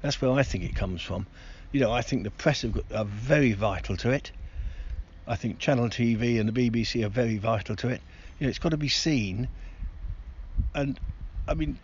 That's 0.00 0.22
where 0.22 0.32
I 0.32 0.42
think 0.42 0.64
it 0.64 0.74
comes 0.74 1.02
from. 1.02 1.26
You 1.70 1.80
know 1.80 1.92
I 1.92 2.00
think 2.00 2.24
the 2.24 2.30
press 2.30 2.62
have 2.62 2.72
got, 2.72 2.84
are 2.94 3.04
very 3.04 3.52
vital 3.52 3.94
to 3.98 4.10
it. 4.10 4.32
I 5.26 5.36
think 5.36 5.58
Channel 5.58 5.90
TV 5.90 6.40
and 6.40 6.48
the 6.48 6.70
BBC 6.70 7.04
are 7.04 7.10
very 7.10 7.36
vital 7.36 7.76
to 7.76 7.88
it. 7.88 8.00
You 8.38 8.46
know 8.46 8.48
it's 8.48 8.58
got 8.58 8.70
to 8.70 8.78
be 8.78 8.88
seen. 8.88 9.48
And 10.74 10.98
I 11.46 11.52
mean 11.52 11.78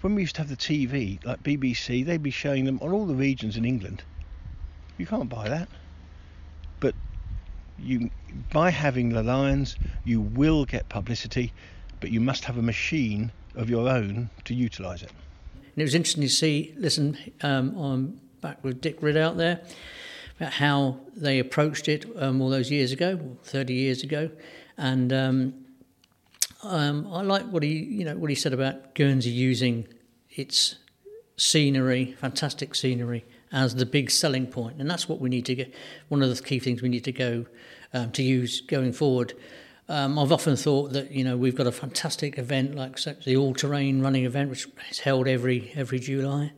when 0.00 0.16
we 0.16 0.22
used 0.22 0.34
to 0.34 0.40
have 0.40 0.48
the 0.48 0.56
TV 0.56 1.24
like 1.24 1.44
BBC 1.44 2.04
they'd 2.04 2.24
be 2.24 2.32
showing 2.32 2.64
them 2.64 2.80
on 2.82 2.90
all 2.90 3.06
the 3.06 3.14
regions 3.14 3.56
in 3.56 3.64
England. 3.64 4.02
You 4.98 5.06
can't 5.06 5.28
buy 5.28 5.48
that 5.48 5.68
you 7.78 8.10
by 8.52 8.70
having 8.70 9.10
the 9.10 9.22
lions 9.22 9.76
you 10.04 10.20
will 10.20 10.64
get 10.64 10.88
publicity 10.88 11.52
but 12.00 12.10
you 12.10 12.20
must 12.20 12.44
have 12.44 12.58
a 12.58 12.62
machine 12.62 13.30
of 13.54 13.70
your 13.70 13.88
own 13.88 14.28
to 14.44 14.54
utilize 14.54 15.02
it 15.02 15.12
And 15.76 15.82
it 15.82 15.84
was 15.84 15.94
interesting 15.94 16.22
to 16.22 16.28
see, 16.30 16.74
listen, 16.78 17.18
um, 17.42 17.76
I'm 17.76 18.20
back 18.40 18.64
with 18.64 18.80
Dick 18.80 18.96
ridd 19.02 19.18
out 19.18 19.36
there, 19.36 19.60
about 20.40 20.54
how 20.54 21.00
they 21.14 21.38
approached 21.38 21.86
it 21.86 22.06
um, 22.16 22.40
all 22.40 22.48
those 22.48 22.70
years 22.70 22.92
ago, 22.92 23.36
30 23.44 23.74
years 23.74 24.02
ago. 24.02 24.30
And 24.78 25.12
um, 25.12 25.54
um, 26.62 27.06
I 27.12 27.20
like 27.20 27.44
what 27.48 27.62
he, 27.62 27.74
you 27.74 28.06
know, 28.06 28.16
what 28.16 28.30
he 28.30 28.34
said 28.34 28.54
about 28.54 28.94
Guernsey 28.94 29.28
using 29.28 29.86
its 30.30 30.76
scenery, 31.36 32.16
fantastic 32.20 32.74
scenery, 32.74 33.26
as 33.52 33.74
the 33.74 33.86
big 33.86 34.10
selling 34.10 34.46
point. 34.46 34.80
And 34.80 34.90
that's 34.90 35.08
what 35.08 35.20
we 35.20 35.28
need 35.28 35.46
to 35.46 35.54
get, 35.54 35.74
one 36.08 36.22
of 36.22 36.34
the 36.34 36.42
key 36.42 36.58
things 36.58 36.82
we 36.82 36.88
need 36.88 37.04
to 37.04 37.12
go 37.12 37.46
um, 37.92 38.10
to 38.12 38.22
use 38.22 38.60
going 38.60 38.92
forward. 38.92 39.34
Um, 39.88 40.18
I've 40.18 40.32
often 40.32 40.56
thought 40.56 40.92
that 40.94 41.12
you 41.12 41.22
know 41.22 41.36
we've 41.36 41.54
got 41.54 41.66
a 41.66 41.72
fantastic 41.72 42.38
event 42.38 42.74
like 42.74 42.98
the 43.24 43.36
all-terrain 43.36 44.02
running 44.02 44.24
event, 44.24 44.50
which 44.50 44.66
is 44.90 45.00
held 45.00 45.28
every 45.28 45.72
every 45.76 46.00
July. 46.00 46.52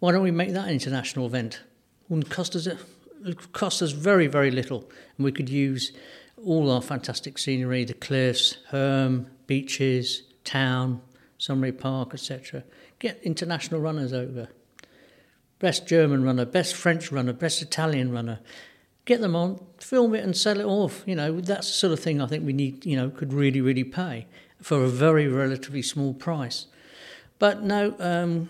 Why 0.00 0.10
don't 0.10 0.22
we 0.22 0.32
make 0.32 0.52
that 0.52 0.66
an 0.66 0.74
international 0.74 1.26
event? 1.26 1.62
Wouldn't 2.08 2.28
cost 2.28 2.56
us 2.56 2.66
a, 2.66 2.76
cost 3.52 3.82
us 3.82 3.92
very 3.92 4.26
very 4.26 4.50
little, 4.50 4.90
and 5.16 5.24
we 5.24 5.30
could 5.30 5.48
use 5.48 5.92
all 6.44 6.72
our 6.72 6.82
fantastic 6.82 7.38
scenery, 7.38 7.84
the 7.84 7.94
cliffs, 7.94 8.56
Herm, 8.70 9.28
beaches, 9.46 10.24
town, 10.42 11.00
Sunbury 11.38 11.70
Park, 11.70 12.14
etc. 12.14 12.64
Get 12.98 13.20
international 13.22 13.80
runners 13.80 14.12
over. 14.12 14.48
Best 15.62 15.86
German 15.86 16.24
runner, 16.24 16.44
best 16.44 16.74
French 16.74 17.12
runner, 17.12 17.32
best 17.32 17.62
Italian 17.62 18.10
runner. 18.10 18.40
Get 19.04 19.20
them 19.20 19.36
on, 19.36 19.64
film 19.78 20.14
it 20.14 20.24
and 20.24 20.36
sell 20.36 20.58
it 20.58 20.66
off. 20.66 21.04
You 21.06 21.14
know, 21.14 21.40
that's 21.40 21.68
the 21.68 21.72
sort 21.72 21.92
of 21.92 22.00
thing 22.00 22.20
I 22.20 22.26
think 22.26 22.44
we 22.44 22.52
need, 22.52 22.84
you 22.84 22.96
know, 22.96 23.10
could 23.10 23.32
really, 23.32 23.60
really 23.60 23.84
pay. 23.84 24.26
for 24.60 24.84
a 24.84 24.88
very 24.88 25.28
relatively 25.28 25.82
small 25.82 26.14
price. 26.14 26.66
But 27.38 27.62
no, 27.62 27.94
um, 27.98 28.48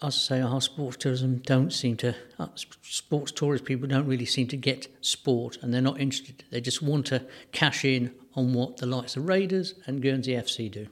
I 0.00 0.10
say, 0.10 0.40
our 0.40 0.60
sports 0.60 0.96
tourism 0.96 1.38
don't 1.38 1.72
seem 1.72 1.96
to, 1.98 2.14
uh, 2.38 2.48
sports 2.82 3.32
tourist 3.32 3.64
people 3.64 3.88
don't 3.88 4.06
really 4.06 4.26
seem 4.26 4.48
to 4.48 4.56
get 4.56 4.88
sport 5.00 5.58
and 5.60 5.72
they're 5.72 5.82
not 5.82 6.00
interested. 6.00 6.44
They 6.50 6.60
just 6.60 6.82
want 6.82 7.06
to 7.06 7.26
cash 7.52 7.84
in 7.84 8.14
on 8.34 8.54
what 8.54 8.78
the 8.78 8.86
likes 8.86 9.16
of 9.16 9.28
Raiders 9.28 9.74
and 9.86 10.00
Guernsey 10.00 10.32
FC 10.32 10.70
do. 10.70 10.88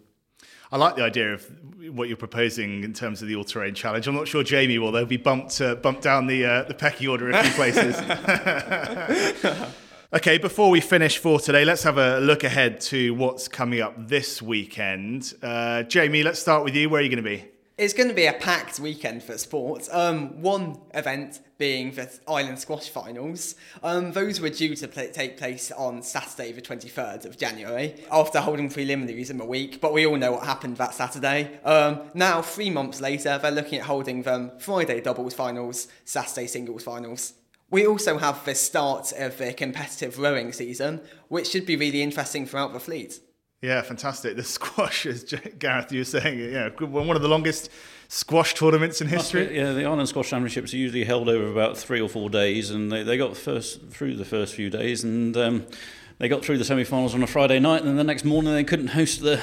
I 0.73 0.79
like 0.79 0.97
the 0.97 1.03
idea 1.03 1.35
of 1.35 1.47
what 1.91 2.09
you're 2.09 2.17
proposing 2.17 2.83
in 2.83 2.93
terms 2.93 3.23
of 3.23 3.29
the 3.29 3.37
all-terrain 3.37 3.75
challenge. 3.75 4.09
I'm 4.09 4.15
not 4.15 4.27
sure 4.27 4.43
Jamie 4.43 4.79
will. 4.79 4.91
They'll 4.91 5.07
be 5.07 5.17
bumped 5.17 5.61
uh, 5.61 5.77
bumped 5.77 6.03
down 6.03 6.27
the 6.27 6.45
uh, 6.45 6.63
the 6.65 6.75
pecking 6.75 7.09
order 7.09 7.31
a 7.31 7.43
few 7.43 7.53
places. 7.53 7.97
okay, 10.13 10.39
before 10.39 10.71
we 10.71 10.81
finish 10.81 11.19
for 11.19 11.39
today, 11.39 11.65
let's 11.65 11.85
have 11.85 11.99
a 11.99 12.19
look 12.19 12.43
ahead 12.43 12.81
to 12.83 13.15
what's 13.15 13.47
coming 13.47 13.81
up 13.81 13.95
this 14.09 14.43
weekend. 14.43 15.35
Uh, 15.43 15.85
Jamie, 15.85 16.25
let's 16.25 16.41
start 16.41 16.65
with 16.65 16.75
you. 16.75 16.91
Where 16.91 17.01
are 17.01 17.05
you 17.05 17.11
going 17.11 17.23
to 17.23 17.31
be? 17.31 17.45
It's 17.79 17.93
going 17.93 18.09
to 18.09 18.15
be 18.15 18.25
a 18.25 18.33
packed 18.33 18.81
weekend 18.81 19.23
for 19.23 19.37
sports. 19.37 19.91
Um, 19.93 20.41
one 20.41 20.81
event 20.95 21.41
being 21.59 21.91
the 21.91 22.11
Island 22.27 22.59
Squash 22.59 22.89
Finals. 22.89 23.55
Um, 23.83 24.13
those 24.13 24.41
were 24.41 24.49
due 24.49 24.75
to 24.77 24.87
take 24.87 25.37
place 25.37 25.71
on 25.71 26.03
Saturday, 26.03 26.53
the 26.53 26.63
23rd 26.63 27.27
of 27.27 27.37
January, 27.37 28.03
after 28.11 28.41
holding 28.41 28.71
preliminaries 28.71 29.29
in 29.29 29.39
a 29.43 29.45
week, 29.45 29.83
but 29.83 29.93
we 29.93 30.07
all 30.07 30.17
know 30.17 30.33
what 30.33 30.47
happened 30.47 30.79
that 30.79 30.95
Saturday. 30.95 31.61
Um, 31.67 32.01
now, 32.15 32.41
three 32.41 32.71
months 32.71 33.03
later, 33.03 33.37
they're 33.37 33.51
looking 33.51 33.81
at 33.81 33.85
holding 33.85 34.23
them 34.23 34.53
Friday 34.59 35.03
doubles 35.03 35.35
finals, 35.35 35.89
Saturday 36.07 36.47
singles 36.47 36.83
finals. 36.83 37.35
We 37.69 37.87
also 37.87 38.17
have 38.17 38.43
the 38.47 38.55
start 38.55 39.13
of 39.13 39.37
the 39.37 39.53
competitive 39.53 40.19
rowing 40.19 40.53
season, 40.53 41.03
which 41.29 41.49
should 41.49 41.67
be 41.67 41.77
really 41.77 42.01
interesting 42.01 42.47
throughout 42.47 42.73
the 42.73 42.81
fleet. 42.81 43.21
Yeah, 43.67 43.83
fantastic. 43.83 44.37
The 44.37 44.45
squash, 44.57 45.07
as 45.07 45.25
Gareth, 45.59 45.91
you 45.91 45.99
were 46.01 46.05
saying, 46.05 46.39
yeah, 46.39 46.69
one 46.69 47.17
of 47.17 47.23
the 47.23 47.29
longest 47.29 47.69
squash 48.07 48.55
tournaments 48.55 49.01
in 49.01 49.09
history. 49.09 49.57
yeah, 49.57 49.73
the 49.73 49.85
Island 49.85 50.09
Squash 50.09 50.31
Championships 50.31 50.73
are 50.73 50.77
usually 50.77 51.03
held 51.03 51.29
over 51.29 51.51
about 51.51 51.77
three 51.77 52.01
or 52.01 52.09
four 52.09 52.31
days, 52.31 52.71
and 52.71 52.93
they, 52.93 53.03
they 53.03 53.19
got 53.19 53.37
first 53.37 53.89
through 53.89 54.15
the 54.15 54.25
first 54.25 54.55
few 54.55 54.71
days, 54.71 55.03
and 55.03 55.37
um, 55.37 55.67
they 56.19 56.29
got 56.29 56.45
through 56.45 56.59
the 56.59 56.65
semi-finals 56.65 57.13
on 57.13 57.25
a 57.25 57.27
Friday 57.27 57.59
night, 57.59 57.81
and 57.81 57.89
then 57.89 57.97
the 57.97 58.05
next 58.05 58.25
morning 58.25 58.55
they 58.55 58.63
couldn't 58.63 58.89
host 58.89 59.23
the 59.23 59.41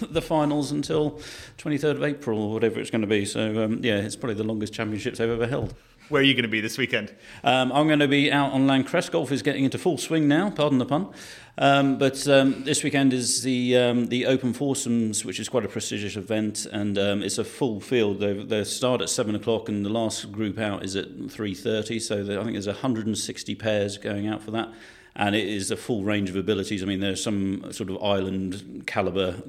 the 0.10 0.20
finals 0.20 0.72
until 0.72 1.20
23rd 1.58 1.92
of 1.92 2.02
April 2.02 2.42
or 2.42 2.54
whatever 2.54 2.80
it's 2.80 2.90
going 2.90 3.02
to 3.02 3.06
be. 3.06 3.24
So 3.24 3.62
um, 3.62 3.78
yeah, 3.84 3.98
it's 3.98 4.16
probably 4.16 4.34
the 4.34 4.42
longest 4.42 4.72
championships 4.72 5.18
they've 5.18 5.30
ever 5.30 5.46
held. 5.46 5.72
Where 6.12 6.20
are 6.20 6.24
you 6.26 6.34
going 6.34 6.42
to 6.42 6.48
be 6.48 6.60
this 6.60 6.76
weekend? 6.76 7.10
Um, 7.42 7.72
I'm 7.72 7.86
going 7.86 8.00
to 8.00 8.06
be 8.06 8.30
out 8.30 8.52
on 8.52 8.66
L'Ancresse. 8.66 9.08
Golf 9.08 9.32
is 9.32 9.40
getting 9.40 9.64
into 9.64 9.78
full 9.78 9.96
swing 9.96 10.28
now, 10.28 10.50
pardon 10.50 10.76
the 10.76 10.84
pun. 10.84 11.10
Um, 11.56 11.96
but 11.96 12.28
um, 12.28 12.64
this 12.64 12.84
weekend 12.84 13.14
is 13.14 13.42
the 13.42 13.78
um, 13.78 14.08
the 14.08 14.26
Open 14.26 14.52
Foursomes, 14.52 15.24
which 15.24 15.40
is 15.40 15.48
quite 15.48 15.64
a 15.64 15.68
prestigious 15.68 16.16
event, 16.16 16.66
and 16.70 16.98
um, 16.98 17.22
it's 17.22 17.38
a 17.38 17.44
full 17.44 17.80
field. 17.80 18.20
They, 18.20 18.34
they 18.34 18.62
start 18.64 19.00
at 19.00 19.08
seven 19.08 19.34
o'clock, 19.34 19.70
and 19.70 19.86
the 19.86 19.88
last 19.88 20.30
group 20.30 20.58
out 20.58 20.84
is 20.84 20.96
at 20.96 21.06
three 21.30 21.54
thirty. 21.54 21.98
So 21.98 22.20
I 22.20 22.42
think 22.44 22.52
there's 22.52 22.66
160 22.66 23.54
pairs 23.54 23.96
going 23.96 24.28
out 24.28 24.42
for 24.42 24.50
that 24.50 24.70
and 25.14 25.34
it 25.34 25.46
is 25.46 25.70
a 25.70 25.76
full 25.76 26.04
range 26.04 26.30
of 26.30 26.36
abilities. 26.36 26.82
I 26.82 26.86
mean, 26.86 27.00
there's 27.00 27.22
some 27.22 27.72
sort 27.72 27.90
of 27.90 28.02
island 28.02 28.84
caliber 28.86 29.42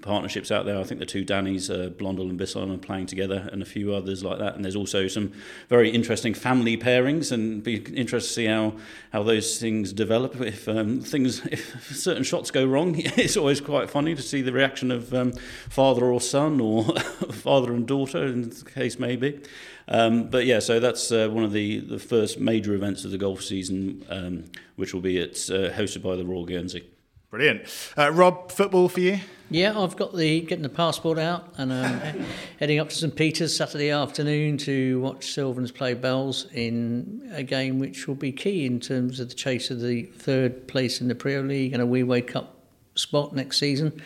partnerships 0.00 0.50
out 0.50 0.64
there. 0.64 0.78
I 0.78 0.84
think 0.84 1.00
the 1.00 1.06
two 1.06 1.24
Dannies, 1.24 1.68
uh, 1.70 1.90
Blondel 1.90 2.28
and 2.28 2.38
Bisson, 2.38 2.70
are 2.72 2.78
playing 2.78 3.06
together, 3.06 3.48
and 3.52 3.60
a 3.62 3.64
few 3.64 3.94
others 3.94 4.22
like 4.22 4.38
that. 4.38 4.54
And 4.54 4.64
there's 4.64 4.76
also 4.76 5.08
some 5.08 5.32
very 5.68 5.90
interesting 5.90 6.34
family 6.34 6.76
pairings, 6.76 7.32
and 7.32 7.62
be 7.62 7.76
interested 7.76 8.28
to 8.28 8.34
see 8.34 8.46
how 8.46 8.74
how 9.12 9.22
those 9.22 9.58
things 9.58 9.92
develop. 9.92 10.40
If 10.40 10.68
um, 10.68 11.00
things, 11.00 11.44
if 11.52 11.96
certain 11.96 12.22
shots 12.22 12.50
go 12.50 12.64
wrong, 12.64 12.94
it's 12.98 13.36
always 13.36 13.60
quite 13.60 13.90
funny 13.90 14.14
to 14.14 14.22
see 14.22 14.42
the 14.42 14.52
reaction 14.52 14.90
of 14.90 15.12
um, 15.12 15.32
father 15.68 16.06
or 16.06 16.20
son, 16.20 16.60
or 16.60 16.84
father 17.32 17.72
and 17.72 17.86
daughter, 17.86 18.24
in 18.24 18.48
the 18.48 18.64
case 18.64 18.98
maybe. 18.98 19.40
Um, 19.88 20.28
but 20.28 20.44
yeah, 20.44 20.58
so 20.58 20.80
that's 20.80 21.10
uh, 21.10 21.28
one 21.30 21.44
of 21.44 21.52
the, 21.52 21.80
the 21.80 21.98
first 21.98 22.38
major 22.38 22.74
events 22.74 23.06
of 23.06 23.10
the 23.10 23.16
golf 23.16 23.42
season, 23.42 24.04
um, 24.10 24.44
which 24.78 24.94
will 24.94 25.00
be 25.00 25.20
at, 25.20 25.32
uh, 25.50 25.70
hosted 25.72 26.02
by 26.02 26.14
the 26.16 26.24
Royal 26.24 26.46
Guernsey. 26.46 26.88
Brilliant. 27.30 27.62
Uh, 27.96 28.10
Rob, 28.10 28.50
football 28.50 28.88
for 28.88 29.00
you? 29.00 29.20
Yeah, 29.50 29.78
I've 29.78 29.96
got 29.96 30.14
the 30.14 30.40
getting 30.42 30.62
the 30.62 30.68
passport 30.68 31.18
out 31.18 31.52
and 31.58 31.72
um, 31.72 32.24
heading 32.60 32.78
up 32.78 32.90
to 32.90 32.94
St 32.94 33.14
Peter's 33.14 33.54
Saturday 33.54 33.90
afternoon 33.90 34.56
to 34.58 35.00
watch 35.00 35.32
Sylvans 35.32 35.72
play 35.72 35.94
Bells 35.94 36.46
in 36.52 37.28
a 37.34 37.42
game 37.42 37.78
which 37.78 38.06
will 38.06 38.14
be 38.14 38.30
key 38.30 38.66
in 38.66 38.78
terms 38.78 39.20
of 39.20 39.28
the 39.28 39.34
chase 39.34 39.70
of 39.70 39.80
the 39.80 40.04
third 40.04 40.68
place 40.68 41.00
in 41.00 41.08
the 41.08 41.14
Premier 41.14 41.42
League 41.42 41.72
and 41.72 41.82
a 41.82 41.86
Wee 41.86 42.22
Cup 42.22 42.62
spot 42.94 43.34
next 43.34 43.58
season. 43.58 44.00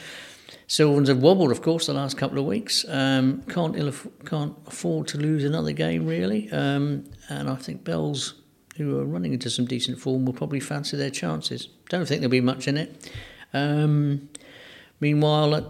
Sylvans 0.66 1.08
have 1.08 1.18
wobbled, 1.18 1.50
of 1.50 1.60
course, 1.60 1.86
the 1.86 1.92
last 1.92 2.16
couple 2.16 2.38
of 2.38 2.44
weeks. 2.46 2.84
Um, 2.88 3.42
can't 3.42 3.76
Ill, 3.76 3.92
can't 4.24 4.56
afford 4.66 5.06
to 5.08 5.18
lose 5.18 5.44
another 5.44 5.72
game 5.72 6.06
really, 6.06 6.50
um, 6.50 7.04
and 7.28 7.50
I 7.50 7.56
think 7.56 7.84
Bells, 7.84 8.41
who 8.76 8.98
are 8.98 9.04
running 9.04 9.32
into 9.32 9.50
some 9.50 9.66
decent 9.66 9.98
form, 9.98 10.24
will 10.24 10.32
probably 10.32 10.60
fancy 10.60 10.96
their 10.96 11.10
chances. 11.10 11.68
Don't 11.88 12.06
think 12.06 12.20
there'll 12.20 12.30
be 12.30 12.40
much 12.40 12.66
in 12.68 12.76
it. 12.76 13.10
Um, 13.52 14.28
meanwhile, 15.00 15.54
at 15.54 15.64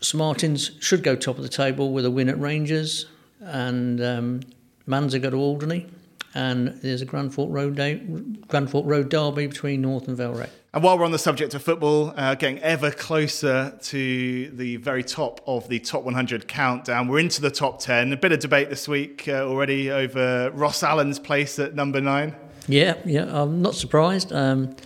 Smartins 0.00 0.80
should 0.82 1.02
go 1.02 1.14
top 1.14 1.36
of 1.36 1.42
the 1.42 1.48
table 1.48 1.92
with 1.92 2.04
a 2.04 2.10
win 2.10 2.28
at 2.28 2.38
Rangers, 2.38 3.06
and 3.40 4.00
um, 4.00 4.40
Manzur 4.88 5.20
go 5.20 5.30
to 5.30 5.36
Alderney, 5.36 5.86
and 6.34 6.68
there's 6.82 7.02
a 7.02 7.06
Grandfort 7.06 7.50
Road 7.50 7.76
day, 7.76 8.00
Grandfort 8.48 8.86
Road 8.86 9.08
derby 9.08 9.46
between 9.46 9.82
North 9.82 10.08
and 10.08 10.16
Vale 10.16 10.46
And 10.72 10.82
while 10.82 10.98
we're 10.98 11.04
on 11.04 11.12
the 11.12 11.18
subject 11.18 11.54
of 11.54 11.62
football, 11.62 12.14
uh, 12.16 12.34
getting 12.34 12.58
ever 12.60 12.90
closer 12.90 13.78
to 13.82 14.50
the 14.50 14.76
very 14.76 15.02
top 15.02 15.40
of 15.46 15.68
the 15.68 15.78
top 15.78 16.04
100 16.04 16.48
countdown, 16.48 17.08
we're 17.08 17.18
into 17.18 17.40
the 17.40 17.50
top 17.50 17.80
10. 17.80 18.12
A 18.12 18.16
bit 18.16 18.32
of 18.32 18.40
debate 18.40 18.70
this 18.70 18.88
week 18.88 19.28
uh, 19.28 19.46
already 19.46 19.90
over 19.90 20.50
Ross 20.54 20.82
Allen's 20.82 21.18
place 21.18 21.58
at 21.58 21.74
number 21.74 22.00
nine. 22.00 22.34
Yeah, 22.68 22.96
yeah, 23.04 23.28
I'm 23.30 23.60
not 23.60 23.74
surprised. 23.74 24.32
Um, 24.32 24.76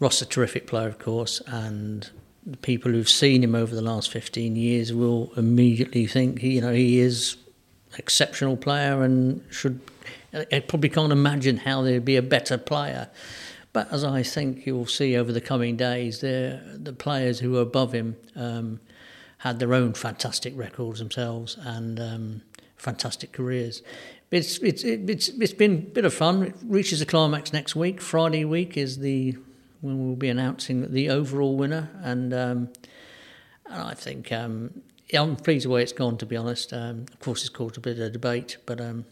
Ross, 0.00 0.22
a 0.22 0.26
terrific 0.26 0.66
player, 0.66 0.86
of 0.86 0.98
course, 0.98 1.40
and 1.46 2.08
the 2.46 2.56
people 2.56 2.92
who've 2.92 3.08
seen 3.08 3.42
him 3.42 3.54
over 3.54 3.74
the 3.74 3.82
last 3.82 4.10
15 4.10 4.56
years 4.56 4.92
will 4.92 5.32
immediately 5.36 6.06
think, 6.06 6.42
you 6.42 6.60
know, 6.60 6.72
he 6.72 7.00
is 7.00 7.36
an 7.92 7.98
exceptional 7.98 8.56
player 8.56 9.02
and 9.02 9.44
should. 9.50 9.80
I 10.32 10.60
probably 10.60 10.90
can't 10.90 11.12
imagine 11.12 11.58
how 11.58 11.82
there'd 11.82 12.04
be 12.04 12.16
a 12.16 12.22
better 12.22 12.58
player. 12.58 13.08
But 13.72 13.92
as 13.92 14.04
I 14.04 14.22
think 14.22 14.66
you'll 14.66 14.86
see 14.86 15.16
over 15.16 15.32
the 15.32 15.40
coming 15.40 15.76
days, 15.76 16.20
the 16.20 16.94
players 16.98 17.40
who 17.40 17.56
are 17.56 17.62
above 17.62 17.92
him 17.92 18.16
um, 18.34 18.80
had 19.38 19.58
their 19.58 19.74
own 19.74 19.94
fantastic 19.94 20.56
records 20.56 20.98
themselves 20.98 21.56
and 21.60 22.00
um, 22.00 22.42
fantastic 22.76 23.32
careers. 23.32 23.82
It's 24.30 24.58
it's 24.58 24.84
it's 24.84 25.28
it's 25.28 25.52
been 25.54 25.74
a 25.74 25.76
bit 25.76 26.04
of 26.04 26.12
fun. 26.12 26.42
It 26.42 26.54
reaches 26.64 27.00
a 27.00 27.06
climax 27.06 27.52
next 27.52 27.74
week. 27.74 28.00
Friday 28.00 28.44
week 28.44 28.76
is 28.76 28.98
the 28.98 29.36
when 29.80 30.04
we'll 30.04 30.16
be 30.16 30.28
announcing 30.28 30.92
the 30.92 31.08
overall 31.08 31.56
winner, 31.56 31.88
and 32.02 32.34
um, 32.34 32.68
and 33.66 33.82
I 33.82 33.94
think 33.94 34.30
um, 34.32 34.82
I'm 35.14 35.36
pleased 35.36 35.64
the 35.64 35.70
way 35.70 35.82
it's 35.82 35.92
gone. 35.92 36.18
To 36.18 36.26
be 36.26 36.36
honest, 36.36 36.72
um, 36.74 37.06
of 37.10 37.20
course, 37.20 37.40
it's 37.40 37.48
caused 37.48 37.78
a 37.78 37.80
bit 37.80 37.98
of 37.98 38.12
debate, 38.12 38.58
but 38.66 38.80
um, 38.80 39.06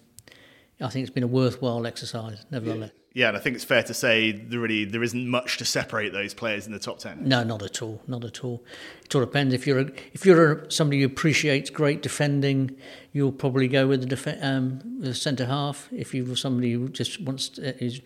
I 0.80 0.88
think 0.88 1.04
it's 1.04 1.14
been 1.14 1.22
a 1.22 1.28
worthwhile 1.28 1.86
exercise, 1.86 2.44
nevertheless. 2.50 2.90
Yeah. 2.94 3.02
Yeah, 3.16 3.28
and 3.28 3.36
I 3.38 3.40
think 3.40 3.56
it's 3.56 3.64
fair 3.64 3.82
to 3.82 3.94
say 3.94 4.30
there 4.30 4.60
really 4.60 4.84
there 4.84 5.02
isn't 5.02 5.26
much 5.26 5.56
to 5.56 5.64
separate 5.64 6.12
those 6.12 6.34
players 6.34 6.66
in 6.66 6.72
the 6.74 6.78
top 6.78 6.98
ten. 6.98 7.26
No, 7.26 7.42
not 7.44 7.62
at 7.62 7.80
all, 7.80 8.02
not 8.06 8.24
at 8.24 8.44
all. 8.44 8.62
It 9.06 9.14
all 9.14 9.22
depends. 9.22 9.54
If 9.54 9.66
you're 9.66 9.78
a, 9.78 9.90
if 10.12 10.26
you're 10.26 10.52
a, 10.52 10.70
somebody 10.70 11.00
who 11.00 11.06
appreciates 11.06 11.70
great 11.70 12.02
defending, 12.02 12.76
you'll 13.12 13.32
probably 13.32 13.68
go 13.68 13.86
with 13.86 14.00
the 14.00 14.06
def- 14.06 14.42
um, 14.42 14.82
the 15.00 15.14
centre 15.14 15.46
half. 15.46 15.88
If 15.92 16.12
you're 16.12 16.36
somebody 16.36 16.74
who 16.74 16.90
just 16.90 17.18
wants 17.22 17.48
to, 17.50 17.82
is 17.82 18.02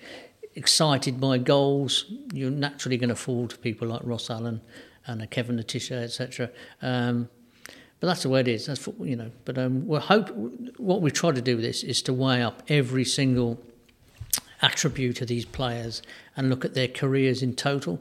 excited 0.55 1.21
by 1.21 1.39
goals, 1.39 2.05
you're 2.33 2.53
naturally 2.53 2.97
going 2.97 3.09
to 3.09 3.17
fall 3.17 3.49
to 3.49 3.59
people 3.59 3.89
like 3.89 4.03
Ross 4.05 4.31
Allen 4.31 4.61
and 5.07 5.29
Kevin 5.29 5.57
Le 5.57 5.65
Tissier, 5.65 6.05
etc. 6.05 6.51
Um, 6.83 7.29
but 8.01 8.07
that's 8.07 8.23
the 8.23 8.31
way 8.31 8.41
it 8.41 8.49
is. 8.49 8.67
That's 8.67 8.87
you 9.01 9.17
know. 9.17 9.31
But 9.45 9.59
um, 9.59 9.87
we 9.87 9.99
hope 9.99 10.31
what 10.79 11.03
we 11.03 11.11
try 11.11 11.33
to 11.33 11.43
do 11.43 11.57
with 11.57 11.65
this 11.65 11.83
is 11.83 12.03
to 12.03 12.13
weigh 12.13 12.43
up 12.43 12.63
every 12.69 13.05
single 13.05 13.63
attribute 14.63 15.21
of 15.21 15.29
these 15.29 15.45
players 15.45 16.03
and 16.37 16.49
look 16.51 16.65
at 16.65 16.75
their 16.75 16.89
careers 16.89 17.43
in 17.43 17.55
total. 17.55 18.01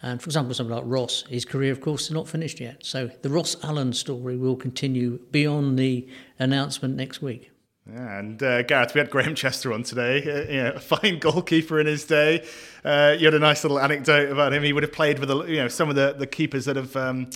And 0.00 0.22
for 0.22 0.28
example, 0.28 0.54
something 0.54 0.74
like 0.74 0.84
Ross, 0.86 1.24
his 1.28 1.44
career, 1.44 1.72
of 1.72 1.80
course, 1.80 2.04
is 2.04 2.12
not 2.12 2.28
finished 2.28 2.60
yet. 2.60 2.84
So 2.84 3.10
the 3.22 3.30
Ross 3.30 3.56
Allen 3.64 3.92
story 3.92 4.36
will 4.36 4.54
continue 4.54 5.18
beyond 5.32 5.78
the 5.78 6.06
announcement 6.38 6.94
next 6.94 7.20
week. 7.20 7.50
Yeah, 7.90 8.18
and 8.18 8.42
uh, 8.42 8.62
Gareth, 8.62 8.94
we 8.94 8.98
had 8.98 9.08
Graham 9.08 9.34
Chester 9.34 9.72
on 9.72 9.82
today, 9.82 10.18
uh, 10.22 10.52
you 10.52 10.62
know, 10.62 10.72
a 10.72 10.80
fine 10.80 11.18
goalkeeper 11.20 11.80
in 11.80 11.86
his 11.86 12.04
day. 12.04 12.46
Uh, 12.84 13.16
you 13.18 13.24
had 13.24 13.34
a 13.34 13.38
nice 13.38 13.64
little 13.64 13.80
anecdote 13.80 14.30
about 14.30 14.52
him. 14.52 14.62
He 14.62 14.74
would 14.74 14.82
have 14.82 14.92
played 14.92 15.18
with, 15.18 15.30
you 15.48 15.56
know, 15.56 15.68
some 15.68 15.88
of 15.88 15.96
the, 15.96 16.14
the 16.16 16.26
keepers 16.26 16.66
that 16.66 16.76
have 16.76 16.94
um, 16.96 17.30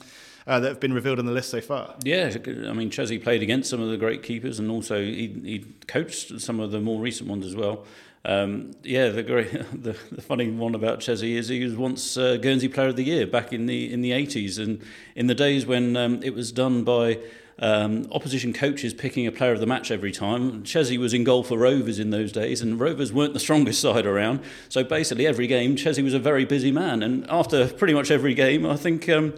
uh, 0.47 0.61
that 0.61 0.69
have 0.69 0.81
been 0.81 0.93
revealed 0.93 1.19
on 1.19 1.27
the 1.27 1.33
list 1.33 1.51
so 1.51 1.61
far. 1.61 1.95
Yeah, 2.03 2.35
I 2.47 2.73
mean, 2.73 2.91
Chesney 2.91 3.19
played 3.19 3.43
against 3.43 3.71
some 3.71 3.81
of 3.81 3.91
the 3.91 3.97
great 3.97 4.23
keepers, 4.23 4.59
and 4.59 4.71
also 4.71 5.01
he, 5.01 5.29
he 5.45 5.65
coached 5.87 6.41
some 6.41 6.61
of 6.61 6.71
the 6.71 6.81
more 6.81 7.01
recent 7.01 7.29
ones 7.29 7.47
as 7.47 7.55
well. 7.55 7.85
Um, 8.25 8.73
yeah, 8.85 9.09
the 9.09 9.23
great, 9.23 9.51
the, 9.83 9.97
the, 10.13 10.23
funny 10.23 10.49
one 10.51 10.75
about 10.75 11.01
Chesney 11.01 11.37
is 11.37 11.49
he 11.49 11.65
was 11.65 11.75
once 11.75 12.17
uh, 12.17 12.37
Guernsey 12.37 12.69
Player 12.69 12.89
of 12.89 12.97
the 12.97 13.05
Year 13.05 13.27
back 13.27 13.53
in 13.53 13.67
the 13.67 13.93
in 13.93 14.01
the 14.01 14.13
eighties, 14.13 14.59
and 14.59 14.81
in 15.17 15.27
the 15.27 15.35
days 15.35 15.67
when 15.67 15.97
um, 15.97 16.23
it 16.23 16.35
was 16.35 16.53
done 16.53 16.85
by 16.85 17.19
um, 17.59 18.09
opposition 18.13 18.53
coaches 18.53 18.95
picking 18.95 19.27
a 19.27 19.33
player 19.33 19.53
of 19.53 19.61
the 19.61 19.67
match 19.67 19.91
every 19.91 20.13
time. 20.13 20.63
Chesney 20.63 20.99
was 20.99 21.15
in 21.15 21.25
goal 21.25 21.43
for 21.45 21.59
Rovers 21.59 21.99
in 21.99 22.11
those 22.11 22.33
days, 22.33 22.61
and 22.61 22.81
Rovers 22.81 23.13
weren't 23.13 23.35
the 23.35 23.41
strongest 23.41 23.81
side 23.83 24.07
around. 24.07 24.41
So 24.69 24.85
basically, 24.85 25.27
every 25.27 25.47
game, 25.47 25.77
Chesney 25.77 26.03
was 26.03 26.15
a 26.15 26.19
very 26.19 26.45
busy 26.45 26.73
man. 26.73 27.03
And 27.03 27.27
after 27.31 27.69
pretty 27.69 27.95
much 27.95 28.11
every 28.11 28.35
game, 28.35 28.67
I 28.67 28.77
think 28.77 29.09
um, 29.09 29.35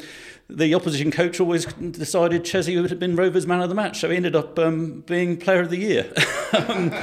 the 0.48 0.74
opposition 0.74 1.10
coach 1.10 1.40
always 1.40 1.66
decided 1.66 2.44
Chesney 2.44 2.76
would 2.76 2.90
have 2.90 3.00
been 3.00 3.16
Rovers 3.16 3.46
man 3.46 3.60
of 3.60 3.68
the 3.68 3.74
match. 3.74 4.00
So 4.00 4.10
he 4.10 4.16
ended 4.16 4.36
up 4.36 4.58
um, 4.58 5.02
being 5.06 5.36
player 5.36 5.60
of 5.60 5.70
the 5.70 5.78
year. 5.78 6.12
Um, 6.54 6.94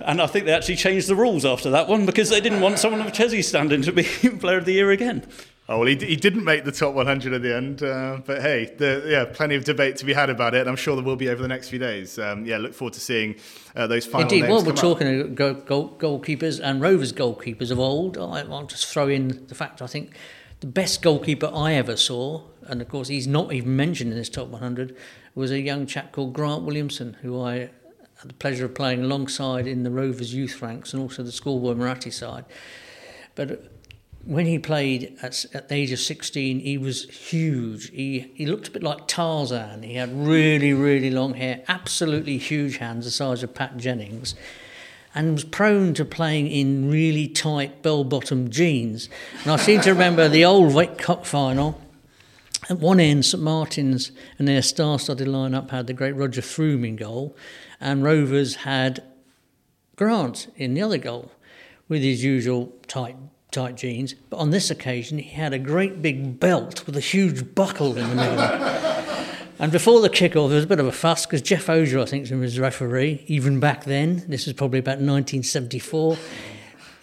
and 0.00 0.20
I 0.20 0.26
think 0.26 0.46
they 0.46 0.52
actually 0.52 0.76
changed 0.76 1.06
the 1.06 1.14
rules 1.14 1.44
after 1.44 1.70
that 1.70 1.86
one 1.86 2.06
because 2.06 2.30
they 2.30 2.40
didn't 2.40 2.60
want 2.60 2.78
someone 2.78 3.00
of 3.00 3.12
Chesney's 3.12 3.46
standing 3.46 3.82
to 3.82 3.92
be 3.92 4.02
player 4.40 4.58
of 4.58 4.64
the 4.64 4.72
year 4.72 4.90
again. 4.90 5.24
Oh 5.70 5.80
well, 5.80 5.86
he, 5.86 5.96
he 5.96 6.16
didn't 6.16 6.44
make 6.44 6.64
the 6.64 6.72
top 6.72 6.94
100 6.94 7.34
at 7.34 7.42
the 7.42 7.54
end, 7.54 7.82
uh, 7.82 8.20
but 8.24 8.40
hey, 8.40 8.72
the, 8.78 9.04
yeah, 9.06 9.26
plenty 9.26 9.54
of 9.54 9.64
debate 9.64 9.96
to 9.96 10.06
be 10.06 10.14
had 10.14 10.30
about 10.30 10.54
it, 10.54 10.60
and 10.60 10.68
I'm 10.70 10.76
sure 10.76 10.96
there 10.96 11.04
will 11.04 11.14
be 11.14 11.28
over 11.28 11.42
the 11.42 11.48
next 11.48 11.68
few 11.68 11.78
days. 11.78 12.18
Um, 12.18 12.46
yeah, 12.46 12.56
look 12.56 12.72
forward 12.72 12.94
to 12.94 13.00
seeing 13.00 13.36
uh, 13.76 13.86
those 13.86 14.06
final. 14.06 14.22
Indeed, 14.22 14.48
while 14.48 14.64
we're 14.64 14.72
talking 14.72 15.20
about 15.20 15.34
goal, 15.34 15.52
goal, 15.52 15.96
goalkeepers 15.98 16.58
and 16.58 16.80
Rovers 16.80 17.12
goalkeepers 17.12 17.70
of 17.70 17.78
old, 17.78 18.16
I, 18.16 18.40
I'll 18.40 18.64
just 18.64 18.86
throw 18.86 19.08
in 19.08 19.46
the 19.48 19.54
fact 19.54 19.82
I 19.82 19.86
think 19.86 20.16
the 20.60 20.66
best 20.66 21.02
goalkeeper 21.02 21.50
I 21.54 21.74
ever 21.74 21.96
saw, 21.96 22.44
and 22.62 22.80
of 22.80 22.88
course 22.88 23.08
he's 23.08 23.26
not 23.26 23.52
even 23.52 23.76
mentioned 23.76 24.10
in 24.10 24.16
this 24.16 24.30
top 24.30 24.48
100, 24.48 24.96
was 25.34 25.50
a 25.50 25.60
young 25.60 25.86
chap 25.86 26.12
called 26.12 26.32
Grant 26.32 26.62
Williamson, 26.62 27.18
who 27.20 27.42
I 27.42 27.68
had 28.20 28.30
the 28.30 28.34
pleasure 28.34 28.64
of 28.64 28.74
playing 28.74 29.04
alongside 29.04 29.66
in 29.66 29.82
the 29.82 29.90
Rovers 29.90 30.32
youth 30.32 30.62
ranks 30.62 30.94
and 30.94 31.02
also 31.02 31.22
the 31.22 31.30
schoolboy 31.30 31.74
Muratti 31.74 32.10
side. 32.10 32.46
But 33.34 33.77
when 34.28 34.44
he 34.44 34.58
played 34.58 35.16
at, 35.22 35.46
at 35.54 35.70
the 35.70 35.74
age 35.74 35.90
of 35.90 35.98
16, 35.98 36.60
he 36.60 36.76
was 36.76 37.08
huge. 37.08 37.88
He, 37.88 38.30
he 38.34 38.44
looked 38.44 38.68
a 38.68 38.70
bit 38.70 38.82
like 38.82 39.08
Tarzan. 39.08 39.82
He 39.82 39.94
had 39.94 40.12
really, 40.14 40.74
really 40.74 41.10
long 41.10 41.32
hair, 41.32 41.64
absolutely 41.66 42.36
huge 42.36 42.76
hands 42.76 43.06
the 43.06 43.10
size 43.10 43.42
of 43.42 43.54
Pat 43.54 43.78
Jennings, 43.78 44.34
and 45.14 45.32
was 45.32 45.44
prone 45.44 45.94
to 45.94 46.04
playing 46.04 46.48
in 46.48 46.90
really 46.90 47.26
tight 47.26 47.80
bell 47.82 48.04
bottom 48.04 48.50
jeans. 48.50 49.08
And 49.44 49.52
I 49.52 49.56
seem 49.56 49.80
to 49.80 49.92
remember 49.92 50.28
the 50.28 50.44
old 50.44 50.74
Wake 50.74 50.98
Cup 50.98 51.24
final. 51.24 51.80
At 52.68 52.80
one 52.80 53.00
end, 53.00 53.24
St 53.24 53.42
Martin's 53.42 54.12
and 54.38 54.46
their 54.46 54.60
star 54.60 54.98
studded 54.98 55.28
lineup 55.28 55.70
had 55.70 55.86
the 55.86 55.94
great 55.94 56.14
Roger 56.14 56.42
Froome 56.42 56.86
in 56.86 56.96
goal, 56.96 57.34
and 57.80 58.04
Rovers 58.04 58.56
had 58.56 59.02
Grant 59.96 60.52
in 60.54 60.74
the 60.74 60.82
other 60.82 60.98
goal 60.98 61.32
with 61.88 62.02
his 62.02 62.22
usual 62.22 62.74
tight 62.86 63.16
tight 63.50 63.76
jeans, 63.76 64.14
but 64.30 64.36
on 64.36 64.50
this 64.50 64.70
occasion 64.70 65.18
he 65.18 65.30
had 65.30 65.52
a 65.52 65.58
great 65.58 66.02
big 66.02 66.38
belt 66.38 66.86
with 66.86 66.96
a 66.96 67.00
huge 67.00 67.54
buckle 67.54 67.96
in 67.96 68.08
the 68.10 68.14
middle. 68.14 68.38
and 69.58 69.72
before 69.72 70.00
the 70.00 70.10
kick-off, 70.10 70.48
there 70.48 70.56
was 70.56 70.64
a 70.64 70.68
bit 70.68 70.80
of 70.80 70.86
a 70.86 70.92
fuss 70.92 71.26
because 71.26 71.42
Jeff 71.42 71.68
Ogier, 71.68 72.00
I 72.00 72.04
think, 72.04 72.30
was 72.30 72.58
referee. 72.58 73.24
Even 73.26 73.58
back 73.60 73.84
then, 73.84 74.24
this 74.28 74.46
was 74.46 74.54
probably 74.54 74.80
about 74.80 74.98
1974, 74.98 76.18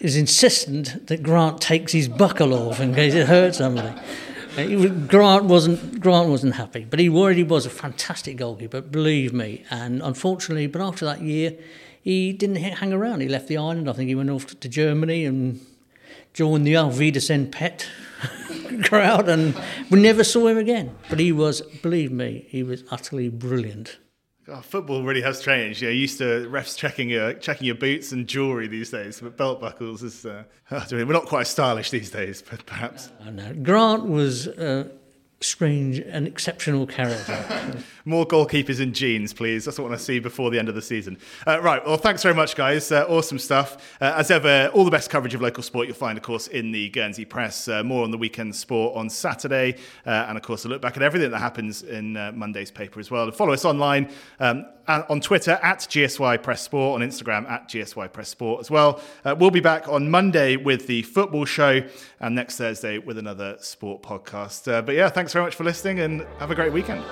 is 0.00 0.16
insistent 0.16 1.06
that 1.08 1.22
Grant 1.22 1.60
takes 1.60 1.92
his 1.92 2.08
buckle 2.08 2.54
off 2.54 2.80
in 2.80 2.94
case 2.94 3.14
it 3.14 3.26
hurts 3.26 3.58
somebody. 3.58 3.92
Grant 5.08 5.44
wasn't 5.44 6.00
Grant 6.00 6.30
wasn't 6.30 6.54
happy, 6.54 6.86
but 6.88 6.98
he 6.98 7.10
already 7.10 7.42
was 7.42 7.66
a 7.66 7.70
fantastic 7.70 8.38
goalkeeper, 8.38 8.80
believe 8.80 9.34
me. 9.34 9.64
And 9.70 10.00
unfortunately, 10.00 10.66
but 10.66 10.80
after 10.80 11.04
that 11.04 11.20
year, 11.20 11.58
he 12.00 12.32
didn't 12.32 12.56
hang 12.56 12.92
around. 12.92 13.20
He 13.20 13.28
left 13.28 13.48
the 13.48 13.58
island. 13.58 13.90
I 13.90 13.92
think 13.92 14.08
he 14.08 14.14
went 14.14 14.30
off 14.30 14.46
to 14.58 14.68
Germany 14.68 15.26
and 15.26 15.60
joined 16.36 16.66
the 16.66 16.76
Auf 16.76 16.98
Wiedersehen 16.98 17.50
pet 17.50 17.88
crowd 18.84 19.26
and 19.26 19.58
we 19.90 19.98
never 19.98 20.22
saw 20.22 20.46
him 20.48 20.58
again. 20.58 20.94
But 21.08 21.18
he 21.18 21.32
was, 21.32 21.62
believe 21.82 22.12
me, 22.12 22.44
he 22.50 22.62
was 22.62 22.84
utterly 22.90 23.30
brilliant. 23.30 23.98
Oh, 24.46 24.60
football 24.60 25.02
really 25.02 25.22
has 25.22 25.40
changed. 25.40 25.80
You 25.80 25.88
know, 25.88 25.94
used 25.94 26.18
to 26.18 26.46
refs 26.48 26.76
checking 26.76 27.08
your 27.08 27.32
checking 27.32 27.66
your 27.66 27.74
boots 27.74 28.12
and 28.12 28.28
jewellery 28.28 28.68
these 28.68 28.90
days, 28.90 29.20
but 29.20 29.36
belt 29.36 29.60
buckles 29.60 30.02
is 30.04 30.24
uh, 30.24 30.44
we're 30.92 31.04
not 31.06 31.26
quite 31.26 31.48
stylish 31.48 31.90
these 31.90 32.10
days, 32.10 32.44
but 32.48 32.64
perhaps. 32.64 33.10
I 33.24 33.30
know. 33.30 33.52
Grant 33.54 34.04
was 34.04 34.46
uh, 34.46 34.88
strange 35.40 35.98
and 35.98 36.28
exceptional 36.28 36.86
character. 36.86 37.82
More 38.08 38.24
goalkeepers 38.24 38.80
in 38.80 38.92
jeans, 38.92 39.32
please. 39.32 39.64
That's 39.64 39.78
what 39.78 39.86
I 39.86 39.88
want 39.88 39.98
to 39.98 40.04
see 40.04 40.20
before 40.20 40.52
the 40.52 40.60
end 40.60 40.68
of 40.68 40.76
the 40.76 40.80
season. 40.80 41.18
Uh, 41.44 41.60
right. 41.60 41.84
Well, 41.84 41.96
thanks 41.96 42.22
very 42.22 42.36
much, 42.36 42.54
guys. 42.54 42.92
Uh, 42.92 43.04
awesome 43.08 43.36
stuff. 43.36 43.96
Uh, 44.00 44.14
as 44.16 44.30
ever, 44.30 44.70
all 44.72 44.84
the 44.84 44.92
best 44.92 45.10
coverage 45.10 45.34
of 45.34 45.40
local 45.40 45.64
sport 45.64 45.88
you'll 45.88 45.96
find, 45.96 46.16
of 46.16 46.22
course, 46.22 46.46
in 46.46 46.70
the 46.70 46.88
Guernsey 46.90 47.24
Press. 47.24 47.66
Uh, 47.66 47.82
more 47.82 48.04
on 48.04 48.12
the 48.12 48.16
weekend 48.16 48.54
sport 48.54 48.96
on 48.96 49.10
Saturday. 49.10 49.74
Uh, 50.06 50.26
and, 50.28 50.38
of 50.38 50.44
course, 50.44 50.64
a 50.64 50.68
look 50.68 50.80
back 50.80 50.96
at 50.96 51.02
everything 51.02 51.32
that 51.32 51.40
happens 51.40 51.82
in 51.82 52.16
uh, 52.16 52.30
Monday's 52.32 52.70
paper 52.70 53.00
as 53.00 53.10
well. 53.10 53.28
Follow 53.32 53.52
us 53.52 53.64
online 53.64 54.08
um, 54.38 54.66
on 54.86 55.20
Twitter 55.20 55.58
at 55.60 55.80
GSY 55.80 56.40
Press 56.44 56.62
Sport, 56.62 57.02
on 57.02 57.08
Instagram 57.08 57.50
at 57.50 57.68
GSY 57.68 58.12
Press 58.12 58.28
Sport 58.28 58.60
as 58.60 58.70
well. 58.70 59.00
we'll 59.24 59.50
be 59.50 59.58
back 59.58 59.88
on 59.88 60.08
Monday 60.12 60.54
with 60.54 60.86
the 60.86 61.02
football 61.02 61.44
show 61.44 61.82
and 62.20 62.36
next 62.36 62.56
Thursday 62.56 62.98
with 62.98 63.18
another 63.18 63.56
sport 63.58 64.04
podcast. 64.04 64.86
but 64.86 64.94
yeah, 64.94 65.08
thanks 65.08 65.32
very 65.32 65.44
much 65.44 65.56
for 65.56 65.64
listening 65.64 65.98
and 65.98 66.24
have 66.38 66.52
a 66.52 66.54
great 66.54 66.72
weekend. 66.72 67.04